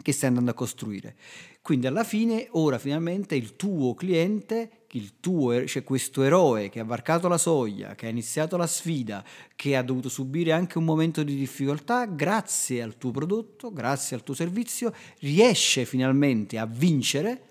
che 0.00 0.12
stai 0.12 0.28
andando 0.28 0.52
a 0.52 0.54
costruire. 0.54 1.16
Quindi 1.60 1.86
alla 1.86 2.04
fine, 2.04 2.48
ora 2.52 2.78
finalmente 2.78 3.34
il 3.34 3.56
tuo 3.56 3.94
cliente, 3.94 4.84
il 4.92 5.18
tuo, 5.20 5.52
er-, 5.52 5.68
cioè 5.68 5.82
questo 5.82 6.22
eroe 6.22 6.68
che 6.68 6.80
ha 6.80 6.84
varcato 6.84 7.28
la 7.28 7.36
soglia, 7.36 7.94
che 7.94 8.06
ha 8.06 8.10
iniziato 8.10 8.56
la 8.56 8.66
sfida, 8.66 9.24
che 9.54 9.76
ha 9.76 9.82
dovuto 9.82 10.08
subire 10.08 10.52
anche 10.52 10.78
un 10.78 10.84
momento 10.84 11.22
di 11.22 11.34
difficoltà, 11.34 12.06
grazie 12.06 12.80
al 12.80 12.96
tuo 12.96 13.10
prodotto, 13.10 13.72
grazie 13.72 14.16
al 14.16 14.22
tuo 14.22 14.34
servizio, 14.34 14.94
riesce 15.18 15.84
finalmente 15.84 16.58
a 16.58 16.66
vincere 16.66 17.42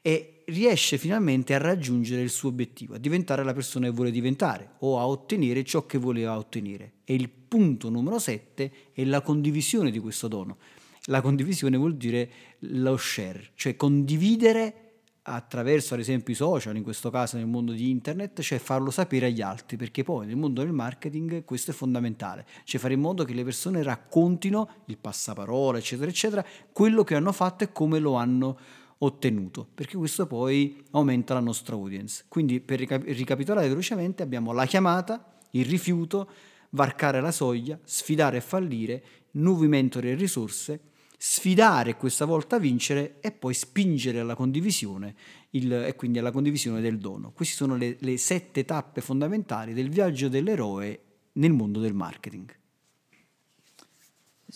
e 0.00 0.35
riesce 0.46 0.98
finalmente 0.98 1.54
a 1.54 1.58
raggiungere 1.58 2.22
il 2.22 2.30
suo 2.30 2.50
obiettivo, 2.50 2.94
a 2.94 2.98
diventare 2.98 3.42
la 3.42 3.52
persona 3.52 3.86
che 3.86 3.92
vuole 3.92 4.10
diventare 4.10 4.74
o 4.80 4.98
a 4.98 5.06
ottenere 5.06 5.64
ciò 5.64 5.86
che 5.86 5.98
voleva 5.98 6.36
ottenere. 6.36 6.92
E 7.04 7.14
il 7.14 7.28
punto 7.28 7.88
numero 7.88 8.18
7 8.18 8.70
è 8.92 9.04
la 9.04 9.22
condivisione 9.22 9.90
di 9.90 9.98
questo 9.98 10.28
dono. 10.28 10.58
La 11.06 11.20
condivisione 11.20 11.76
vuol 11.76 11.96
dire 11.96 12.30
lo 12.60 12.96
share, 12.96 13.50
cioè 13.54 13.76
condividere 13.76 14.80
attraverso 15.28 15.94
ad 15.94 16.00
esempio 16.00 16.32
i 16.32 16.36
social, 16.36 16.76
in 16.76 16.84
questo 16.84 17.10
caso 17.10 17.36
nel 17.36 17.46
mondo 17.46 17.72
di 17.72 17.90
internet, 17.90 18.40
cioè 18.40 18.58
farlo 18.58 18.90
sapere 18.90 19.26
agli 19.26 19.40
altri, 19.40 19.76
perché 19.76 20.04
poi 20.04 20.26
nel 20.26 20.36
mondo 20.36 20.62
del 20.62 20.72
marketing 20.72 21.44
questo 21.44 21.72
è 21.72 21.74
fondamentale, 21.74 22.46
cioè 22.64 22.80
fare 22.80 22.94
in 22.94 23.00
modo 23.00 23.24
che 23.24 23.34
le 23.34 23.42
persone 23.42 23.82
raccontino 23.82 24.68
il 24.86 24.98
passaparola, 24.98 25.78
eccetera, 25.78 26.08
eccetera, 26.08 26.46
quello 26.72 27.02
che 27.02 27.16
hanno 27.16 27.32
fatto 27.32 27.64
e 27.64 27.72
come 27.72 27.98
lo 27.98 28.14
hanno 28.14 28.54
fatto 28.54 28.85
ottenuto, 28.98 29.68
perché 29.74 29.96
questo 29.96 30.26
poi 30.26 30.82
aumenta 30.92 31.34
la 31.34 31.40
nostra 31.40 31.74
audience. 31.74 32.24
Quindi 32.28 32.60
per 32.60 32.80
ricapitolare 32.80 33.68
velocemente 33.68 34.22
abbiamo 34.22 34.52
la 34.52 34.66
chiamata, 34.66 35.38
il 35.50 35.66
rifiuto, 35.66 36.30
varcare 36.70 37.20
la 37.20 37.32
soglia, 37.32 37.78
sfidare 37.84 38.38
e 38.38 38.40
fallire, 38.40 39.04
nuovi 39.32 39.68
mentori 39.68 40.10
e 40.10 40.14
risorse, 40.14 40.80
sfidare 41.18 41.90
e 41.90 41.96
questa 41.96 42.24
volta 42.24 42.58
vincere 42.58 43.18
e 43.20 43.32
poi 43.32 43.54
spingere 43.54 44.20
alla 44.20 44.34
condivisione 44.34 45.14
il, 45.50 45.72
e 45.72 45.94
quindi 45.94 46.18
alla 46.18 46.30
condivisione 46.30 46.80
del 46.80 46.98
dono. 46.98 47.32
Queste 47.32 47.54
sono 47.54 47.76
le, 47.76 47.96
le 48.00 48.16
sette 48.18 48.64
tappe 48.64 49.00
fondamentali 49.00 49.72
del 49.72 49.88
viaggio 49.88 50.28
dell'eroe 50.28 51.00
nel 51.32 51.52
mondo 51.52 51.80
del 51.80 51.94
marketing. 51.94 52.54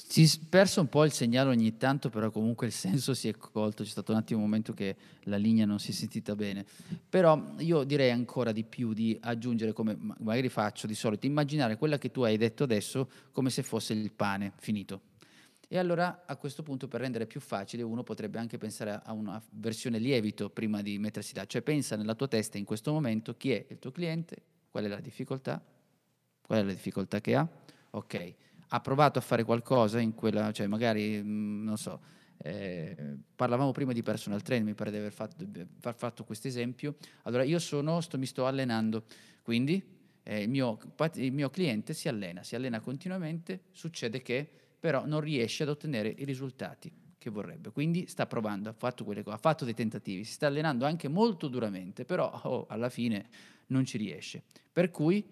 Si 0.09 0.24
è 0.24 0.46
perso 0.48 0.80
un 0.80 0.88
po' 0.88 1.05
il 1.05 1.12
segnale 1.12 1.51
ogni 1.51 1.76
tanto, 1.76 2.09
però 2.09 2.30
comunque 2.30 2.66
il 2.66 2.72
senso 2.72 3.14
si 3.14 3.28
è 3.28 3.36
colto. 3.36 3.82
C'è 3.82 3.88
stato 3.88 4.12
un 4.12 4.18
attimo 4.18 4.40
un 4.40 4.46
momento 4.46 4.72
che 4.72 4.96
la 5.24 5.36
linea 5.36 5.66
non 5.66 5.78
si 5.78 5.90
è 5.90 5.94
sentita 5.94 6.34
bene. 6.34 6.64
Però 7.09 7.55
io 7.59 7.84
direi 7.84 8.11
ancora 8.11 8.51
di 8.51 8.64
più 8.64 8.92
di 8.92 9.16
aggiungere, 9.20 9.72
come 9.72 9.96
magari 10.18 10.48
faccio 10.48 10.86
di 10.86 10.94
solito, 10.94 11.26
immaginare 11.26 11.76
quella 11.76 11.98
che 11.98 12.11
tu 12.11 12.22
hai 12.22 12.36
detto 12.36 12.64
adesso 12.64 13.09
come 13.32 13.51
se 13.51 13.62
fosse 13.62 13.92
il 13.92 14.11
pane 14.11 14.53
finito. 14.57 15.03
E 15.68 15.78
allora 15.78 16.24
a 16.26 16.34
questo 16.36 16.62
punto, 16.62 16.88
per 16.88 17.01
rendere 17.01 17.26
più 17.26 17.38
facile, 17.38 17.82
uno 17.82 18.03
potrebbe 18.03 18.38
anche 18.38 18.59
pensare 18.59 19.01
a 19.05 19.12
una 19.12 19.40
versione 19.53 19.98
lievito 19.98 20.51
prima 20.51 20.82
di 20.82 20.98
mettersi 20.98 21.34
là. 21.34 21.44
Cioè 21.46 21.62
pensa 21.62 21.94
nella 21.94 22.14
tua 22.14 22.26
testa 22.26 22.59
in 22.59 22.64
questo 22.64 22.90
momento 22.92 23.36
chi 23.36 23.53
è 23.53 23.66
il 23.68 23.78
tuo 23.78 23.92
cliente, 23.92 24.42
qual 24.70 24.84
è 24.84 24.88
la 24.88 24.98
difficoltà, 24.98 25.62
qual 26.42 26.59
è 26.59 26.62
la 26.64 26.72
difficoltà 26.72 27.20
che 27.20 27.36
ha. 27.36 27.48
Ok 27.92 28.34
ha 28.73 28.81
provato 28.81 29.18
a 29.18 29.23
fare 29.23 29.45
qualcosa 29.45 29.99
in 29.99 30.14
quella, 30.14 30.53
cioè 30.53 30.66
magari, 30.66 31.23
mh, 31.23 31.62
non 31.64 31.77
so, 31.77 32.01
eh, 32.39 33.16
parlavamo 33.35 33.73
prima 33.73 33.93
di 33.93 34.03
personal 34.03 34.43
training, 34.43 34.68
mi 34.68 34.75
pare 34.75 34.91
di 34.91 34.97
aver 34.97 35.12
fatto, 35.12 35.45
fatto 35.79 36.25
questo 36.25 36.49
esempio. 36.49 36.97
Allora 37.23 37.43
io 37.43 37.59
sono, 37.59 38.01
sto, 38.01 38.16
mi 38.18 38.27
sto 38.27 38.47
allenando, 38.47 39.05
quindi 39.43 39.83
eh, 40.23 40.43
il, 40.43 40.49
mio, 40.49 40.79
il 41.14 41.33
mio 41.33 41.51
cliente 41.51 41.95
si 41.95 42.09
allena, 42.09 42.43
si 42.43 42.55
allena 42.55 42.81
continuamente, 42.81 43.64
succede 43.73 44.23
che 44.23 44.49
però 44.79 45.05
non 45.05 45.21
riesce 45.21 45.64
ad 45.64 45.68
ottenere 45.68 46.09
i 46.16 46.25
risultati 46.25 46.91
che 47.18 47.29
vorrebbe. 47.29 47.71
Quindi 47.71 48.07
sta 48.07 48.27
provando, 48.27 48.71
ha 48.71 48.73
fatto, 48.73 49.05
quelle 49.05 49.23
cose, 49.23 49.37
ha 49.37 49.41
fatto 49.41 49.64
dei 49.64 49.75
tentativi, 49.75 50.25
si 50.25 50.33
sta 50.33 50.47
allenando 50.47 50.87
anche 50.87 51.09
molto 51.09 51.49
duramente, 51.49 52.05
però 52.05 52.31
oh, 52.45 52.66
alla 52.68 52.89
fine 52.89 53.29
non 53.66 53.85
ci 53.85 53.99
riesce. 53.99 54.43
Per 54.73 54.91
cui 54.91 55.23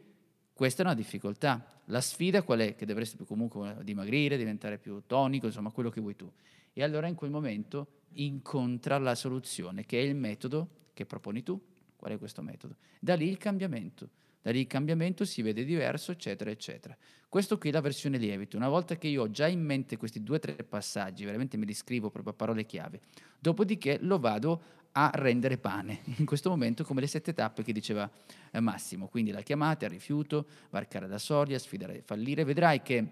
questa 0.58 0.82
è 0.82 0.84
una 0.86 0.96
difficoltà. 0.96 1.64
La 1.84 2.00
sfida 2.00 2.42
qual 2.42 2.58
è? 2.58 2.74
Che 2.74 2.84
dovresti 2.84 3.16
comunque 3.24 3.76
dimagrire, 3.84 4.36
diventare 4.36 4.76
più 4.76 5.04
tonico, 5.06 5.46
insomma 5.46 5.70
quello 5.70 5.88
che 5.88 6.00
vuoi 6.00 6.16
tu. 6.16 6.28
E 6.72 6.82
allora 6.82 7.06
in 7.06 7.14
quel 7.14 7.30
momento 7.30 7.86
incontra 8.14 8.98
la 8.98 9.14
soluzione, 9.14 9.86
che 9.86 10.00
è 10.00 10.02
il 10.02 10.16
metodo 10.16 10.88
che 10.94 11.06
proponi 11.06 11.44
tu. 11.44 11.64
Qual 11.94 12.10
è 12.10 12.18
questo 12.18 12.42
metodo? 12.42 12.74
Da 12.98 13.14
lì 13.14 13.28
il 13.28 13.36
cambiamento. 13.36 14.08
Da 14.40 14.50
lì 14.50 14.60
il 14.60 14.66
cambiamento 14.66 15.24
si 15.24 15.42
vede 15.42 15.64
diverso, 15.64 16.12
eccetera, 16.12 16.50
eccetera. 16.50 16.96
Questo 17.28 17.58
qui 17.58 17.68
è 17.68 17.72
la 17.72 17.80
versione 17.80 18.16
lievito. 18.16 18.56
Una 18.56 18.68
volta 18.68 18.96
che 18.96 19.08
io 19.08 19.22
ho 19.22 19.30
già 19.30 19.46
in 19.46 19.62
mente 19.62 19.96
questi 19.96 20.22
due 20.22 20.36
o 20.36 20.38
tre 20.38 20.54
passaggi, 20.54 21.24
veramente 21.24 21.56
me 21.56 21.66
li 21.66 21.74
scrivo 21.74 22.10
proprio 22.10 22.32
a 22.32 22.36
parole 22.36 22.64
chiave, 22.64 23.00
dopodiché 23.38 23.98
lo 24.00 24.18
vado 24.18 24.62
a 24.92 25.10
rendere 25.14 25.58
pane, 25.58 26.00
in 26.16 26.24
questo 26.24 26.48
momento 26.48 26.84
come 26.84 27.00
le 27.00 27.06
sette 27.06 27.32
tappe 27.32 27.62
che 27.62 27.72
diceva 27.72 28.10
eh, 28.50 28.60
Massimo, 28.60 29.08
quindi 29.08 29.30
la 29.30 29.42
chiamata, 29.42 29.84
il 29.84 29.90
rifiuto, 29.90 30.46
varcare 30.70 31.06
la 31.06 31.18
soglia, 31.18 31.58
sfidare, 31.58 32.02
fallire, 32.02 32.44
vedrai 32.44 32.82
che 32.82 33.06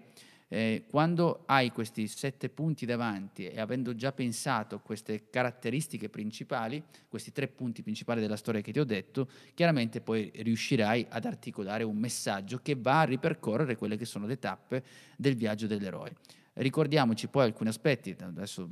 eh, 0.49 0.85
quando 0.89 1.43
hai 1.45 1.71
questi 1.71 2.07
sette 2.07 2.49
punti 2.49 2.85
davanti 2.85 3.47
e 3.47 3.59
avendo 3.59 3.95
già 3.95 4.11
pensato 4.11 4.79
queste 4.79 5.29
caratteristiche 5.29 6.09
principali, 6.09 6.81
questi 7.07 7.31
tre 7.31 7.47
punti 7.47 7.83
principali 7.83 8.21
della 8.21 8.37
storia 8.37 8.61
che 8.61 8.71
ti 8.71 8.79
ho 8.79 8.85
detto, 8.85 9.29
chiaramente 9.53 10.01
poi 10.01 10.31
riuscirai 10.33 11.07
ad 11.09 11.25
articolare 11.25 11.83
un 11.83 11.97
messaggio 11.97 12.59
che 12.61 12.75
va 12.75 13.01
a 13.01 13.05
ripercorrere 13.05 13.75
quelle 13.75 13.97
che 13.97 14.05
sono 14.05 14.25
le 14.25 14.39
tappe 14.39 14.83
del 15.17 15.35
viaggio 15.35 15.67
dell'eroe. 15.67 16.15
Ricordiamoci 16.53 17.27
poi 17.27 17.43
alcuni 17.43 17.69
aspetti, 17.69 18.15
adesso 18.19 18.69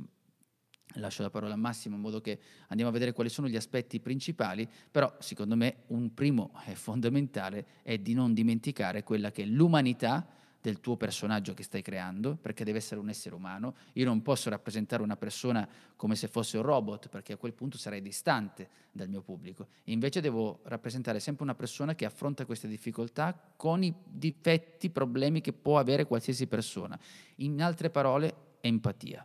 lascio 0.94 1.22
la 1.22 1.30
parola 1.30 1.54
a 1.54 1.58
Massimo 1.58 1.96
in 1.96 2.00
modo 2.00 2.20
che 2.20 2.38
andiamo 2.68 2.90
a 2.90 2.92
vedere 2.92 3.12
quali 3.12 3.28
sono 3.28 3.48
gli 3.48 3.56
aspetti 3.56 4.00
principali, 4.00 4.68
però 4.90 5.14
secondo 5.18 5.56
me 5.56 5.82
un 5.88 6.14
primo 6.14 6.52
e 6.66 6.74
fondamentale 6.74 7.66
è 7.82 7.98
di 7.98 8.14
non 8.14 8.32
dimenticare 8.32 9.02
quella 9.02 9.30
che 9.30 9.44
l'umanità 9.44 10.26
del 10.66 10.80
tuo 10.80 10.96
personaggio 10.96 11.54
che 11.54 11.62
stai 11.62 11.80
creando, 11.80 12.34
perché 12.34 12.64
deve 12.64 12.78
essere 12.78 12.98
un 12.98 13.08
essere 13.08 13.36
umano. 13.36 13.76
Io 13.92 14.04
non 14.04 14.20
posso 14.22 14.50
rappresentare 14.50 15.00
una 15.00 15.16
persona 15.16 15.68
come 15.94 16.16
se 16.16 16.26
fosse 16.26 16.56
un 16.56 16.64
robot, 16.64 17.08
perché 17.08 17.34
a 17.34 17.36
quel 17.36 17.52
punto 17.52 17.78
sarei 17.78 18.02
distante 18.02 18.68
dal 18.90 19.08
mio 19.08 19.22
pubblico. 19.22 19.68
invece 19.84 20.20
devo 20.20 20.58
rappresentare 20.64 21.20
sempre 21.20 21.44
una 21.44 21.54
persona 21.54 21.94
che 21.94 22.04
affronta 22.04 22.44
queste 22.44 22.66
difficoltà 22.66 23.38
con 23.54 23.84
i 23.84 23.94
difetti, 24.04 24.90
problemi 24.90 25.40
che 25.40 25.52
può 25.52 25.78
avere 25.78 26.04
qualsiasi 26.04 26.48
persona. 26.48 26.98
In 27.36 27.62
altre 27.62 27.88
parole, 27.88 28.56
empatia. 28.60 29.22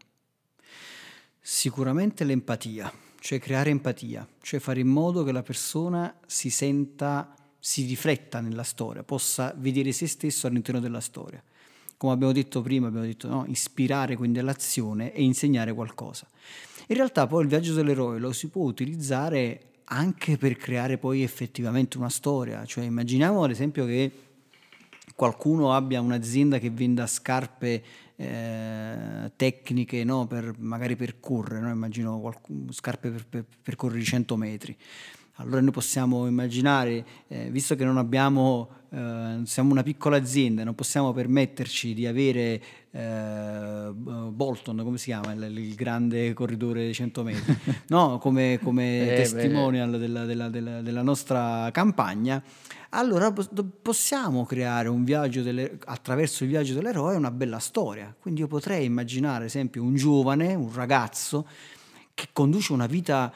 Sicuramente 1.40 2.24
l'empatia, 2.24 2.94
cioè 3.20 3.40
creare 3.40 3.72
empatia, 3.72 4.28
cioè 4.42 4.60
fare 4.60 4.80
in 4.80 4.90
modo 4.90 5.24
che 5.24 5.32
la 5.32 5.42
persona 5.42 6.20
si 6.28 6.52
senta, 6.52 7.34
si 7.64 7.86
rifletta 7.86 8.40
nella 8.40 8.64
storia, 8.64 9.04
possa 9.04 9.54
vedere 9.56 9.92
se 9.92 10.08
stesso 10.08 10.48
all'interno 10.48 10.80
della 10.80 11.00
storia. 11.00 11.42
Come 11.96 12.14
abbiamo 12.14 12.34
detto 12.34 12.64
prima, 12.64 12.88
abbiamo 12.88 13.06
detto 13.06 13.28
no? 13.28 13.46
ispirare 13.48 14.16
quindi 14.16 14.40
all'azione 14.40 15.14
e 15.14 15.22
insegnare 15.22 15.72
qualcosa. 15.72 16.28
In 16.88 16.96
realtà 16.96 17.28
poi 17.28 17.44
il 17.44 17.48
viaggio 17.48 17.76
dell'eroe 17.76 18.18
lo 18.18 18.32
si 18.32 18.48
può 18.48 18.64
utilizzare 18.64 19.74
anche 19.86 20.38
per 20.38 20.58
creare 20.58 20.98
poi 20.98 21.22
effettivamente 21.22 21.98
una 21.98 22.10
storia, 22.10 22.66
cioè 22.66 22.84
immaginiamo 22.86 23.44
ad 23.44 23.52
esempio 23.52 23.86
che 23.86 24.12
qualcuno 25.16 25.76
abbia 25.76 26.02
un'azienda 26.02 26.58
che 26.58 26.72
venda 26.72 27.06
scarpe 27.06 27.84
eh, 28.16 29.32
tecniche 29.36 30.04
no? 30.04 30.26
per, 30.26 30.54
magari 30.58 30.96
per 30.96 31.20
correre, 31.20 31.60
no? 31.60 31.70
immagino 31.70 32.20
qualcuno, 32.20 32.72
scarpe 32.72 33.12
per, 33.12 33.28
per, 33.28 33.46
per 33.62 33.76
correre 33.76 34.02
100 34.02 34.36
metri. 34.36 34.76
Allora 35.42 35.60
noi 35.62 35.72
possiamo 35.72 36.28
immaginare, 36.28 37.06
eh, 37.28 37.50
visto 37.50 37.76
che 37.76 37.84
non 37.84 37.98
abbiamo, 37.98 38.70
eh, 38.92 39.42
siamo 39.44 39.72
una 39.72 39.82
piccola 39.82 40.18
azienda, 40.18 40.64
non 40.64 40.76
possiamo 40.76 41.12
permetterci 41.14 41.96
di 41.96 42.06
avere 42.06 42.62
eh, 42.92 43.92
Bolton, 43.92 44.82
come 44.84 44.98
si 45.00 45.06
chiama, 45.06 45.32
il, 45.32 45.58
il, 45.58 45.74
grande 45.74 46.34
corridore 46.34 46.86
di 46.86 46.94
100 46.94 47.24
metri, 47.24 47.58
no? 47.88 48.20
come, 48.20 48.60
come 48.62 49.14
eh, 49.14 49.16
testimonial 49.16 49.98
della, 49.98 50.26
della, 50.26 50.50
della, 50.50 50.82
della 50.82 51.02
nostra 51.02 51.70
campagna, 51.72 52.42
allora 52.90 53.34
possiamo 53.82 54.46
creare 54.46 54.90
un 54.90 55.04
viaggio 55.04 55.42
delle, 55.42 55.80
attraverso 55.86 56.44
il 56.44 56.50
viaggio 56.50 56.74
dell'eroe 56.74 57.16
una 57.16 57.32
bella 57.32 57.60
storia. 57.60 58.14
Quindi 58.20 58.42
io 58.42 58.48
potrei 58.48 58.86
immaginare, 58.86 59.38
ad 59.38 59.50
esempio, 59.50 59.82
un 59.82 59.96
giovane, 59.96 60.54
un 60.54 60.72
ragazzo 60.74 61.48
che 62.14 62.28
conduce 62.32 62.74
una 62.74 62.86
vita 62.86 63.32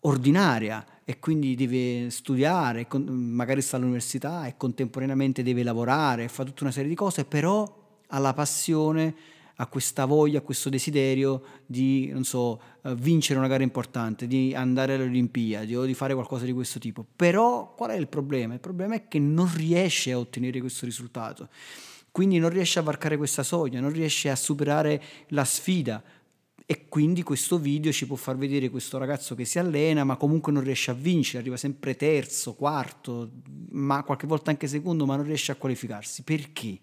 ordinaria 0.00 0.84
e 1.10 1.18
quindi 1.20 1.54
deve 1.54 2.10
studiare, 2.10 2.86
magari 3.06 3.62
sta 3.62 3.78
all'università 3.78 4.46
e 4.46 4.58
contemporaneamente 4.58 5.42
deve 5.42 5.62
lavorare, 5.62 6.28
fa 6.28 6.44
tutta 6.44 6.64
una 6.64 6.70
serie 6.70 6.90
di 6.90 6.94
cose, 6.94 7.24
però 7.24 7.64
ha 8.08 8.18
la 8.18 8.34
passione 8.34 9.14
a 9.54 9.66
questa 9.68 10.04
voglia, 10.04 10.42
questo 10.42 10.68
desiderio 10.68 11.42
di, 11.64 12.10
non 12.12 12.24
so, 12.24 12.60
eh, 12.82 12.94
vincere 12.94 13.38
una 13.38 13.48
gara 13.48 13.62
importante, 13.62 14.26
di 14.26 14.54
andare 14.54 14.96
alle 14.96 15.04
Olimpiadi 15.04 15.74
o 15.76 15.86
di 15.86 15.94
fare 15.94 16.12
qualcosa 16.12 16.44
di 16.44 16.52
questo 16.52 16.78
tipo. 16.78 17.06
Però 17.16 17.72
qual 17.74 17.92
è 17.92 17.96
il 17.96 18.08
problema? 18.08 18.52
Il 18.52 18.60
problema 18.60 18.94
è 18.94 19.08
che 19.08 19.18
non 19.18 19.50
riesce 19.56 20.12
a 20.12 20.18
ottenere 20.18 20.60
questo 20.60 20.84
risultato. 20.84 21.48
Quindi 22.10 22.38
non 22.38 22.50
riesce 22.50 22.80
a 22.80 22.82
varcare 22.82 23.16
questa 23.16 23.42
soglia, 23.42 23.80
non 23.80 23.92
riesce 23.92 24.28
a 24.28 24.36
superare 24.36 25.02
la 25.28 25.44
sfida. 25.46 26.02
E 26.70 26.86
quindi 26.86 27.22
questo 27.22 27.58
video 27.58 27.90
ci 27.92 28.06
può 28.06 28.14
far 28.14 28.36
vedere 28.36 28.68
questo 28.68 28.98
ragazzo 28.98 29.34
che 29.34 29.46
si 29.46 29.58
allena, 29.58 30.04
ma 30.04 30.16
comunque 30.16 30.52
non 30.52 30.62
riesce 30.62 30.90
a 30.90 30.94
vincere, 30.94 31.38
arriva 31.38 31.56
sempre 31.56 31.96
terzo, 31.96 32.52
quarto, 32.52 33.30
ma 33.70 34.02
qualche 34.02 34.26
volta 34.26 34.50
anche 34.50 34.66
secondo, 34.66 35.06
ma 35.06 35.16
non 35.16 35.24
riesce 35.24 35.50
a 35.50 35.54
qualificarsi. 35.54 36.24
Perché? 36.24 36.78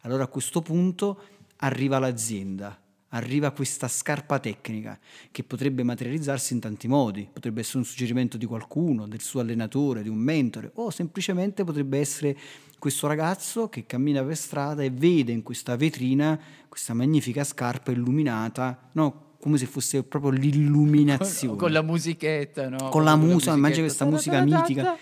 Allora 0.00 0.24
a 0.24 0.28
questo 0.28 0.62
punto 0.62 1.22
arriva 1.56 1.98
l'azienda, 1.98 2.80
arriva 3.08 3.50
questa 3.50 3.86
scarpa 3.86 4.38
tecnica 4.38 4.98
che 5.30 5.44
potrebbe 5.44 5.82
materializzarsi 5.82 6.54
in 6.54 6.60
tanti 6.60 6.88
modi, 6.88 7.28
potrebbe 7.30 7.60
essere 7.60 7.80
un 7.80 7.84
suggerimento 7.84 8.38
di 8.38 8.46
qualcuno, 8.46 9.06
del 9.06 9.20
suo 9.20 9.40
allenatore, 9.40 10.02
di 10.02 10.08
un 10.08 10.16
mentore 10.16 10.70
o 10.76 10.88
semplicemente 10.88 11.64
potrebbe 11.64 11.98
essere 11.98 12.34
questo 12.80 13.06
ragazzo 13.06 13.68
che 13.68 13.84
cammina 13.84 14.24
per 14.24 14.36
strada 14.36 14.82
e 14.82 14.90
vede 14.90 15.32
in 15.32 15.42
questa 15.42 15.76
vetrina 15.76 16.40
questa 16.66 16.94
magnifica 16.94 17.44
scarpa 17.44 17.90
illuminata, 17.90 18.88
no, 18.92 19.34
come 19.38 19.58
se 19.58 19.66
fosse 19.66 20.02
proprio 20.02 20.30
l'illuminazione. 20.30 21.58
Con, 21.58 21.72
la 21.72 21.82
musichetta, 21.82 22.68
no? 22.68 22.88
Con 22.88 23.04
la 23.04 23.16
musica, 23.16 23.52
immagina 23.52 23.82
questa 23.82 24.06
musica 24.06 24.42
mitica. 24.42 24.96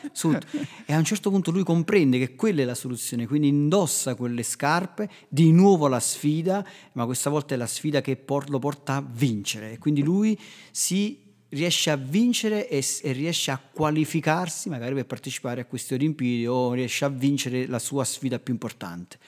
E 0.87 0.93
a 0.93 0.99
un 0.99 1.05
certo 1.05 1.31
punto 1.31 1.53
lui 1.53 1.62
comprende 1.62 2.18
che 2.18 2.35
quella 2.35 2.62
è 2.62 2.64
la 2.64 2.74
soluzione, 2.74 3.26
quindi 3.26 3.47
indossa 3.47 4.16
quelle 4.16 4.43
scarpe, 4.43 5.09
di 5.29 5.53
nuovo 5.53 5.87
la 5.87 6.01
sfida, 6.01 6.66
ma 6.95 7.05
questa 7.05 7.31
volta 7.31 7.55
è 7.55 7.57
la 7.57 7.66
sfida 7.66 8.01
che 8.01 8.24
lo 8.47 8.59
porta 8.59 8.97
a 8.97 9.05
vincere. 9.09 9.72
E 9.72 9.79
quindi 9.79 10.03
lui 10.03 10.37
si 10.72 11.26
riesce 11.51 11.91
a 11.91 11.97
vincere 11.97 12.69
e, 12.69 12.85
e, 13.03 13.13
riesce 13.13 13.51
a 13.51 13.59
qualificarsi 13.59 14.69
magari 14.69 14.95
per 14.95 15.07
partecipare 15.07 15.63
a 15.63 15.65
queste 15.65 15.95
Olimpiadi 15.95 16.47
o 16.47 16.73
riesce 16.73 17.05
a 17.05 17.09
vincere 17.09 17.67
la 17.67 17.79
sua 17.79 18.05
sfida 18.05 18.39
più 18.39 18.53
importante. 18.53 19.19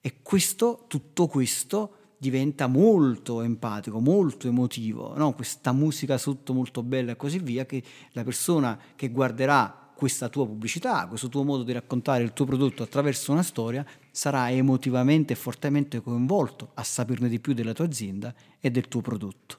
E 0.00 0.16
questo, 0.22 0.84
tutto 0.88 1.26
questo 1.26 1.92
diventa 2.18 2.66
molto 2.66 3.42
empatico, 3.42 4.00
molto 4.00 4.48
emotivo, 4.48 5.16
no? 5.16 5.34
questa 5.34 5.72
musica 5.72 6.18
sotto 6.18 6.52
molto 6.52 6.82
bella 6.82 7.12
e 7.12 7.16
così 7.16 7.38
via, 7.38 7.64
che 7.64 7.82
la 8.12 8.24
persona 8.24 8.78
che 8.96 9.10
guarderà 9.10 9.92
questa 9.94 10.28
tua 10.28 10.46
pubblicità, 10.46 11.06
questo 11.08 11.28
tuo 11.28 11.42
modo 11.42 11.64
di 11.64 11.72
raccontare 11.72 12.22
il 12.22 12.32
tuo 12.32 12.44
prodotto 12.44 12.82
attraverso 12.82 13.32
una 13.32 13.42
storia, 13.42 13.84
sarà 14.10 14.50
emotivamente 14.50 15.32
e 15.32 15.36
fortemente 15.36 16.00
coinvolto 16.00 16.70
a 16.74 16.84
saperne 16.84 17.28
di 17.28 17.40
più 17.40 17.52
della 17.52 17.72
tua 17.72 17.86
azienda 17.86 18.32
e 18.60 18.70
del 18.70 18.86
tuo 18.86 19.00
prodotto. 19.00 19.58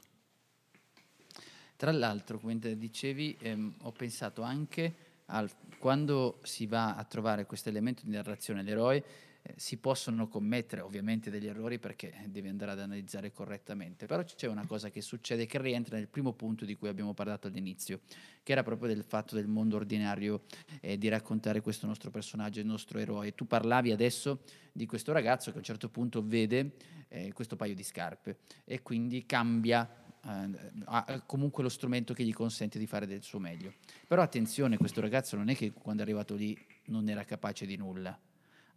Tra 1.79 1.93
l'altro, 1.93 2.39
come 2.39 2.59
dicevi, 2.59 3.37
ehm, 3.39 3.75
ho 3.83 3.93
pensato 3.93 4.41
anche 4.41 4.93
al, 5.27 5.49
quando 5.77 6.41
si 6.43 6.65
va 6.65 6.97
a 6.97 7.05
trovare 7.05 7.45
questo 7.45 7.69
elemento 7.69 8.01
di 8.03 8.11
narrazione, 8.11 8.63
l'eroe, 8.63 9.01
eh, 9.41 9.53
si 9.55 9.77
possono 9.77 10.27
commettere 10.27 10.81
ovviamente 10.81 11.29
degli 11.29 11.47
errori 11.47 11.79
perché 11.79 12.13
devi 12.25 12.49
andare 12.49 12.71
ad 12.71 12.81
analizzare 12.81 13.31
correttamente, 13.31 14.07
però 14.07 14.21
c'è 14.25 14.47
una 14.47 14.65
cosa 14.65 14.89
che 14.89 14.99
succede 14.99 15.45
che 15.45 15.57
rientra 15.61 15.95
nel 15.95 16.09
primo 16.09 16.33
punto 16.33 16.65
di 16.65 16.75
cui 16.75 16.89
abbiamo 16.89 17.13
parlato 17.13 17.47
all'inizio, 17.47 18.01
che 18.43 18.51
era 18.51 18.61
proprio 18.61 18.93
del 18.93 19.05
fatto 19.05 19.35
del 19.35 19.47
mondo 19.47 19.77
ordinario 19.77 20.41
eh, 20.81 20.97
di 20.97 21.07
raccontare 21.07 21.61
questo 21.61 21.87
nostro 21.87 22.11
personaggio, 22.11 22.59
il 22.59 22.65
nostro 22.65 22.99
eroe. 22.99 23.33
Tu 23.35 23.47
parlavi 23.47 23.91
adesso 23.91 24.41
di 24.73 24.85
questo 24.85 25.13
ragazzo 25.13 25.51
che 25.51 25.55
a 25.55 25.59
un 25.59 25.65
certo 25.65 25.87
punto 25.87 26.21
vede 26.21 26.73
eh, 27.07 27.31
questo 27.31 27.55
paio 27.55 27.73
di 27.73 27.83
scarpe 27.83 28.39
e 28.65 28.81
quindi 28.81 29.25
cambia 29.25 29.98
ha 30.21 31.23
comunque 31.25 31.63
lo 31.63 31.69
strumento 31.69 32.13
che 32.13 32.23
gli 32.23 32.33
consente 32.33 32.77
di 32.77 32.87
fare 32.87 33.05
del 33.05 33.23
suo 33.23 33.39
meglio. 33.39 33.73
Però 34.07 34.21
attenzione, 34.21 34.77
questo 34.77 35.01
ragazzo 35.01 35.35
non 35.35 35.49
è 35.49 35.55
che 35.55 35.71
quando 35.71 36.01
è 36.01 36.05
arrivato 36.05 36.35
lì 36.35 36.57
non 36.85 37.07
era 37.07 37.23
capace 37.23 37.65
di 37.65 37.75
nulla, 37.75 38.17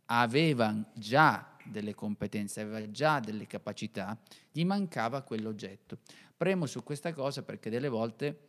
aveva 0.06 0.74
già 0.94 1.56
delle 1.64 1.94
competenze, 1.94 2.60
aveva 2.60 2.90
già 2.90 3.20
delle 3.20 3.46
capacità, 3.46 4.18
gli 4.50 4.64
mancava 4.64 5.22
quell'oggetto. 5.22 5.98
Premo 6.36 6.66
su 6.66 6.82
questa 6.82 7.12
cosa 7.12 7.42
perché 7.42 7.70
delle 7.70 7.88
volte 7.88 8.48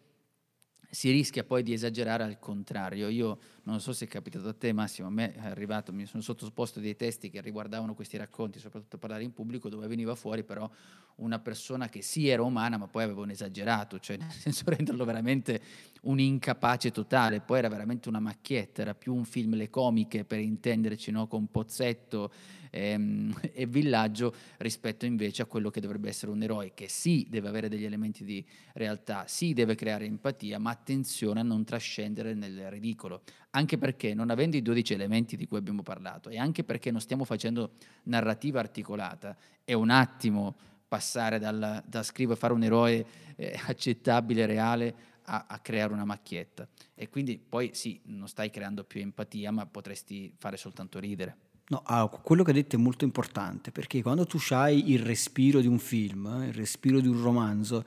si 0.93 1.09
rischia 1.09 1.43
poi 1.43 1.63
di 1.63 1.73
esagerare 1.73 2.23
al 2.23 2.37
contrario. 2.37 3.07
Io 3.07 3.39
non 3.63 3.81
so 3.81 3.93
se 3.93 4.05
è 4.05 4.07
capitato 4.07 4.47
a 4.47 4.53
te 4.53 4.73
Massimo, 4.73 5.07
a 5.07 5.11
me 5.11 5.33
è 5.33 5.47
arrivato, 5.47 5.91
mi 5.91 6.05
sono 6.05 6.21
sottoposto 6.21 6.79
dei 6.79 6.95
testi 6.95 7.31
che 7.31 7.41
riguardavano 7.41 7.95
questi 7.95 8.15
racconti, 8.15 8.59
soprattutto 8.59 8.99
parlare 8.99 9.23
in 9.23 9.33
pubblico, 9.33 9.69
dove 9.69 9.87
veniva 9.87 10.13
fuori 10.13 10.43
però 10.43 10.69
una 11.17 11.39
persona 11.39 11.89
che 11.89 12.01
sì 12.01 12.27
era 12.27 12.43
umana 12.43 12.77
ma 12.77 12.87
poi 12.87 13.03
aveva 13.03 13.21
un 13.21 13.29
esagerato, 13.29 13.99
cioè 13.99 14.17
nel 14.17 14.31
senso 14.31 14.63
renderlo 14.69 15.05
veramente 15.05 15.61
un 16.03 16.19
incapace 16.19 16.91
totale, 16.91 17.39
poi 17.39 17.59
era 17.59 17.69
veramente 17.69 18.09
una 18.09 18.19
macchietta, 18.19 18.81
era 18.81 18.95
più 18.95 19.13
un 19.13 19.23
film 19.23 19.55
le 19.55 19.69
comiche 19.69 20.25
per 20.25 20.39
intenderci, 20.39 21.11
no? 21.11 21.27
con 21.27 21.47
Pozzetto 21.49 22.31
ehm, 22.69 23.33
e 23.53 23.65
Villaggio 23.65 24.33
rispetto 24.57 25.05
invece 25.05 25.43
a 25.43 25.45
quello 25.45 25.69
che 25.69 25.79
dovrebbe 25.79 26.09
essere 26.09 26.31
un 26.31 26.41
eroe 26.41 26.73
che 26.73 26.89
sì 26.89 27.27
deve 27.29 27.47
avere 27.47 27.69
degli 27.69 27.85
elementi 27.85 28.25
di 28.25 28.43
realtà, 28.73 29.25
sì 29.27 29.53
deve 29.53 29.75
creare 29.75 30.05
empatia, 30.05 30.59
ma 30.59 30.71
attenzione 30.71 31.39
a 31.39 31.43
non 31.43 31.63
trascendere 31.63 32.33
nel 32.33 32.69
ridicolo, 32.69 33.21
anche 33.51 33.77
perché 33.77 34.13
non 34.13 34.29
avendo 34.29 34.57
i 34.57 34.61
12 34.61 34.93
elementi 34.93 35.37
di 35.37 35.47
cui 35.47 35.57
abbiamo 35.57 35.83
parlato 35.83 36.29
e 36.29 36.37
anche 36.37 36.63
perché 36.63 36.91
non 36.91 36.99
stiamo 36.99 37.23
facendo 37.23 37.73
narrativa 38.03 38.59
articolata, 38.59 39.37
è 39.63 39.73
un 39.73 39.89
attimo 39.89 40.55
passare 40.93 41.39
dal, 41.39 41.81
da 41.87 42.03
scrivere, 42.03 42.37
fare 42.37 42.53
un 42.53 42.61
eroe 42.61 43.03
eh, 43.35 43.59
accettabile, 43.65 44.45
reale, 44.45 44.93
a, 45.23 45.45
a, 45.47 45.57
creare 45.57 45.91
una 45.91 46.05
macchietta. 46.05 46.67
E 46.93 47.09
quindi 47.09 47.39
poi 47.39 47.71
sì, 47.73 47.99
non 48.05 48.27
stai 48.27 48.51
creando 48.51 48.83
più 48.83 49.01
empatia, 49.01 49.49
ma 49.49 49.65
potresti 49.65 50.31
fare 50.37 50.55
soltanto 50.55 50.99
ridere. 50.99 51.37
No, 51.69 51.81
ah, 51.83 52.07
quello 52.07 52.43
che 52.43 52.51
hai 52.51 52.57
detto 52.57 52.75
è 52.75 52.79
molto 52.79 53.05
importante 53.05 53.71
perché 53.71 54.03
quando 54.03 54.27
tu 54.27 54.37
hai 54.49 54.91
il 54.91 54.99
respiro 54.99 55.61
di 55.61 55.67
un 55.67 55.79
film, 55.79 56.27
eh, 56.27 56.49
il 56.49 56.53
respiro 56.53 56.99
di 56.99 57.07
un 57.07 57.19
romanzo, 57.19 57.83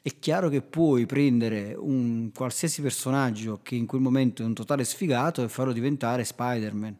è 0.00 0.16
chiaro 0.20 0.48
che 0.48 0.62
puoi 0.62 1.04
prendere 1.04 1.74
un 1.76 2.30
qualsiasi 2.32 2.80
personaggio 2.80 3.58
che 3.60 3.74
in 3.74 3.86
quel 3.86 4.02
momento 4.02 4.42
è 4.42 4.44
un 4.44 4.54
totale 4.54 4.84
sfigato 4.84 5.42
e 5.42 5.48
farlo 5.48 5.72
diventare 5.72 6.22
Spider-Man, 6.22 6.96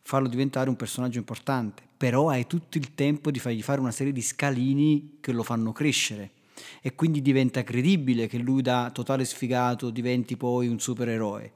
farlo 0.00 0.28
diventare 0.28 0.70
un 0.70 0.76
personaggio 0.76 1.18
importante, 1.18 1.85
però 1.96 2.28
hai 2.28 2.46
tutto 2.46 2.78
il 2.78 2.94
tempo 2.94 3.30
di 3.30 3.38
fargli 3.38 3.62
fare 3.62 3.80
una 3.80 3.90
serie 3.90 4.12
di 4.12 4.22
scalini 4.22 5.18
che 5.20 5.32
lo 5.32 5.42
fanno 5.42 5.72
crescere. 5.72 6.32
E 6.82 6.94
quindi 6.94 7.22
diventa 7.22 7.62
credibile 7.62 8.26
che 8.26 8.38
lui 8.38 8.62
da 8.62 8.90
totale 8.92 9.24
sfigato 9.24 9.90
diventi 9.90 10.36
poi 10.36 10.68
un 10.68 10.78
supereroe. 10.78 11.52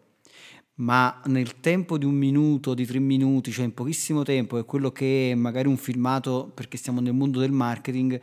Ma 0.81 1.21
nel 1.27 1.61
tempo 1.61 1.99
di 1.99 2.07
un 2.07 2.15
minuto, 2.15 2.73
di 2.73 2.87
tre 2.87 2.99
minuti, 2.99 3.53
cioè 3.53 3.67
in 3.67 3.75
pochissimo 3.75 4.23
tempo, 4.23 4.59
è 4.59 4.65
quello 4.65 4.91
che 4.91 5.31
è 5.31 5.35
magari 5.35 5.69
un 5.69 5.77
filmato, 5.77 6.51
perché 6.55 6.79
stiamo 6.79 7.01
nel 7.01 7.13
mondo 7.13 7.39
del 7.39 7.53
marketing, 7.53 8.19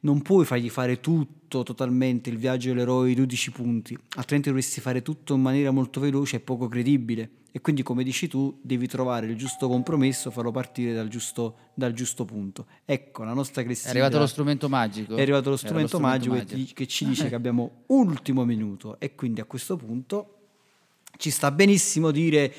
non 0.00 0.22
puoi 0.22 0.44
fargli 0.44 0.68
fare 0.70 1.00
tutto 1.00 1.62
totalmente, 1.62 2.30
il 2.30 2.36
viaggio 2.36 2.68
dell'eroe, 2.68 3.10
i 3.10 3.14
12 3.14 3.50
punti, 3.50 3.98
altrimenti 4.16 4.48
dovresti 4.48 4.80
fare 4.80 5.02
tutto 5.02 5.34
in 5.34 5.40
maniera 5.40 5.70
molto 5.70 6.00
veloce 6.00 6.36
e 6.36 6.40
poco 6.40 6.68
credibile. 6.68 7.30
E 7.50 7.60
quindi, 7.60 7.82
come 7.82 8.04
dici 8.04 8.28
tu, 8.28 8.58
devi 8.62 8.86
trovare 8.86 9.26
il 9.26 9.36
giusto 9.36 9.68
compromesso, 9.68 10.30
farlo 10.30 10.50
partire 10.50 10.92
dal 10.92 11.08
giusto, 11.08 11.56
dal 11.74 11.92
giusto 11.92 12.24
punto. 12.24 12.66
Ecco, 12.84 13.24
la 13.24 13.32
nostra 13.32 13.62
classifica... 13.62 13.94
È 13.94 13.96
arrivato 13.96 14.18
lo 14.18 14.26
strumento 14.26 14.68
magico? 14.68 15.16
È 15.16 15.22
arrivato 15.22 15.50
lo 15.50 15.56
strumento, 15.56 15.82
lo 15.82 15.88
strumento 15.88 16.28
magico, 16.28 16.34
magico. 16.34 16.68
Che, 16.68 16.74
che 16.74 16.86
ci 16.86 17.06
dice 17.06 17.26
che 17.30 17.34
abbiamo 17.34 17.84
ultimo 17.86 18.44
minuto 18.44 19.00
e 19.00 19.14
quindi 19.14 19.40
a 19.40 19.44
questo 19.44 19.76
punto 19.76 20.34
ci 21.16 21.30
sta 21.30 21.50
benissimo 21.50 22.10
dire 22.10 22.54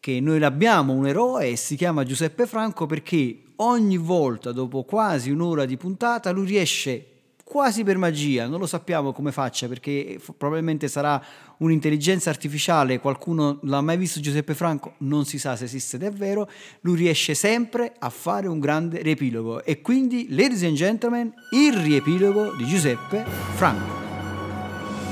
che 0.00 0.18
noi 0.20 0.42
abbiamo 0.42 0.94
un 0.94 1.06
eroe 1.06 1.50
e 1.50 1.56
si 1.56 1.76
chiama 1.76 2.04
Giuseppe 2.04 2.46
Franco 2.46 2.86
perché 2.86 3.42
ogni 3.60 3.96
volta 3.96 4.52
dopo 4.52 4.84
quasi 4.84 5.30
un'ora 5.30 5.64
di 5.64 5.76
puntata 5.76 6.30
lui 6.30 6.46
riesce 6.46 7.06
quasi 7.50 7.82
per 7.82 7.98
magia, 7.98 8.46
non 8.46 8.60
lo 8.60 8.66
sappiamo 8.66 9.12
come 9.12 9.32
faccia 9.32 9.66
perché 9.66 10.20
probabilmente 10.38 10.86
sarà 10.86 11.20
un'intelligenza 11.58 12.30
artificiale, 12.30 13.00
qualcuno 13.00 13.58
l'ha 13.62 13.80
mai 13.80 13.96
visto 13.96 14.20
Giuseppe 14.20 14.54
Franco, 14.54 14.94
non 14.98 15.24
si 15.24 15.36
sa 15.36 15.56
se 15.56 15.64
esiste 15.64 15.98
davvero, 15.98 16.48
lui 16.82 16.96
riesce 16.96 17.34
sempre 17.34 17.92
a 17.98 18.08
fare 18.08 18.46
un 18.46 18.60
grande 18.60 19.02
riepilogo. 19.02 19.64
E 19.64 19.80
quindi, 19.80 20.28
ladies 20.30 20.62
and 20.62 20.76
gentlemen, 20.76 21.34
il 21.50 21.72
riepilogo 21.72 22.54
di 22.54 22.66
Giuseppe 22.66 23.24
Franco. 23.56 24.19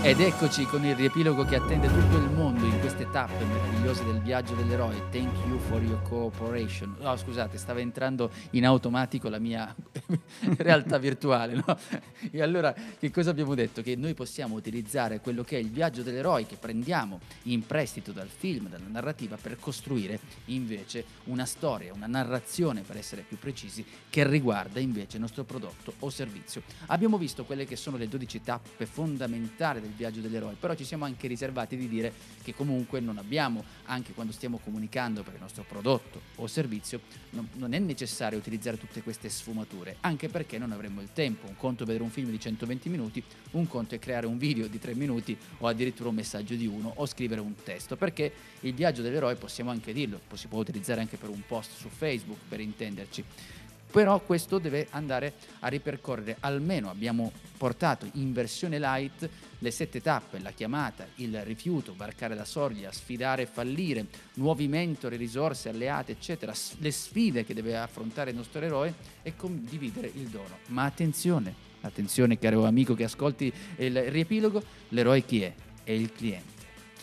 Ed 0.00 0.20
eccoci 0.20 0.64
con 0.64 0.84
il 0.86 0.94
riepilogo 0.94 1.44
che 1.44 1.56
attende 1.56 1.88
tutto 1.88 2.16
il 2.16 2.30
mondo 2.30 2.64
in 2.64 2.78
queste 2.80 3.10
tappe 3.10 3.44
meravigliose 3.44 4.04
del 4.04 4.20
viaggio 4.20 4.54
dell'eroe. 4.54 5.08
Thank 5.10 5.36
you 5.46 5.58
for 5.58 5.82
your 5.82 6.00
cooperation. 6.02 6.96
No, 7.00 7.14
scusate, 7.16 7.58
stava 7.58 7.80
entrando 7.80 8.30
in 8.50 8.64
automatico 8.64 9.28
la 9.28 9.40
mia 9.40 9.74
realtà 10.56 10.98
virtuale, 10.98 11.54
no? 11.54 11.76
E 12.30 12.40
allora 12.40 12.72
che 12.72 13.10
cosa 13.10 13.30
abbiamo 13.30 13.54
detto? 13.54 13.82
Che 13.82 13.96
noi 13.96 14.14
possiamo 14.14 14.54
utilizzare 14.54 15.20
quello 15.20 15.42
che 15.42 15.56
è 15.56 15.60
il 15.60 15.70
viaggio 15.70 16.02
dell'eroe 16.02 16.46
che 16.46 16.56
prendiamo 16.56 17.20
in 17.44 17.66
prestito 17.66 18.12
dal 18.12 18.28
film, 18.28 18.68
dalla 18.68 18.88
narrativa, 18.88 19.36
per 19.36 19.58
costruire 19.58 20.20
invece 20.46 21.04
una 21.24 21.44
storia, 21.44 21.92
una 21.92 22.06
narrazione, 22.06 22.82
per 22.82 22.96
essere 22.96 23.24
più 23.26 23.36
precisi, 23.36 23.84
che 24.08 24.26
riguarda 24.26 24.78
invece 24.80 25.16
il 25.16 25.22
nostro 25.22 25.44
prodotto 25.44 25.94
o 25.98 26.08
servizio. 26.08 26.62
Abbiamo 26.86 27.18
visto 27.18 27.44
quelle 27.44 27.66
che 27.66 27.76
sono 27.76 27.96
le 27.96 28.08
12 28.08 28.42
tappe 28.42 28.86
fondamentali 28.86 29.80
del 29.80 29.87
viaggio 29.94 30.20
dell'eroe, 30.20 30.54
però 30.58 30.74
ci 30.74 30.84
siamo 30.84 31.04
anche 31.04 31.26
riservati 31.26 31.76
di 31.76 31.88
dire 31.88 32.12
che 32.42 32.54
comunque 32.54 33.00
non 33.00 33.18
abbiamo, 33.18 33.64
anche 33.84 34.12
quando 34.12 34.32
stiamo 34.32 34.58
comunicando 34.58 35.22
per 35.22 35.34
il 35.34 35.40
nostro 35.40 35.64
prodotto 35.66 36.20
o 36.36 36.46
servizio, 36.46 37.00
non, 37.30 37.48
non 37.54 37.72
è 37.72 37.78
necessario 37.78 38.38
utilizzare 38.38 38.78
tutte 38.78 39.02
queste 39.02 39.28
sfumature, 39.28 39.96
anche 40.00 40.28
perché 40.28 40.58
non 40.58 40.72
avremmo 40.72 41.00
il 41.00 41.12
tempo. 41.12 41.46
Un 41.46 41.56
conto 41.56 41.82
è 41.82 41.86
vedere 41.86 42.04
un 42.04 42.10
film 42.10 42.30
di 42.30 42.40
120 42.40 42.88
minuti, 42.88 43.22
un 43.52 43.66
conto 43.66 43.94
è 43.94 43.98
creare 43.98 44.26
un 44.26 44.38
video 44.38 44.66
di 44.66 44.78
3 44.78 44.94
minuti 44.94 45.36
o 45.58 45.66
addirittura 45.66 46.08
un 46.08 46.14
messaggio 46.14 46.54
di 46.54 46.66
uno 46.66 46.92
o 46.96 47.06
scrivere 47.06 47.40
un 47.40 47.54
testo, 47.62 47.96
perché 47.96 48.32
il 48.60 48.74
viaggio 48.74 49.02
dell'eroe 49.02 49.34
possiamo 49.36 49.70
anche 49.70 49.92
dirlo, 49.92 50.20
si 50.34 50.46
può 50.46 50.58
utilizzare 50.58 51.00
anche 51.00 51.16
per 51.16 51.28
un 51.28 51.42
post 51.46 51.72
su 51.76 51.88
Facebook, 51.88 52.38
per 52.48 52.60
intenderci 52.60 53.24
però 53.90 54.20
questo 54.20 54.58
deve 54.58 54.86
andare 54.90 55.34
a 55.60 55.68
ripercorrere 55.68 56.36
almeno 56.40 56.90
abbiamo 56.90 57.32
portato 57.56 58.08
in 58.14 58.32
versione 58.32 58.78
light 58.78 59.28
le 59.58 59.70
sette 59.70 60.00
tappe, 60.00 60.38
la 60.38 60.52
chiamata, 60.52 61.06
il 61.16 61.42
rifiuto, 61.42 61.94
varcare 61.96 62.34
la 62.34 62.44
soglia, 62.44 62.92
sfidare 62.92 63.42
e 63.42 63.46
fallire, 63.46 64.06
nuovi 64.34 64.68
mentori, 64.68 65.16
risorse, 65.16 65.68
alleati, 65.68 66.12
eccetera, 66.12 66.52
le 66.78 66.90
sfide 66.92 67.44
che 67.44 67.54
deve 67.54 67.76
affrontare 67.76 68.30
il 68.30 68.36
nostro 68.36 68.60
eroe 68.60 68.94
e 69.22 69.34
condividere 69.34 70.10
il 70.14 70.28
dono. 70.28 70.58
Ma 70.68 70.84
attenzione, 70.84 71.52
attenzione 71.80 72.38
caro 72.38 72.66
amico 72.66 72.94
che 72.94 73.04
ascolti 73.04 73.52
il 73.78 74.00
riepilogo, 74.10 74.62
l'eroe 74.90 75.24
chi 75.24 75.42
è? 75.42 75.52
È 75.82 75.90
il 75.90 76.12
cliente. 76.12 76.57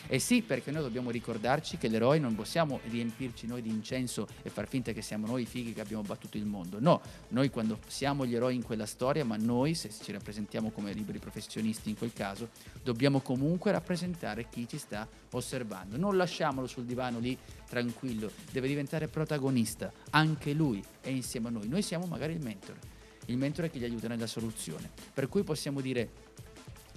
E 0.08 0.20
sì, 0.20 0.42
perché 0.42 0.72
noi 0.72 0.84
dobbiamo 0.84 1.10
ricordarci 1.10 1.78
che 1.78 1.88
l'eroe 1.88 2.20
non 2.20 2.36
possiamo 2.36 2.80
riempirci 2.90 3.48
noi 3.48 3.62
di 3.62 3.70
incenso 3.70 4.28
e 4.44 4.50
far 4.50 4.68
finta 4.68 4.92
che 4.92 5.02
siamo 5.02 5.26
noi 5.26 5.44
i 5.44 5.46
fighi 5.46 5.74
che 5.74 5.82
abbiamo 5.82 6.04
battuto 6.04 6.38
il 6.38 6.46
mondo. 6.46 6.80
No, 6.80 7.02
noi 7.30 7.50
quando 7.50 7.80
siamo 7.88 8.26
gli 8.26 8.36
eroi 8.36 8.56
in 8.56 8.64
quella 8.64 8.86
storia, 8.86 9.26
ma 9.26 9.36
noi, 9.38 9.74
se 9.74 9.90
ci 9.90 10.12
rappresentiamo 10.12 10.70
come 10.72 10.94
liberi 10.94 11.20
professionisti 11.20 11.90
in 11.90 11.98
quel 11.98 12.14
caso, 12.14 12.50
dobbiamo 12.84 13.22
comunque 13.22 13.72
rappresentare 13.72 14.48
chi 14.50 14.68
ci 14.68 14.78
sta 14.78 15.08
osservando. 15.32 15.98
Non 15.98 16.18
lasciamolo 16.18 16.68
sul 16.68 16.86
divano 16.86 17.20
lì 17.20 17.38
tranquillo, 17.68 18.32
deve 18.52 18.68
diventare 18.68 19.08
protagonista, 19.08 19.92
anche 20.12 20.54
lui 20.54 20.84
è 21.02 21.10
insieme 21.10 21.48
a 21.48 21.52
noi. 21.52 21.68
Noi 21.68 21.82
siamo 21.82 22.06
magari 22.06 22.34
il 22.34 22.42
mentore 22.42 22.94
il 23.28 23.38
mentore 23.38 23.70
che 23.70 23.80
gli 23.80 23.84
aiuta 23.84 24.08
nella 24.08 24.28
soluzione. 24.28 24.90
Per 25.14 25.28
cui 25.28 25.44
possiamo 25.44 25.82
dire 25.82 26.10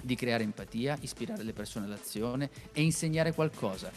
di 0.02 0.14
creare 0.14 0.44
empatia, 0.44 0.96
ispirare 1.00 1.42
le 1.42 1.52
persone 1.52 1.86
all'azione 1.86 2.50
e 2.72 2.82
insegnare 2.82 3.32
qualcosa. 3.32 3.90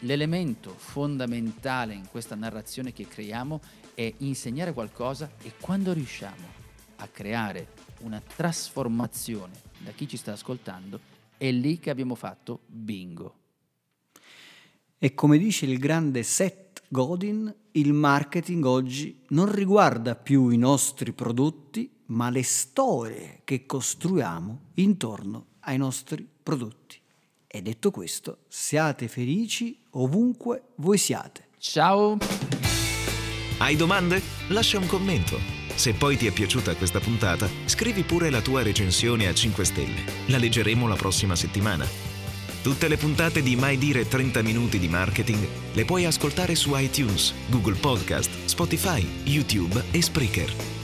L'elemento 0.00 0.74
fondamentale 0.76 1.94
in 1.94 2.08
questa 2.10 2.34
narrazione 2.34 2.92
che 2.92 3.08
creiamo 3.08 3.60
è 3.94 4.12
insegnare 4.18 4.72
qualcosa 4.72 5.30
e 5.42 5.52
quando 5.58 5.92
riusciamo 5.92 6.62
a 6.96 7.06
creare 7.08 7.68
una 8.00 8.20
trasformazione 8.20 9.52
da 9.78 9.92
chi 9.92 10.08
ci 10.08 10.16
sta 10.16 10.32
ascoltando, 10.32 11.00
è 11.36 11.50
lì 11.50 11.78
che 11.78 11.90
abbiamo 11.90 12.14
fatto 12.14 12.60
bingo. 12.66 13.36
E 14.98 15.14
come 15.14 15.38
dice 15.38 15.66
il 15.66 15.78
grande 15.78 16.22
Seth 16.22 16.82
Godin, 16.88 17.54
il 17.72 17.92
marketing 17.92 18.64
oggi 18.64 19.22
non 19.28 19.52
riguarda 19.52 20.14
più 20.14 20.48
i 20.48 20.56
nostri 20.56 21.12
prodotti, 21.12 21.90
ma 22.06 22.30
le 22.30 22.42
storie 22.42 23.40
che 23.44 23.66
costruiamo 23.66 24.60
intorno 24.74 25.46
ai 25.60 25.76
nostri 25.78 26.26
prodotti. 26.42 27.00
E 27.46 27.62
detto 27.62 27.90
questo, 27.90 28.38
siate 28.48 29.08
felici 29.08 29.78
ovunque 29.90 30.70
voi 30.76 30.98
siate. 30.98 31.48
Ciao! 31.58 32.18
Hai 33.58 33.76
domande? 33.76 34.20
Lascia 34.48 34.78
un 34.78 34.86
commento. 34.86 35.38
Se 35.74 35.94
poi 35.94 36.16
ti 36.16 36.26
è 36.26 36.32
piaciuta 36.32 36.74
questa 36.76 37.00
puntata, 37.00 37.48
scrivi 37.66 38.02
pure 38.02 38.30
la 38.30 38.40
tua 38.40 38.62
recensione 38.62 39.26
a 39.26 39.34
5 39.34 39.64
stelle. 39.64 40.04
La 40.26 40.38
leggeremo 40.38 40.86
la 40.86 40.96
prossima 40.96 41.34
settimana. 41.36 41.86
Tutte 42.62 42.88
le 42.88 42.96
puntate 42.96 43.42
di 43.42 43.56
Mai 43.56 43.76
Dire 43.76 44.08
30 44.08 44.42
Minuti 44.42 44.78
di 44.78 44.88
Marketing 44.88 45.46
le 45.74 45.84
puoi 45.84 46.06
ascoltare 46.06 46.54
su 46.54 46.76
iTunes, 46.76 47.34
Google 47.48 47.74
Podcast, 47.74 48.30
Spotify, 48.46 49.06
YouTube 49.24 49.84
e 49.90 50.00
Spreaker. 50.00 50.83